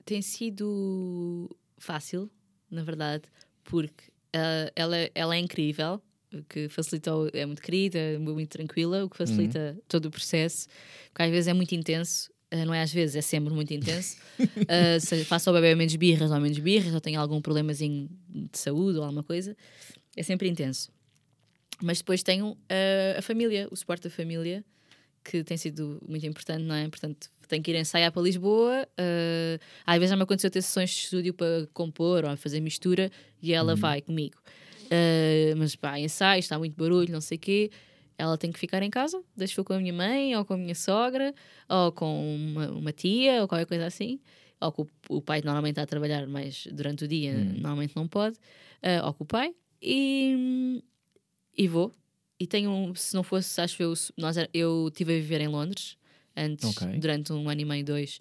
[0.05, 2.29] tem sido fácil,
[2.71, 3.23] na verdade,
[3.63, 4.05] porque
[4.35, 6.01] uh, ela, ela é incrível,
[6.33, 10.67] o que facilitou, é muito querida, muito tranquila, o que facilita todo o processo,
[11.09, 12.31] porque às vezes é muito intenso.
[12.53, 14.17] uh, não é às vezes, é sempre muito intenso.
[14.39, 18.57] Uh, se faço ao bebê menos birras ou menos birras, ou tenho algum problemazinho de
[18.57, 19.55] saúde ou alguma coisa,
[20.15, 20.89] é sempre intenso.
[21.81, 24.63] Mas depois tenho uh, a família, o suporte da família,
[25.23, 26.87] que tem sido muito importante, não é?
[26.89, 28.87] Portanto, tenho que ir ensaiar para Lisboa.
[28.97, 33.11] eh, às vezes já me aconteceu ter sessões de estúdio para compor ou fazer mistura
[33.41, 34.37] e ela vai comigo.
[34.89, 37.71] Eh, mas pá, ensaio, está muito barulho, não sei o quê.
[38.17, 40.75] Ela tem que ficar em casa, deixo com a minha mãe, ou com a minha
[40.75, 41.33] sogra,
[41.67, 44.19] ou com uma, uma tia, ou qualquer coisa assim.
[44.59, 48.07] Ou com o, o pai normalmente está a trabalhar, mas durante o dia normalmente não
[48.07, 48.37] pode.
[48.81, 49.53] eh, ou com o pai.
[49.81, 50.83] E,
[51.57, 51.93] e vou.
[52.41, 55.95] E tenho, um- se não fosse, acho eu, nós, eu estive a viver em Londres
[56.35, 56.97] antes, Ok.
[56.99, 58.19] durante um ano e meio, dois,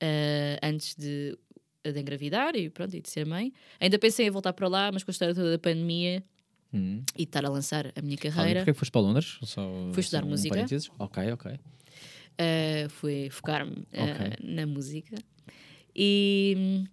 [0.00, 1.34] eh, antes de,
[1.82, 3.50] de engravidar e pronto, e de ser mãe.
[3.80, 6.22] Ainda pensei em voltar para lá, mas com a história toda da pandemia
[6.74, 7.02] Hum.
[7.16, 9.38] e estar a lançar a minha carreira, porquê que foste para Londres?
[9.44, 9.62] Só,
[9.94, 10.54] Fui estudar só um música.
[10.54, 10.90] parênteses.
[10.98, 11.58] Ok, ok.
[12.36, 14.36] eh, fui focar-me eh, Ok.
[14.46, 15.16] na música.
[15.96, 16.84] E,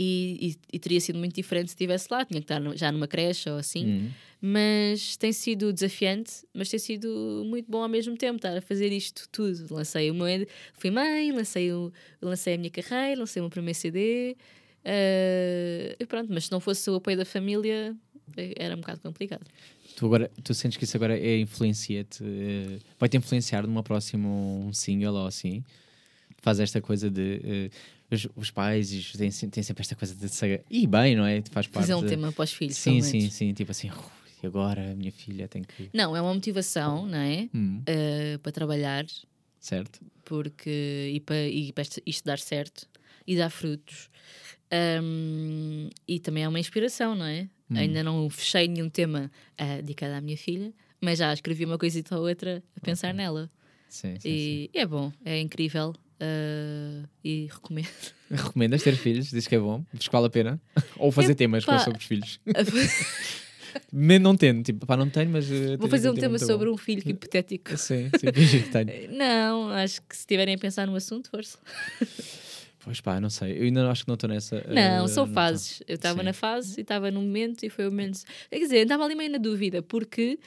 [0.00, 0.38] E,
[0.72, 3.08] e- e teria sido muito diferente se estivesse lá, tinha que estar no- já numa
[3.08, 3.84] creche ou assim.
[3.86, 4.10] Hum.
[4.40, 8.92] Mas tem sido desafiante, mas tem sido muito bom ao mesmo tempo estar a fazer
[8.92, 9.66] isto tudo.
[9.74, 10.46] Lancei o meu.
[10.74, 11.92] Fui mãe, lancei, o,
[12.22, 14.36] lancei a minha carreira, lancei o meu primeiro CD.
[14.84, 17.96] eh, e pronto, mas se não fosse o apoio da família,
[18.56, 19.44] era um bocado complicado.
[19.96, 22.22] Tu, agora, tu sentes que isso agora é influencia-te?
[22.24, 25.64] eh, Vai-te influenciar numa próxima um single ou assim?
[26.40, 27.40] Faz esta coisa de.
[27.44, 27.70] eh,
[28.10, 30.28] os, os pais têm, têm sempre esta coisa de.
[30.28, 31.42] se- E bem, não é?
[31.50, 31.86] Faz parte.
[31.88, 32.76] Fazer um tema para os filhos.
[32.76, 33.52] Sim, sim, sim.
[33.52, 33.96] Tipo assim, "Ui,
[34.42, 35.90] e agora a minha filha tem que.
[35.92, 37.48] Não, é uma motivação, não é?
[37.54, 39.04] Hum, Eh, para trabalhar,
[39.60, 40.00] certo?
[40.24, 42.86] porque e para, e para isto- dar certo
[43.26, 44.08] e dar frutos.
[44.70, 47.48] Ahm, e também é uma inspiração, não é?
[47.70, 47.76] Hum.
[47.76, 52.16] Ainda não fechei nenhum tema ah, dedicado à minha filha, mas já escrevi uma coisita
[52.18, 53.50] ou outra a pensar nela.
[53.88, 54.28] Sim, sim, sim.
[54.28, 57.88] E, e é bom, é incrível ah, e recomendo.
[58.30, 59.30] Recomendas ter filhos?
[59.30, 59.84] Diz que é bom?
[59.92, 60.60] Diz que vale a pena?
[60.96, 62.40] Ou fazer temas sobre os filhos?
[63.92, 65.50] Não tendo, tipo, pá, não tenho, mas.
[65.50, 66.44] eh, Vou fazer um muito tema bom.
[66.46, 67.76] sobre um filho hipotético.
[67.76, 68.26] Sim, sim,
[68.62, 69.12] que tenho.
[69.16, 71.58] Não, acho que se estiverem a pensar no assunto, força.
[72.82, 73.58] Pois pá, não sei.
[73.58, 74.64] Eu ainda acho que não estou nessa.
[74.68, 75.34] Não, eh, são não tô.
[75.34, 75.82] fases.
[75.86, 78.20] Eu estava na fase e estava no momento e foi o momento.
[78.50, 80.38] Quer dizer, estava ali meio na dúvida, porque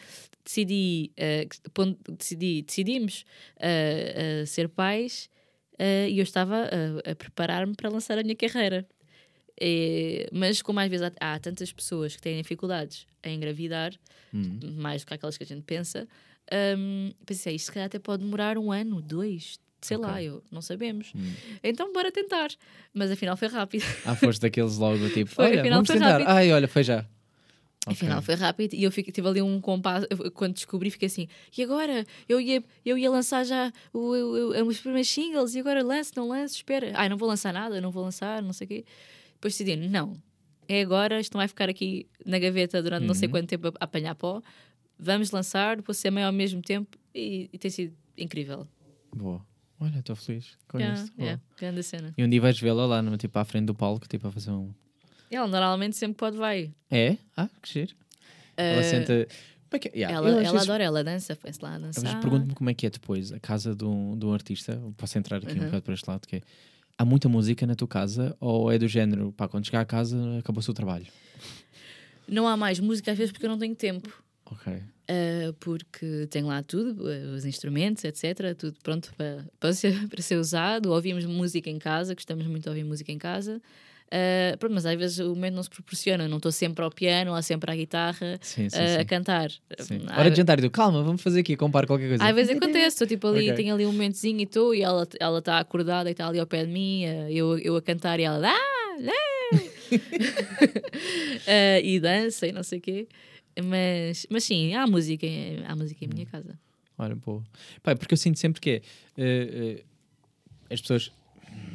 [0.43, 3.25] decidi, eh, pon- decidi decidimos
[3.59, 5.29] eh, eh, ser pais
[5.83, 6.55] eh, e eu estava
[7.05, 8.85] a, a preparar-me para lançar a minha carreira.
[10.31, 13.93] Mas como às vezes há, há tantas pessoas que têm dificuldades a engravidar,
[14.33, 14.59] Hum.
[14.77, 16.07] mais do que aquelas que a gente pensa,
[16.77, 20.23] hum, pensei, isto se calhar até pode demorar um ano, dois, sei lá, Ok.
[20.29, 21.11] eu, não sabemos.
[21.13, 21.33] Hum.
[21.61, 22.47] Então bora tentar.
[22.93, 23.83] Mas afinal foi rápido.
[24.05, 26.11] Ah, foste daqueles logo do tipo, Foi, olha, vamos tentar.
[26.11, 26.27] rápido.
[26.29, 27.05] Ai, olha, foi já.
[27.87, 28.25] Afinal Ok.
[28.27, 30.05] foi rápido e eu fiquei, tive ali um compasso.
[30.09, 31.27] eu- Quando descobri, fiquei assim:
[31.57, 32.05] e agora?
[32.29, 36.27] Eu ia, eu ia lançar já o, o- os primeiros singles e agora lanço, não
[36.27, 36.91] lanço, espera.
[36.95, 38.85] Ai, não vou lançar nada, não vou lançar, não sei o quê.
[39.33, 40.13] Depois decidi: não,
[40.67, 43.31] é agora, isto não vai ficar aqui na gaveta durante não sei Uhum.
[43.31, 44.41] quanto tempo a, a apanhar pó.
[44.99, 48.67] Vamos lançar, vou ser mãe ao mesmo tempo e, e tem sido incrível.
[49.15, 49.43] Boa.
[49.79, 51.01] Olha, estou feliz com Yeah.
[51.17, 51.25] Boa.
[51.25, 52.13] yeah, grande cena.
[52.15, 54.51] E um dia vais vê-la lá, no, tipo, à frente do palco, tipo, a fazer
[54.51, 54.71] um.
[55.31, 56.71] Ela normalmente sempre pode vai.
[56.89, 57.17] É?
[57.37, 57.95] Ah, que giro.
[58.57, 59.27] Ela Eh, senta.
[59.69, 59.91] Como é que é?
[59.95, 62.19] Yeah, ela eu às ela vezes- adora, ela dança, foi-se lá a Às dançar.
[62.19, 64.79] pergunto-me como é que é depois a casa de um, de um artista.
[64.97, 65.65] Posso entrar aqui um Uhum.
[65.65, 66.27] bocado para este lado?
[66.27, 66.41] Que é,
[66.97, 70.17] há muita música na tua casa ou é do género, pá, quando chegar a casa
[70.39, 71.07] acabou-se o trabalho?
[72.27, 74.21] Não há mais música às vezes porque eu não tenho tempo.
[74.45, 74.73] Ok.
[74.73, 78.53] Uh, porque tenho lá tudo, uh, os instrumentos, etc.
[78.57, 80.91] Tudo pronto para, para, ser, para ser usado.
[80.91, 83.61] Ouvimos música em casa, gostamos muito de ouvir música em casa.
[84.13, 86.27] Uh, pronto, mas às vezes o momento não se proporciona.
[86.27, 89.49] Não estou sempre ao piano ou sempre à guitarra Sim, sim, uh, a cantar.
[89.79, 89.99] Sim.
[89.99, 92.23] Uh, Hora de jantar e tu, calma, vamos fazer aqui, compara qualquer coisa.
[92.25, 93.53] Às vezes acontece, estou tipo ali, Ok.
[93.55, 96.45] tenho ali um momentozinho e estou, e ela ela está acordada e está ali ao
[96.47, 98.53] pé de mim, uh, eu, eu a cantar e ela, ah,
[99.07, 99.55] ah!
[101.47, 103.07] Uh, e dança e não sei o quê.
[103.63, 106.57] Mas, mas sim, há música, em- há música em minha casa.
[106.97, 107.41] Olha, pô.
[107.83, 108.81] Pá, porque eu sinto sempre que é.
[109.17, 109.83] eh, eh,
[110.73, 111.11] as pessoas.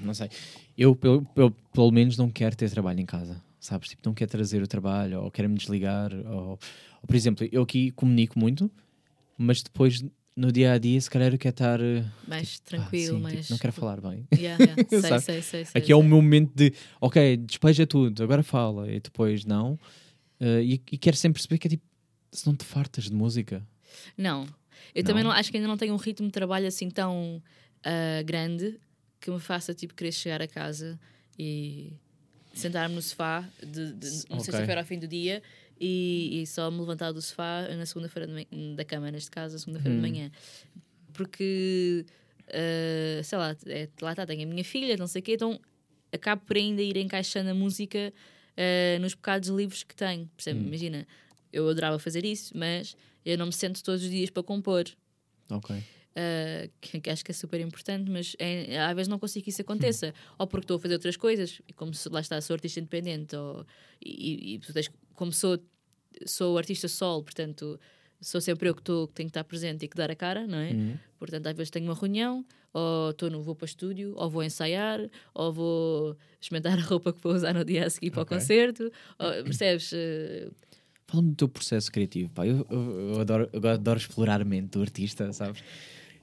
[0.03, 0.30] Não sei.
[0.77, 3.43] Eu, pelo, pelo, pelo menos, não quero ter trabalho em casa.
[3.59, 3.89] Sabes?
[3.89, 6.12] Tipo, não quero trazer o trabalho, ou quero me desligar.
[6.14, 6.59] Ou, ou,
[7.07, 8.70] por exemplo, eu aqui comunico muito,
[9.39, 10.05] mas depois,
[10.37, 11.81] no dia a dia, se calhar eu quero estar.
[11.81, 13.35] eh, Mais pá, tranquilo, sim, mais.
[13.41, 14.27] tipo, não quero falar bem.
[14.35, 14.83] Yeah, yeah.
[14.91, 16.09] sei, sei, sei, sei, Aqui é o sei.
[16.09, 19.79] meu momento de, ok, despeja tudo, agora fala, e depois não.
[20.39, 21.85] Eh, e, e quero sempre perceber que é tipo,
[22.31, 23.66] se não te fartas de música.
[24.16, 24.47] Não,
[24.95, 25.31] eu também Não?
[25.31, 27.43] não, acho que ainda não tenho um ritmo de trabalho assim tão
[27.83, 28.79] ah, grande
[29.27, 30.99] que me faça tipo querer chegar a casa
[31.39, 31.93] e
[32.55, 34.45] sentar-me no sofá de, de, S- uma ok.
[34.45, 35.43] sexta-feira ao fim do dia
[35.81, 39.59] e, e só me levantar do sofá na segunda-feira de da cama, neste caso, a
[39.59, 40.01] segunda-feira Hum.
[40.03, 40.31] de manhã.
[41.12, 42.05] Porque,
[42.49, 45.61] ah, sei lá, é, lá está, tenho a minha filha, não sei o quê, então
[46.12, 48.12] acabo por ainda ir encaixando a música
[48.57, 50.27] ah, nos bocados livres que tenho.
[50.37, 50.61] Percebe?
[50.61, 50.66] Hum.
[50.68, 51.07] Imagina,
[51.53, 54.85] eu adorava fazer isso, mas eu não me sento todos os dias para compor.
[55.51, 55.83] Ok.
[56.16, 59.51] Uh, que, que acho que é super importante, mas é, às vezes não consigo que
[59.51, 60.14] isso aconteça.
[60.38, 63.66] Ou porque estou a fazer outras coisas, como se, lá está, sou artista independente, ou,
[64.02, 64.60] e, e
[65.14, 65.59] como sou,
[66.24, 67.78] sou artista solo, portanto,
[68.18, 70.47] sou sempre eu que, estou que tenho que estar presente e que dar a cara,
[70.47, 70.70] não é?
[70.70, 70.97] Uhum.
[71.18, 74.43] Portanto, às vezes tenho uma reunião, ou estou no, vou para o estúdio, ou vou
[74.43, 75.01] ensaiar,
[75.34, 78.34] ou vou experimentar a roupa que vou usar no dia a seguir para Ok.
[78.36, 79.93] o concerto, ou- percebes?
[79.93, 80.51] Uh,
[81.09, 82.47] Fala-me do teu processo criativo, pá.
[82.47, 85.62] Eu, eu- eu adoro, eu adoro explorar a mente do artista, sabes?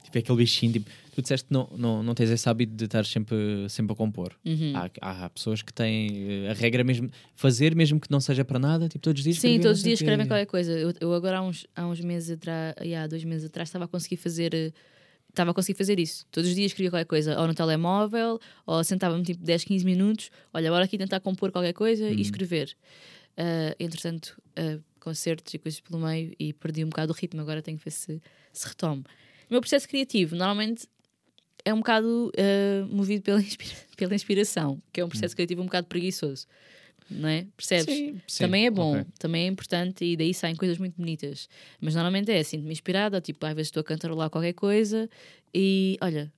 [0.04, 2.84] Tipo, é aquele bichinho, tipo, tu disseste que não, não, não tens esse hábito de
[2.84, 3.36] estar sempre,
[3.68, 4.32] sempre a compor.
[4.44, 4.72] uhum.
[4.74, 8.58] Há, há pessoas que têm eh, a regra mesmo, fazer mesmo que não seja para
[8.58, 9.38] nada, tipo, todos os dias.
[9.38, 10.72] Sim, todos os dias escrevem qualquer coisa.
[10.72, 13.88] Eu, eu agora há uns, há uns meses atrás, há dois meses atrás, estava a
[13.88, 14.72] conseguir fazer eh,
[15.30, 16.26] estava a conseguir fazer isso.
[16.30, 20.30] Todos os dias escrevia qualquer coisa, ou no telemóvel, ou sentava-me tipo 10, 15 minutos,
[20.52, 22.76] olha, agora aqui tentar compor qualquer coisa e escrever.
[23.36, 27.60] Ah, entretanto, ah, concertos e coisas pelo meio e perdi um bocado o ritmo, agora
[27.60, 28.22] tenho que ver se,
[28.52, 29.04] se retomo.
[29.48, 30.86] O meu processo criativo normalmente
[31.64, 35.66] é um bocado ah, movido pela, inspira- pela inspiração, que é um processo criativo um
[35.66, 36.46] bocado preguiçoso,
[37.10, 37.46] não é?
[37.56, 37.84] Percebes?
[37.94, 39.06] Sim, sim, também é bom, ok.
[39.18, 41.48] também é importante e daí saem coisas muito bonitas.
[41.80, 45.08] Mas normalmente é sinto-me inspirada, tipo, às vezes estou a cantarolar qualquer coisa
[45.54, 46.32] e olha,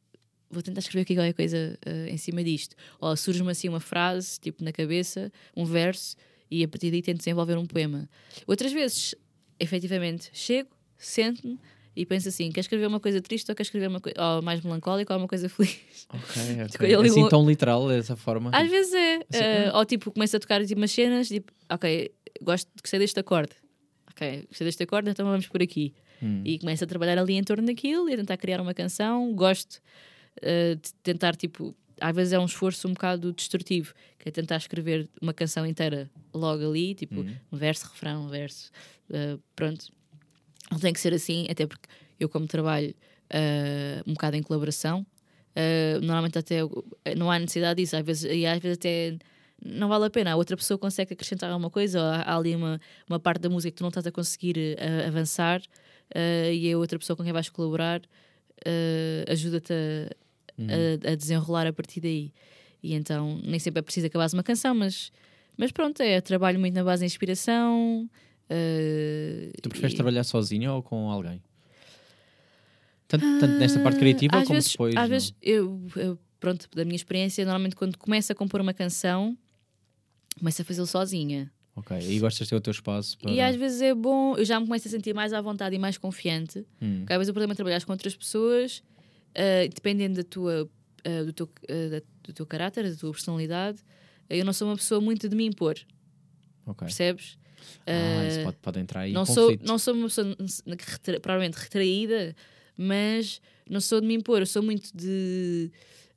[0.51, 2.77] vou tentar escrever aqui qualquer coisa eh, em cima disto.
[3.01, 6.17] Ou surge-me assim uma frase, tipo na cabeça, um verso,
[6.51, 8.09] e a partir daí tento desenvolver um poema.
[8.47, 9.15] Outras vezes,
[9.59, 11.59] efetivamente, chego, sento-me
[11.97, 14.61] e penso assim: quer escrever uma coisa triste ou quer escrever uma coisa ou mais
[14.61, 16.07] melancólica ou uma coisa feliz?
[16.11, 16.95] Ok, Escolha ok.
[16.97, 18.51] ali Assim tão literal, dessa forma.
[18.53, 19.17] Às vezes é.
[19.17, 22.13] Assim, eh, ou tipo, começo a tocar tipo, umas cenas, tipo, ok,
[22.43, 23.53] gosto, gostei deste acorde.
[24.11, 25.95] Ok, gostei deste acorde, então vamos por aqui.
[26.23, 26.43] Hum.
[26.45, 29.35] E começo a trabalhar ali em torno daquilo e a tentar criar uma canção.
[29.35, 29.81] Gosto
[30.43, 34.57] eh, de tentar, tipo, às vezes é um esforço um bocado destrutivo, que é tentar
[34.57, 37.21] escrever uma canção inteira logo ali, tipo,
[37.53, 38.71] um verso, refrão, um verso.
[39.13, 39.87] eh, pronto.
[40.71, 41.89] Não tem que ser assim, até porque
[42.19, 42.95] eu, como trabalho
[43.31, 45.07] eh, um bocado em colaboração,
[45.55, 46.57] eh, normalmente até
[47.17, 49.17] não há necessidade disso, às vezes, e às vezes até
[49.65, 50.33] não vale a pena.
[50.33, 53.49] A outra pessoa consegue acrescentar alguma coisa, ou há, há ali uma, uma parte da
[53.51, 55.63] música que tu não estás a conseguir eh, avançar,
[56.53, 58.01] e a outra pessoa com quem vais colaborar
[59.29, 62.33] ajuda-te a, a- a desenrolar a partir daí.
[62.83, 65.11] E então nem sempre é preciso acabar uma canção, mas,
[65.57, 68.09] mas pronto, é trabalho muito na base da inspiração.
[68.49, 71.43] Eh, Tu preferes e- trabalhar sozinho ou com alguém?
[73.09, 74.97] Tanto, tanto nesta parte criativa Ah, às como vezes, depois.
[74.97, 78.75] Às no- vezes, eu, eu- pronto, da minha experiência, normalmente quando começo a compor uma
[78.75, 79.37] canção,
[80.39, 81.51] começo a fazê-lo sozinha.
[81.77, 83.31] Ok, e gostas de ter o teu espaço para.
[83.31, 85.79] E às vezes é bom, eu já me começo a sentir mais à vontade e
[85.79, 86.67] mais confiante.
[86.81, 87.01] Hum.
[87.01, 88.83] Porque às vezes o problema é trabalhar com outras pessoas,
[89.35, 90.69] ah, dependendo da tua,
[91.05, 93.79] ah, do, teu, da- do teu caráter, da tua personalidade.
[94.29, 95.77] Eu não sou uma pessoa muito de me impor,
[96.67, 96.87] Ok.
[96.87, 97.39] percebes?
[97.87, 99.13] Ah, isso Ah, pode, pode entrar aí.
[99.13, 100.37] não sou, não sou uma pessoa
[100.79, 102.35] retra- provavelmente retraída,
[102.77, 104.41] mas não sou de me impor.
[104.41, 105.71] Eu sou muito de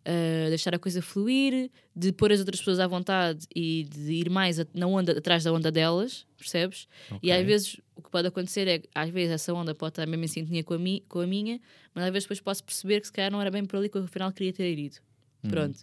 [0.05, 4.29] ah, deixar a coisa fluir, de pôr as outras pessoas à vontade e de ir
[4.29, 6.87] mais a- na onda, atrás da onda delas, percebes?
[7.11, 7.31] E Ok.
[7.31, 10.23] às vezes o que pode acontecer é que às vezes essa onda pode estar mesmo
[10.23, 11.59] em sintonia com a, mi, com a minha,
[11.93, 13.97] mas às vezes depois posso perceber que se calhar não era bem por ali que
[13.97, 14.97] eu afinal queria ter ido.
[15.43, 15.49] Hum.
[15.49, 15.79] Pronto.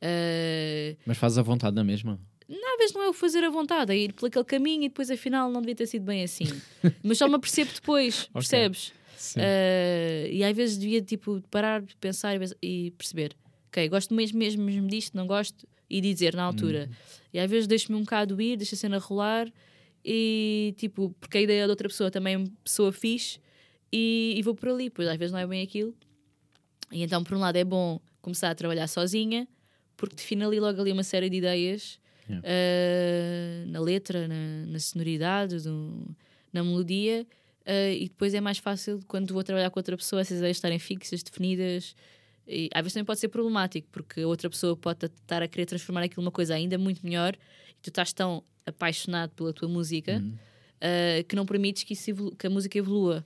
[0.00, 2.20] Ah, Mas fazes a vontade na mesma.
[2.50, 5.10] Às vezes não é o fazer a vontade, é ir por aquele caminho e depois
[5.10, 6.44] afinal não devia ter sido bem assim.
[7.02, 8.92] Mas só me apercebo depois, percebes?
[9.36, 13.34] Uh, e às vezes devia tipo parar, pensar e perceber,
[13.68, 16.90] ok, gosto mesmo, mesmo, mesmo disto, não gosto, e dizer na altura.
[17.32, 19.50] E às vezes deixo-me um bocado ir, deixo a cena rolar
[20.04, 23.38] e tipo, porque a ideia da outra pessoa também é uma pessoa fixe
[23.90, 25.94] e, e vou por ali, pois às vezes não é bem aquilo.
[26.92, 29.48] E então, por um lado, é bom começar a trabalhar sozinha,
[29.96, 32.46] porque define ali logo ali uma série de ideias Yeah.
[32.46, 36.16] uh, na letra, na, na sonoridade, do-
[36.52, 37.26] na melodia,
[37.66, 40.78] uh, e depois é mais fácil quando vou trabalhar com outra pessoa essas ideias estarem
[40.78, 41.94] fixas, definidas.
[42.46, 45.66] E às vezes também pode ser problemático, porque a outra pessoa pode estar a querer
[45.66, 50.16] transformar aquilo numa coisa ainda muito melhor e tu estás tão apaixonado pela tua música
[50.18, 50.34] Uhum.
[50.34, 53.24] uh, que não permites que, isso que a música evolua.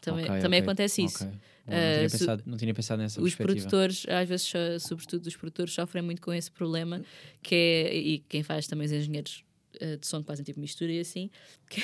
[0.00, 1.24] Também, Ok, também ok, acontece isso.
[1.24, 1.38] ok.
[1.66, 4.80] Bom, Uh, não, tinha se- pensado, não tinha pensado nessa Os produtores, às vezes, so-
[4.88, 7.02] sobretudo os produtores, sofrem muito com esse problema,
[7.42, 9.42] que é, e quem faz também os engenheiros
[9.80, 11.28] eh, de som que fazem tipo mistura e assim,
[11.68, 11.82] que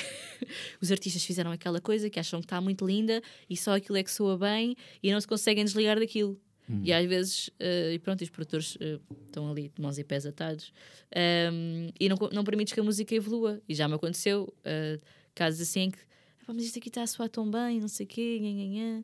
[0.81, 4.03] os artistas fizeram aquela coisa que acham que está muito linda e só aquilo é
[4.03, 6.39] que soa bem e não se conseguem desligar daquilo.
[6.81, 10.25] E às vezes, eh, e pronto, os produtores eh, estão ali de mãos e pés
[10.25, 10.71] atados
[11.13, 13.61] ehm, e não, não permites que a música evolua.
[13.67, 14.97] E já me aconteceu eh,
[15.35, 16.05] casos assim em que, "Epá,
[16.47, 19.03] mas isto aqui está a soar tão bem, não sei o quê, nhan, nhan, nhan."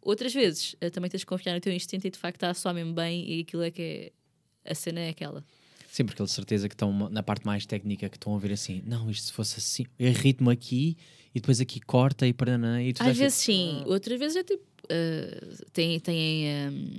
[0.00, 2.54] Outras vezes eh, também tens de confiar no teu instinto e de facto está a
[2.54, 4.12] soar mesmo bem e aquilo é que é.
[4.64, 5.44] A cena é aquela.
[5.88, 8.52] Sim, porque eles de certeza que estão na parte mais técnica que estão a ver
[8.52, 10.96] assim, não, isto se fosse assim, é ritmo aqui
[11.34, 12.52] e depois aqui corta e para
[12.82, 14.62] e tu Às vezes sim, outras vezes é tipo.
[14.84, 16.00] Uh, têm.
[16.00, 16.98] têm um,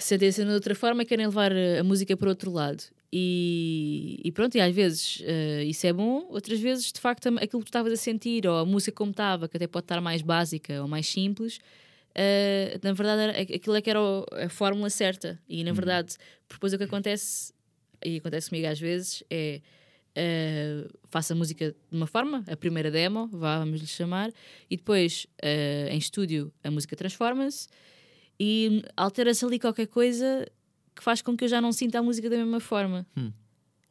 [0.00, 2.82] sentem a cena de outra forma e querem levar a música para outro lado.
[3.12, 7.60] E, e pronto, e às vezes uh, isso é bom, outras vezes de facto aquilo
[7.60, 10.22] que tu estavas a sentir, ou a música como estava, que até pode estar mais
[10.22, 14.90] básica ou mais simples, uh, na verdade era, aquilo é que era o- a fórmula
[14.90, 15.40] certa.
[15.48, 16.16] E na verdade,
[16.48, 17.52] depois o que acontece,
[18.04, 19.60] e acontece comigo às vezes, é
[20.18, 24.32] Uh, faço a música de uma forma, a primeira demo, vá, vamos lhe chamar,
[24.70, 27.68] e depois uh, em estúdio a música transforma-se
[28.40, 30.48] e altera-se ali qualquer coisa
[30.96, 33.06] que faz com que eu já não sinta a música da mesma forma.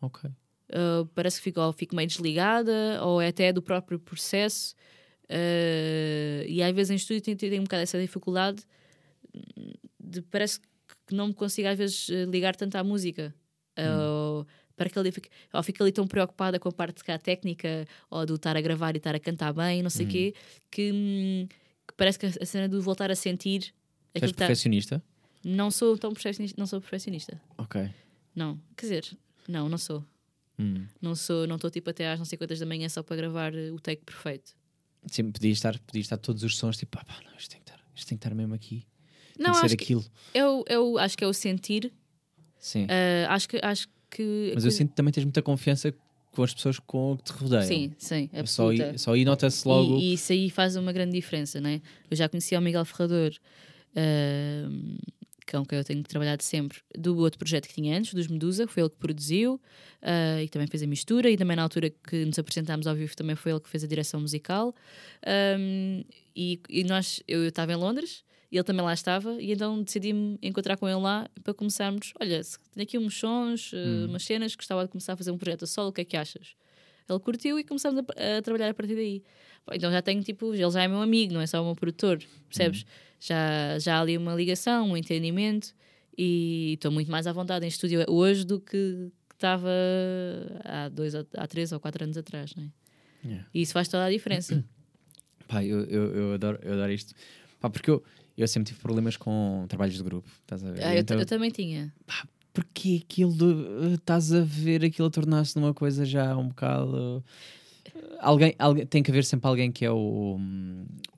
[0.02, 0.30] Ok.
[0.30, 4.76] Uh, parece que fico, ou fico meio desligada, ou é até do próprio processo.
[5.30, 8.64] Uh, e às vezes em estúdio tenho, tenho um bocado essa dificuldade
[10.00, 10.60] de parece
[11.08, 13.34] que não me consigo às vezes eh, ligar tanto à música.
[13.78, 17.86] Ou, para que ali fique, ou fico ali tão preocupada com a parte cá, técnica
[18.10, 20.34] ou do estar a gravar e estar a cantar bem, não sei o quê,
[20.72, 21.48] que, hum,
[21.88, 23.74] que parece que a cena do voltar a sentir
[24.14, 25.04] És tá- perfeccionista?
[25.46, 27.40] Não sou tão perfeccionista, não sou perfeccionista.
[27.58, 27.90] Ok.
[28.36, 29.18] Não, quer dizer,
[29.48, 30.04] não, não sou.
[30.60, 30.86] Hum.
[31.02, 33.54] Não sou, não estou tipo até às não sei quantas da manhã só para gravar
[33.54, 34.54] eh, o take perfeito.
[35.08, 37.70] Sim, podia estar, podia estar todos os sons tipo, ah, pá, não, isto tem que
[37.70, 38.86] estar, isto tem que estar mesmo aqui.
[39.36, 40.06] Tem Não, que ser acho que, aquilo.
[40.34, 41.94] é o, é o- acho que é o sentir.
[42.60, 42.88] Sim.
[42.90, 45.94] eh, acho que acho que Mas eu sinto que também tens muita confiança
[46.32, 47.64] com as pessoas com que te rodeiam.
[47.68, 48.92] sim, sim, É Só absoluta.
[48.92, 50.00] aí, só aí nota-se logo.
[50.00, 51.82] E, e isso aí faz uma grande diferença, né?
[52.10, 53.32] Eu já conhecia o Miguel Ferrador,
[53.96, 54.98] ahm,
[55.50, 58.84] com quem eu tenho trabalhado sempre, do outro projeto que tinha antes, dos Medusa, foi
[58.84, 59.62] ele que produziu
[60.02, 61.30] ah, e também fez a mistura.
[61.30, 63.88] E também na altura que nos apresentámos ao vivo, também foi ele que fez a
[63.88, 64.74] direção musical.
[65.26, 66.04] Ahm,
[66.36, 68.24] e, e nós, eu estava em Londres.
[68.52, 72.14] E ele também lá estava, e então decidi-me encontrar com ele lá para começarmos.
[72.22, 72.42] Olha,
[72.74, 75.68] tenho aqui uns sons, ah, umas cenas, gostava de começar a fazer um projeto a
[75.68, 76.56] solo, o que é que achas?
[77.08, 79.24] Ele curtiu e começámos a, a trabalhar a partir daí.
[79.66, 81.76] Bom, Então já tenho tipo, ele já é meu amigo, não é só o meu
[81.76, 82.86] produtor, percebes?
[83.20, 85.74] Já, já há ali uma ligação, um entendimento
[86.18, 89.70] e estou muito mais à vontade em estúdio hoje do que estava
[90.64, 92.70] há dois, há três ou quatro anos atrás, não é?
[93.28, 93.48] Yeah.
[93.54, 94.64] E isso faz toda a diferença.
[95.48, 97.14] Pá, eu, eu, eu, adoro, eu adoro isto.
[97.60, 98.04] Pá, porque eu,
[98.38, 100.84] eu sempre tive problemas com trabalhos de grupo, estás a ver?
[100.84, 101.94] Ah, eu, Então, eu também tinha.
[102.56, 107.24] Porque aquilo de, estás a ver aquilo a tornar-se numa coisa já um bocado.
[108.20, 110.38] Alguém, alguém, tem que haver sempre alguém que é o,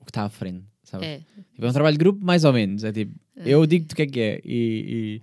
[0.00, 1.06] o que está à frente, sabes?
[1.06, 1.18] É.
[1.54, 2.82] Tipo, é um trabalho de grupo, mais ou menos.
[2.82, 4.40] É tipo, eu digo-te o que é que é.
[4.44, 5.22] E,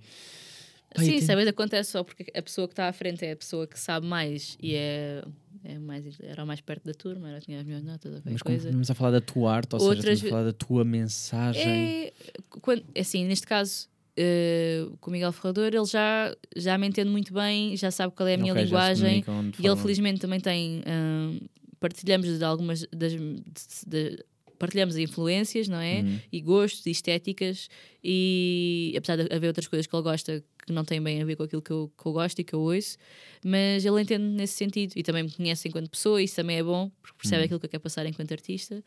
[0.98, 3.36] e Sim, às vezes acontece só porque a pessoa que está à frente é a
[3.36, 5.22] pessoa que sabe mais e é,
[5.62, 8.68] é mais, era mais perto da turma, era, tinha as melhores notas qualquer Mas coisa.
[8.68, 11.62] estamos a falar da tua arte, ou seja, Outras estamos a falar da tua mensagem.
[12.06, 12.12] É,
[12.48, 17.32] quando, assim, neste caso, eh, com o Miguel Ferrador, ele já, já me entende muito
[17.34, 19.22] bem, já sabe qual é a minha linguagem
[19.62, 20.82] e ele felizmente também tem.
[20.86, 21.38] hum,
[21.80, 23.12] partilhamos de algumas das.
[23.12, 23.42] de-
[23.86, 24.24] de-
[24.58, 26.00] partilhamos influências, não é?
[26.00, 26.18] Uhum.
[26.32, 27.68] E gostos e estéticas,
[28.02, 31.36] e apesar de haver outras coisas que ele gosta que não têm bem a ver
[31.36, 32.96] com aquilo que eu, que eu gosto e que eu ouço,
[33.44, 36.90] mas ele entende nesse sentido e também me conhece enquanto pessoa, isso também é bom,
[37.02, 38.82] porque percebe aquilo que eu quero passar enquanto artista.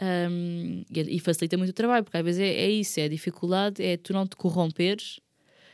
[0.00, 3.08] Um, e, e facilita muito o trabalho, porque às vezes é, é isso, é a
[3.08, 5.20] dificuldade, é tu não te corromperes.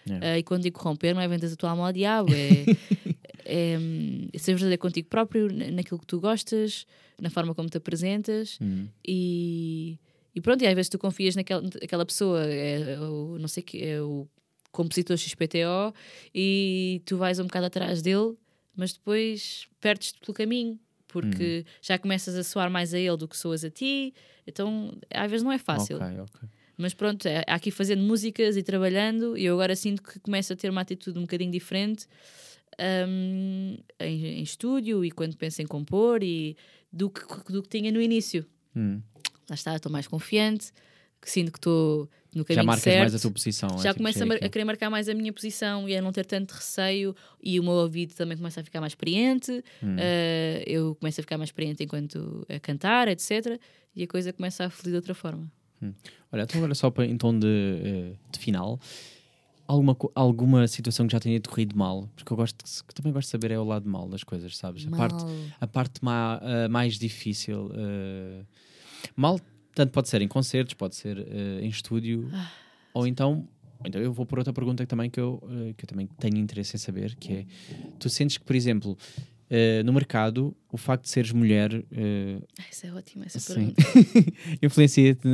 [0.07, 0.27] Yeah.
[0.35, 2.67] Ah, e quando digo corromper, não é vendas a tua alma ao diabo, é,
[3.45, 6.87] é, hum, ser verdadeiro contigo próprio, na- naquilo que tu gostas,
[7.21, 8.89] na forma como te apresentas Uhum.
[9.07, 9.99] e,
[10.35, 13.83] e pronto, e às vezes tu confias naquela, naquela pessoa, é, o, não sei que,
[13.85, 14.29] é o
[14.73, 15.93] compositor XPTO,
[16.35, 18.35] e tu vais um bocado atrás dele,
[18.75, 20.79] mas depois perdes-te pelo caminho,
[21.13, 24.15] porque já começas a soar mais a ele do que soas a ti,
[24.47, 25.97] então às vezes não é fácil.
[25.97, 26.49] Ok, ok.
[26.77, 30.57] Mas pronto, é, aqui fazendo músicas e trabalhando, e eu agora sinto que começo a
[30.57, 32.07] ter uma atitude um bocadinho diferente
[33.07, 36.57] hum, em, em estúdio e quando penso em compor e
[36.91, 37.23] do que,
[37.53, 38.45] do que tinha no início.
[38.75, 39.01] Hum.
[39.49, 40.73] Lá está, estou mais confiante,
[41.23, 42.99] que sinto que estou no caminho Já marcas certo.
[42.99, 43.69] mais a tua posição.
[43.71, 46.03] é já tipo, começo a, é a querer marcar mais a minha posição e a
[46.03, 49.97] não ter tanto receio e o meu ouvido também começa a ficar mais experiente Hum.
[49.99, 53.59] eh, eu começo a ficar mais experiente enquanto a cantar, etc
[53.95, 55.51] e a coisa começa a fluir de outra forma
[56.33, 58.79] Olha, então agora só para, em tom de, eh, de final,
[59.67, 62.09] alguma, alguma situação que já tenha decorrido mal?
[62.17, 64.87] Porque eu gosto que também gosto de saber é o lado mal das coisas, sabes?
[64.87, 65.25] A parte,
[65.61, 67.71] a parte ma- ah, mais difícil.
[67.75, 68.45] ah,
[69.17, 69.41] mal,
[69.75, 72.31] tanto pode ser em concertos, pode ser ah, em estúdio,
[72.95, 73.49] ou então.
[73.85, 76.37] Então eu vou por outra pergunta que também que eu, ah, que eu também tenho
[76.37, 77.47] interesse em saber, que é
[77.99, 78.97] tu sentes que, por exemplo,
[79.51, 83.75] ah, no mercado, o facto de seres mulher ah, Ah, isso é ótimo essa Sim.
[83.75, 83.83] pergunta
[84.63, 85.29] influencia-te.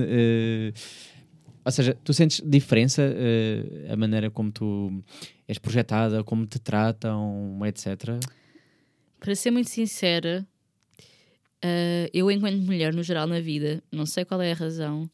[1.65, 3.02] ou seja, tu sentes diferença
[3.93, 5.05] a maneira como tu
[5.47, 8.19] és projetada, como te tratam, etc.
[9.20, 10.47] para ser muito sincera
[11.62, 15.10] eh, eu enquanto mulher no geral na vida não sei qual é a razão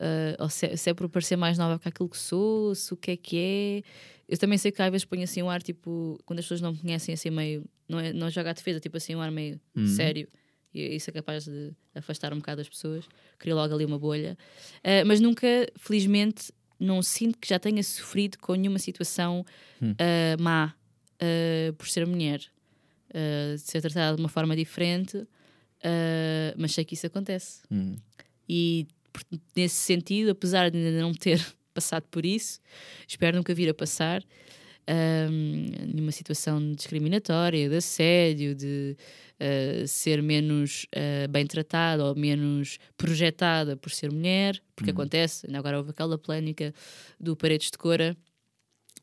[0.00, 2.92] eh, ou se é, se é por parecer mais nova que aquilo que sou se
[2.92, 3.82] o que é que é.
[4.28, 6.72] Eu também sei que às vezes ponho assim um ar tipo quando as pessoas não
[6.72, 9.60] me conhecem assim meio não, é, não joga a defesa tipo assim um ar meio
[9.86, 10.28] sério.
[10.72, 13.04] E isso é capaz de afastar um bocado as pessoas
[13.38, 14.36] cria logo ali uma bolha.
[14.84, 15.46] Eh, mas nunca
[15.76, 19.44] felizmente não sinto que já tenha sofrido com nenhuma situação
[19.98, 20.74] eh, má
[21.18, 22.40] eh, por ser mulher.
[23.12, 25.26] Eh, de ser tratada de uma forma diferente
[25.82, 27.96] eh, mas sei que isso acontece Hum.
[28.48, 28.86] e
[29.56, 31.40] nesse sentido, apesar de ainda não ter
[31.74, 32.60] passado por isso,
[33.06, 34.22] espero nunca vir a passar.
[34.88, 38.96] ahm, numa situação discriminatória, de assédio, de
[39.40, 45.58] ah, ser menos ah, bem tratada ou menos projetada por ser mulher, porque acontece, ainda
[45.58, 46.72] agora houve aquela polémica
[47.20, 48.16] do Paredes de Cora.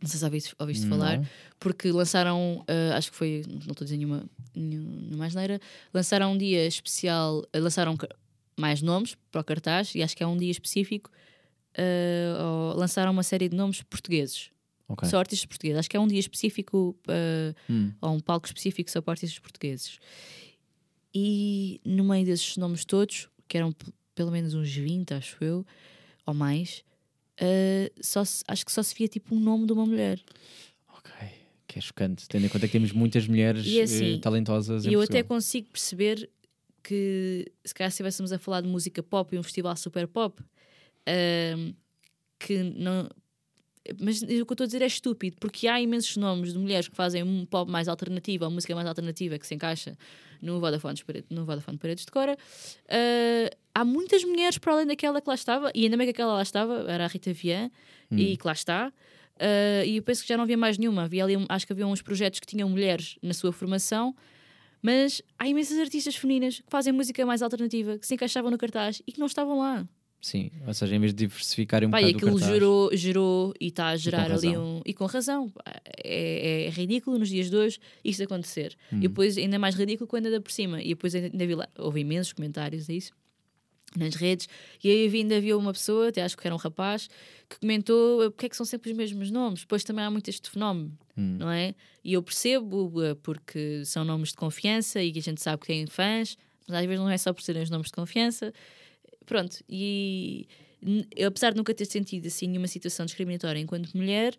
[0.02, 1.20] Não sei se ouviste, ouviste falar,
[1.60, 5.60] porque lançaram, ah, acho que foi, não estou a dizer nenhuma, nenhuma mais neira,
[5.94, 7.98] lançaram um dia especial, ah, lançaram
[8.58, 11.10] mais nomes para o cartaz e acho que é um dia específico,
[12.42, 14.50] ou lançaram uma série de nomes portugueses,
[14.88, 15.10] Ok.
[15.10, 15.80] só artistas portugueses.
[15.80, 16.96] Acho que é um dia específico,
[17.70, 17.92] Hum.
[18.02, 19.98] ou um palco específico só para artistas portugueses.
[21.14, 23.74] E no meio desses nomes todos, que eram
[24.14, 25.66] pelo menos uns 20, acho eu,
[26.26, 26.84] ou mais,
[27.40, 30.22] ah, só se- acho que só se via tipo um nome de uma mulher.
[30.98, 31.12] Ok.
[31.68, 34.94] Que é chocante, tendo em conta que temos muitas mulheres E assim, eh, talentosas E
[34.94, 35.38] eu até Portugal.
[35.38, 36.30] consigo perceber
[36.84, 40.42] que se calhar se estivéssemos a falar de música pop e um festival super pop,
[41.08, 41.74] ahm,
[42.40, 43.10] que não.
[44.00, 46.88] Mas o que eu estou a dizer é estúpido, porque há imensos nomes de mulheres
[46.88, 49.96] que fazem um pop mais alternativo ou música mais alternativa que se encaixa
[50.42, 50.96] no Vodafone,
[51.30, 52.36] no Vodafone Paredes de Cora.
[52.90, 56.34] Ah, há muitas mulheres para além daquela que lá estava, e ainda bem que aquela
[56.34, 57.70] lá estava, era a Rita Vian,
[58.10, 58.92] e que lá está.
[59.40, 61.04] Ah, e eu penso que já não havia mais nenhuma.
[61.04, 64.16] Havia ali, acho que havia uns projetos que tinham mulheres na sua formação,
[64.82, 69.02] mas há imensas artistas femininas que fazem música mais alternativa, que se encaixavam no cartaz
[69.06, 69.88] e que não estavam lá.
[70.22, 72.54] Sim, ou seja, em vez de diversificarem um Pá, e bocado o aquilo cartaz.
[72.54, 74.82] gerou, gerou e está a gerar ali um.
[74.84, 75.52] E com razão.
[76.04, 78.76] É, é ridículo nos dias de hoje isto acontecer.
[78.92, 78.98] Hum.
[78.98, 80.82] E depois ainda mais ridículo quando anda por cima.
[80.82, 83.14] E depois ainda vi lá, houve imensos comentários a isso
[84.00, 84.48] nas redes.
[84.84, 87.08] E aí ainda havia uma pessoa, até acho que era um rapaz,
[87.50, 89.62] que comentou "Eh, porque é que são sempre os mesmos nomes.
[89.62, 91.38] Depois também há muito este fenómeno, Hum.
[91.40, 91.74] não é?
[92.04, 95.68] E eu percebo eh, porque são nomes de confiança e que a gente sabe que
[95.68, 98.54] têm fãs, mas às vezes não é só por serem os nomes de confiança.
[99.26, 100.48] Pronto, e
[101.16, 104.36] eu, apesar de nunca ter sentido assim nenhuma situação discriminatória enquanto mulher,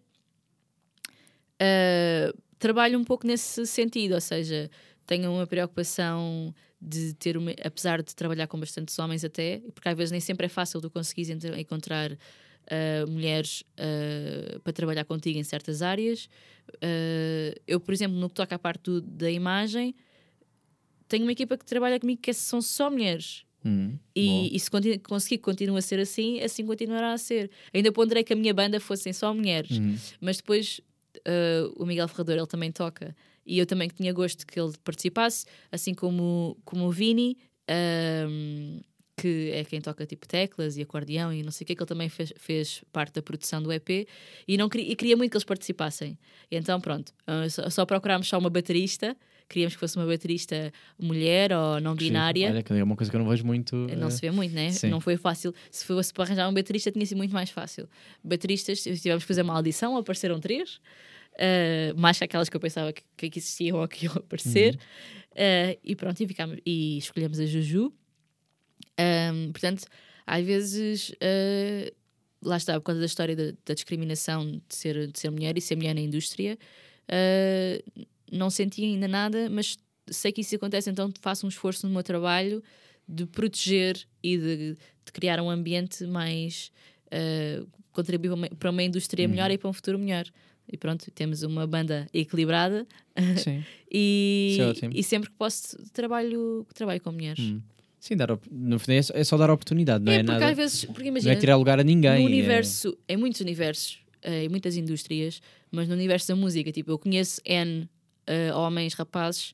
[1.61, 4.71] ah, trabalho um pouco nesse sentido, ou seja,
[5.07, 9.97] tenho uma preocupação de ter uma, apesar de trabalhar com bastantes homens até, porque às
[9.97, 12.13] vezes nem sempre é fácil tu conseguires encontrar
[12.69, 16.29] ah, mulheres ah, para trabalhar contigo em certas áreas.
[16.83, 19.95] Ah, eu, por exemplo, no que toca à parte do- da imagem,
[21.09, 23.45] tenho uma equipa que trabalha comigo que são só mulheres.
[23.65, 23.97] Hum.
[24.15, 27.51] E, e se continu- conseguir que continue a ser assim, assim continuará a ser.
[27.73, 29.97] Ainda ponderei que a minha banda fossem só mulheres, Uhum.
[30.21, 30.81] mas depois
[31.19, 33.15] uh, o Miguel Ferrador ele também toca.
[33.47, 37.39] E eu também tinha gosto que ele participasse, assim como, como o Vini,
[38.29, 38.81] um,
[39.17, 41.89] que é quem toca tipo teclas e acordeão e não sei o que, que ele
[41.89, 44.07] também fez, fez parte da produção do EP
[44.47, 46.19] e, não e queria muito que eles participassem.
[46.51, 49.17] E então, pronto, uh, só, só procurámos só uma baterista,
[49.49, 52.51] queríamos que fosse uma baterista mulher ou não Sim, binária.
[52.51, 53.75] Olha, que é uma coisa que eu não vejo muito.
[53.75, 54.71] Não eh, se vê muito, né?
[54.71, 54.89] sim.
[54.89, 55.55] Não foi fácil.
[55.71, 57.89] Se fosse para arranjar um baterista, tinha sido muito mais fácil.
[58.23, 60.81] Bateristas, tivemos que fazer uma audição, apareceram três,
[61.39, 64.75] eh, mais que aquelas que eu pensava que, que existiam ou que iam aparecer.
[64.75, 64.81] Uhum.
[65.35, 67.93] Eh, e pronto, e, ficámos, e escolhemos a Juju.
[68.99, 69.85] Ahm, portanto,
[70.27, 71.93] às vezes, eh,
[72.43, 75.61] lá está, por causa da história da, da discriminação de ser, de ser mulher e
[75.61, 76.59] ser mulher na indústria,
[78.31, 79.77] não senti ainda nada, mas
[80.09, 82.63] sei que isso acontece, então faço um esforço no meu trabalho
[83.09, 84.57] de proteger e de,
[85.05, 86.73] de criar um ambiente mais
[87.11, 90.27] eh, contribuir para uma- para uma indústria melhor e para um futuro melhor.
[90.71, 92.87] E pronto, temos uma banda equilibrada
[93.37, 93.65] Sim.
[93.91, 94.93] e, Isso é ótimo.
[94.95, 97.39] e sempre que posso trabalho, trabalho com mulheres.
[97.41, 97.61] Hum.
[98.01, 100.51] Sim, dar no fim é só, é só dar oportunidade, não é, é porque nada.
[100.51, 102.17] às vezes, porque Não imagina, é tirar lugar a ninguém.
[102.21, 105.41] no é- universo, em muitos universos, eh, em muitas indústrias,
[105.73, 107.89] mas no universo da música, tipo, eu conheço N
[108.27, 109.53] eh, homens, rapazes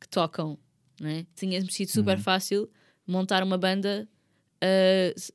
[0.00, 0.58] que tocam,
[1.00, 1.26] né?
[1.34, 2.22] Tinha sido super Uhum.
[2.22, 2.70] fácil
[3.06, 4.08] montar uma banda,
[5.16, 5.32] s-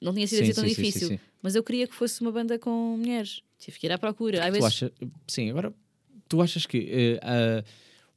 [0.00, 1.18] não tinha sido Sim, assim tão sim, sim, sim, difícil, sim.
[1.42, 3.42] Mas eu queria que fosse uma banda com mulheres.
[3.58, 4.38] Tive que ir à procura.
[4.40, 4.92] Às Tu vezes, acha,
[5.26, 5.74] sim, agora
[6.28, 7.62] tu achas que eh, ah,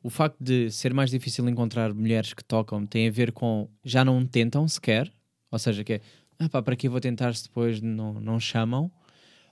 [0.01, 4.05] o facto de ser mais difícil encontrar mulheres que tocam tem a ver com já
[4.05, 5.11] não tentam sequer?
[5.51, 6.01] Ou seja, que é
[6.39, 8.91] ah, pá, para que eu vou tentar se depois não, não chamam?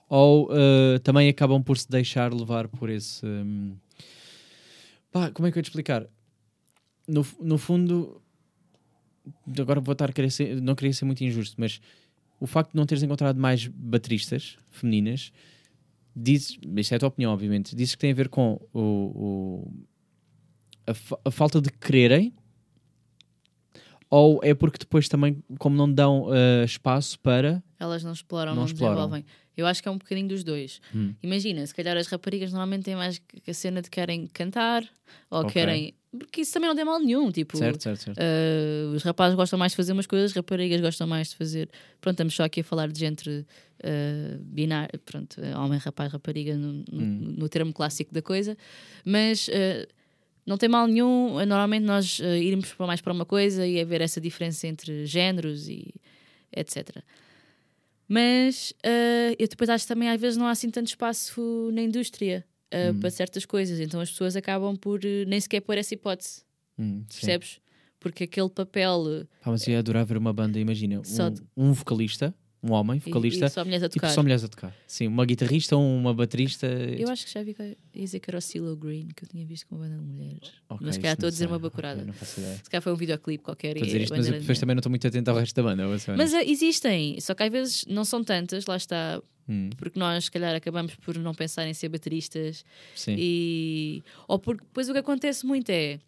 [0.08, 3.26] Ou ah, também acabam por se deixar levar por esse.
[3.26, 3.76] hum,
[5.12, 6.08] pá, como é que eu ia te explicar?
[7.08, 8.22] No, no fundo,
[9.60, 11.82] agora vou estar a querer ser, não queria ser muito injusto, mas
[12.44, 15.32] o facto de não teres encontrado mais bateristas femininas
[16.15, 19.74] dizes, isto é a tua opinião, obviamente, dizes que tem a ver com o, o-
[20.86, 22.34] a, fa- a falta de quererem
[24.10, 27.64] ou é porque depois também, como não dão ah, espaço para.
[27.80, 28.94] elas não exploram, Não não, exploram.
[28.95, 29.26] desenvolvem.
[29.57, 30.80] Eu acho que é um bocadinho dos dois.
[30.94, 31.14] Hum.
[31.24, 34.84] Imagina, se calhar as raparigas normalmente têm mais a cena de querem cantar
[35.32, 35.52] ou Ok.
[35.53, 37.31] querem porque isso também não tem mal nenhum.
[37.31, 38.19] Tipo, Certo, certo, certo.
[38.19, 41.69] Uh, os rapazes gostam mais de fazer umas coisas, as raparigas gostam mais de fazer.
[41.99, 46.73] Pronto, estamos só aqui a falar de gente uh, binária, pronto, homem, rapaz, rapariga, no,
[46.91, 47.06] no-
[47.40, 48.56] no termo clássico da coisa,
[49.03, 49.88] mas uh,
[50.45, 51.34] não tem mal nenhum.
[51.45, 55.68] Normalmente nós uh, irmos para mais para uma coisa e haver essa diferença entre géneros
[55.68, 55.94] e
[56.56, 57.02] etc.
[58.07, 58.73] Mas
[59.40, 62.94] eu depois acho que também às vezes não há assim tanto espaço na indústria uh,
[63.00, 66.41] para certas coisas, então as pessoas acabam por uh, nem sequer pôr essa hipótese.
[66.78, 67.04] Hum.
[67.08, 67.60] Percebes?
[68.00, 71.72] Porque aquele papel Pá, mas eu ia adorar ver uma banda, imagina, um, de- um
[71.72, 72.34] vocalista,
[72.64, 74.10] um homem e- vocalista, e, só mulheres a e tocar.
[74.10, 74.73] só mulheres a tocar.
[74.88, 76.65] Sim, uma guitarrista ou uma baterista.
[76.65, 79.45] Eu acho que já vi que dizer que era o CeeLo Green, que eu tinha
[79.45, 80.52] visto com uma banda de mulheres.
[80.69, 81.98] Ok, mas se calhar estou a dizer uma bacurada.
[81.98, 82.56] Ok, não faço ideia.
[82.64, 83.76] Se calhar foi um videoclipe qualquer.
[83.77, 85.64] Estou a e dizer isto, mas depois também não estou muito atento ao resto da
[85.64, 85.85] banda.
[85.88, 86.35] Mas honesto.
[86.35, 90.31] uh, existem, só que às vezes não são tantas, lá está, Hum, porque nós, se
[90.31, 92.64] calhar, acabamos por não pensar em ser bateristas
[92.95, 93.15] sim.
[93.18, 94.02] e.
[94.26, 95.99] Ou porque depois o que acontece muito é.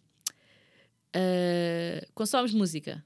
[1.14, 3.04] uh, consomes música.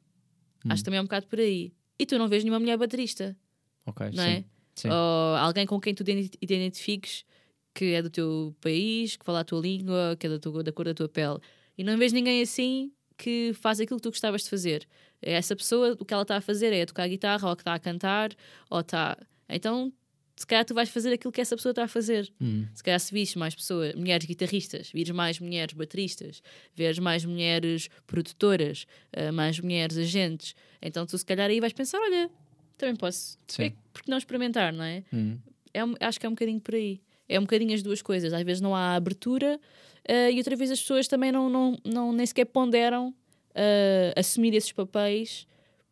[0.64, 0.68] Hum.
[0.72, 1.72] Acho que também é um bocado por aí.
[2.00, 3.36] E tu não vês nenhuma mulher baterista,
[3.84, 4.30] Ok, não sim.
[4.30, 4.44] é?
[4.74, 4.88] Sim.
[4.88, 6.02] Ou alguém com quem tu
[6.40, 7.24] identifiques
[7.74, 10.72] que é do teu país, que fala a tua língua, que é da, tua, da
[10.72, 11.38] cor da tua pele.
[11.76, 14.88] E não vês ninguém assim que faz aquilo que tu gostavas de fazer.
[15.20, 17.74] Essa pessoa, o que ela está a fazer é a tocar guitarra, ou que está
[17.74, 18.30] a cantar,
[18.70, 19.16] ou está.
[19.48, 19.92] Então,
[20.40, 22.32] se calhar tu vais fazer aquilo que essa pessoa está a fazer.
[22.40, 26.42] Hum, Se calhar se vires mais pessoas, mulheres guitarristas, vires mais mulheres bateristas,
[26.74, 31.98] vês mais mulheres produtoras, eh, mais mulheres agentes, então tu se calhar aí vais pensar,
[32.00, 32.30] olha,
[32.78, 33.36] também posso.
[33.46, 33.74] Sim.
[33.92, 35.04] Porque não experimentar, não é?
[35.12, 35.38] hum.
[35.74, 37.02] É acho que é um bocadinho por aí.
[37.28, 38.32] É um bocadinho as duas coisas.
[38.32, 39.60] Às vezes não há abertura
[40.08, 43.14] eh, e outra vez as pessoas também não, não, não nem sequer ponderam
[43.54, 45.46] eh, assumir esses papéis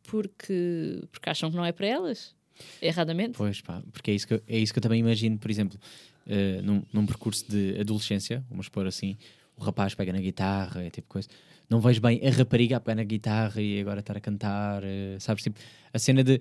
[0.05, 2.35] porque, porque acham que não é para elas.
[2.80, 3.36] Erradamente.
[3.36, 5.78] Pois pá, porque é isso que eu, é isso que eu também imagino, por exemplo,
[6.26, 9.16] eh, num, num percurso de adolescência, vamos pôr assim,
[9.56, 11.28] o rapaz pega na guitarra, é tipo coisa.
[11.68, 15.16] Não vejo bem a rapariga a pegar na guitarra e agora estar a cantar, eh,
[15.18, 15.43] sabes?
[15.43, 15.59] Tipo,
[15.93, 16.40] a cena de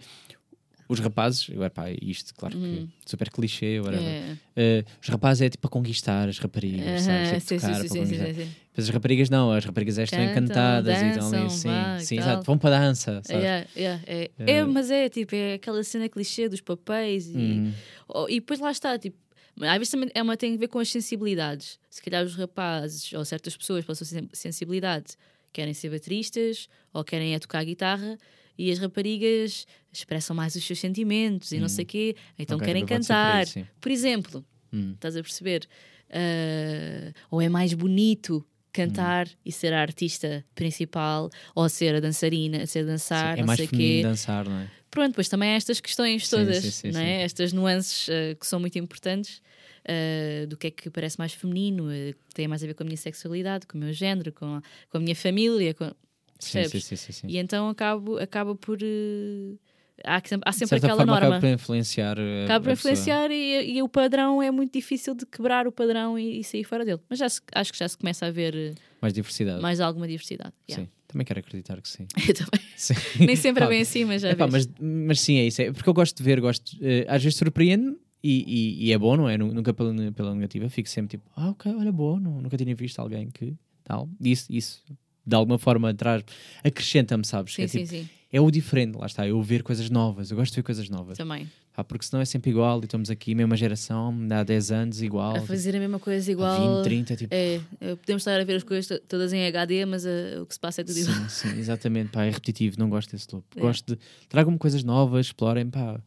[0.87, 4.07] os rapazes, eu, epá, isto, claro que super clichê, whatever.
[4.07, 4.37] É.
[4.55, 7.29] Eh, os rapazes é tipo para conquistar as raparigas, sabes?
[7.29, 8.27] Aham, Tipo, sim, sim, tocar sim, sim, conquistar.
[8.27, 8.55] sim, sim.
[8.75, 12.17] Mas as raparigas não, as raparigas é estão Cantam, encantadas e estão ali, dançam, sim,
[12.17, 13.29] exato, vão para a dança, sabes?
[13.43, 14.31] Yeah, yeah, é.
[14.37, 17.73] Eh, É, mas é tipo, é aquela cena clichê dos papéis e, Hum.
[18.07, 19.17] Oh, e depois lá está, tipo,
[19.59, 21.79] às vezes também é uma, tem a ver com as sensibilidades.
[21.89, 25.15] Se calhar os rapazes ou certas pessoas pela sua sen- sensibilidade
[25.51, 28.17] querem ser bateristas ou querem é tocar guitarra
[28.57, 32.65] e as raparigas expressam mais os seus sentimentos e não sei o quê, então Ok,
[32.65, 33.45] querem cantar.
[33.45, 33.65] sim.
[33.79, 34.43] Por exemplo,
[34.73, 34.91] Hum.
[34.95, 35.67] estás a perceber?
[36.09, 39.31] Ah, ou é mais bonito cantar Hum.
[39.45, 43.57] e ser a artista principal, ou ser a dançarina, ser dançar, Sim, é não mais
[43.57, 44.01] sei quê.
[44.03, 44.67] dançar, não é?
[44.91, 47.23] Pronto, pois também há estas questões todas, sim, sim, não é?
[47.23, 49.41] estas nuances eh, que são muito importantes
[49.83, 51.87] eh, do que é que parece mais feminino,
[52.27, 54.61] que tem mais a ver com a minha sexualidade, com o meu género, com a,
[54.89, 55.73] com a minha família.
[55.73, 55.91] Com...
[56.39, 56.83] Sim, Percebes?
[56.85, 57.27] sim, sim, sim, sim.
[57.27, 58.77] E então acabo, acaba por.
[58.81, 59.55] eh,
[60.03, 61.27] há, há sempre aquela forma norma.
[61.27, 62.17] acaba por influenciar.
[62.19, 66.17] eh, Acaba por influenciar e, e o padrão é muito difícil de quebrar o padrão
[66.17, 66.99] e, e sair fora dele.
[67.09, 69.61] Mas já se- acho que já se começa a ver eh, Mais diversidade.
[69.61, 70.53] mais alguma diversidade.
[70.69, 70.85] Yeah.
[70.85, 72.07] Sim, também quero acreditar que sim.
[72.27, 72.61] Eu também.
[72.77, 72.93] Sim.
[73.25, 74.67] Nem sempre é Pá, bem assim, mas já epá, vês.
[74.67, 75.61] mas, mas sim, é isso.
[75.63, 76.77] É porque eu gosto de ver, gosto.
[76.81, 78.43] eh, às vezes surpreende-me e,
[78.83, 79.35] e, e é bom, não é?
[79.37, 80.69] Nu- Nunca pela, pela negativa.
[80.69, 84.07] Fico sempre tipo, ah, ok, olha, nu- nunca tinha visto alguém que tal.
[84.21, 84.83] Isso, isso
[85.27, 86.23] de alguma forma traz,
[86.63, 87.53] acrescenta-me, sabes?
[87.53, 88.09] Sim, é, sim, tipo, sim.
[88.31, 89.27] é o diferente, lá está.
[89.27, 91.17] Eu ver coisas novas, eu gosto de ver coisas novas.
[91.17, 91.47] Também.
[91.73, 95.35] Pá, porque senão é sempre igual e estamos aqui, mesma geração, há 10 anos, igual.
[95.37, 96.77] A fazer a mesma coisa igual.
[96.77, 97.33] 20, 30, tipo.
[97.35, 100.45] É, eh, podemos estar a ver as coisas to- todas em HD, mas eh, o
[100.47, 101.15] que se passa é tudo igual.
[101.29, 103.45] Sim, sim, exatamente, pá, é repetitivo, não gosto desse loop.
[103.55, 103.59] É.
[103.61, 104.01] Gosto de.
[104.27, 106.01] Tragam-me coisas novas, explorem, pá.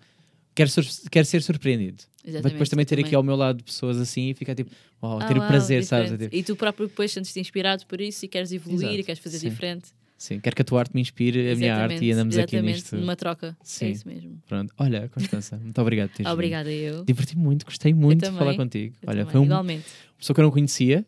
[0.60, 2.02] Quero, sur- quero ser surpreendido.
[2.22, 4.70] Mas Exatamente, depois também ter aqui ao meu lado pessoas assim e ficar tipo,
[5.02, 6.10] uau, Ah, ter o uau, prazer, sabes?
[6.12, 6.30] É diferente.
[6.32, 9.22] tipo, E tu próprio depois sentes-te inspirado por isso e queres evoluir Exato, e queres
[9.22, 9.48] fazer sim.
[9.48, 9.88] diferente.
[10.18, 12.74] sim, quero que a tua arte me inspire a minha arte e andamos aqui exatamente,
[12.82, 12.96] nisto.
[12.96, 13.56] numa troca.
[13.62, 13.86] Sim.
[13.86, 14.38] É isso mesmo.
[14.46, 14.74] Pronto.
[14.76, 16.30] Olha, Constança, muito obrigado por teres.
[16.32, 17.04] Obrigada eu.
[17.06, 18.94] Diverti-me muito, gostei muito de também, falar contigo.
[19.00, 19.86] Eu Olha, também, foi um- uma Igualmente.
[20.18, 21.06] pessoa que eu não conhecia.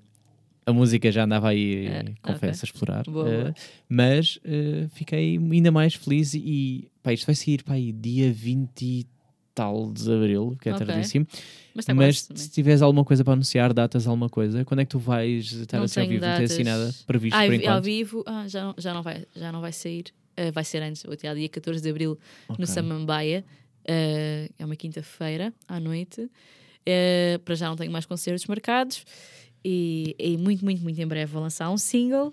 [0.64, 3.02] A música já andava aí, É, confesso, a explorar.
[3.04, 3.54] Boa, eh, boa.
[3.88, 8.80] mas eh, fiquei ainda mais feliz e pá, isto vai sair para aí dia 20
[8.82, 9.06] e
[9.54, 10.86] tal de abril, que é Ok.
[10.86, 11.26] tardíssimo.
[11.74, 12.42] Mas está Mas também.
[12.44, 15.78] se tiveres alguma coisa para anunciar, datas, alguma coisa, quando é que tu vais estar
[15.78, 16.24] Não assim ao vivo?
[16.26, 16.80] Não tens assim datas.
[16.80, 17.84] nada previsto Ah, por ao enquanto?
[17.84, 20.04] vivo ah, já, não, já, não vai, já não vai sair.
[20.36, 22.18] Ah, vai ser antes, vou dia 14 de abril
[22.48, 22.56] Ok.
[22.58, 23.44] no Samambaia.
[23.88, 26.30] Ah, é uma quinta-feira à noite.
[26.86, 29.04] Ah, para já não tenho mais concertos marcados.
[29.64, 32.32] E, e muito, muito, muito em breve vou lançar um single.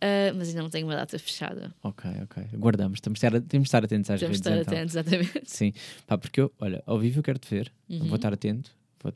[0.00, 1.74] Ah, mas ainda não tenho uma data fechada.
[1.82, 2.42] Ok, ok.
[2.54, 4.74] Guardamos, temos de estar, temos de estar atentos às Temos de redes estar então.
[4.74, 5.50] atentos, exatamente.
[5.50, 5.72] Sim,
[6.06, 8.06] pá, porque eu, olha, ao vivo eu quero te ver, Uhum.
[8.06, 8.70] vou estar atento,
[9.02, 9.12] vou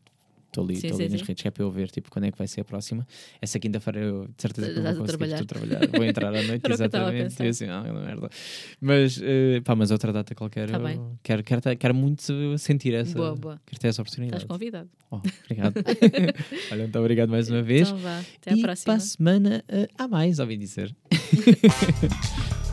[0.55, 2.27] Estou ali, Sim, estou ali sim, nas redes que é para eu ver tipo, quando
[2.27, 3.05] é que vai ser a próxima.
[3.43, 5.45] Essa quinta-feira eu de certeza que não vou conseguir trabalhar.
[5.45, 5.89] trabalhar.
[5.89, 7.43] Vou entrar à noite, exatamente.
[7.43, 8.31] E assim, ah, merda.
[8.81, 10.71] Mas, eh, pá, mas outra data qualquer.
[10.71, 10.79] Tá.
[11.25, 13.17] Quero, quero, quero muito sentir essa.
[13.17, 13.61] Boa, boa.
[13.67, 14.45] Quero ter essa oportunidade.
[14.45, 14.89] Estás convidado.
[15.11, 15.75] Oh, obrigado.
[16.71, 17.89] Olha, muito obrigado mais uma vez.
[17.89, 18.85] Então vá, até à e próxima.
[18.85, 20.95] para a semana eh, há mais, ouvi dizer.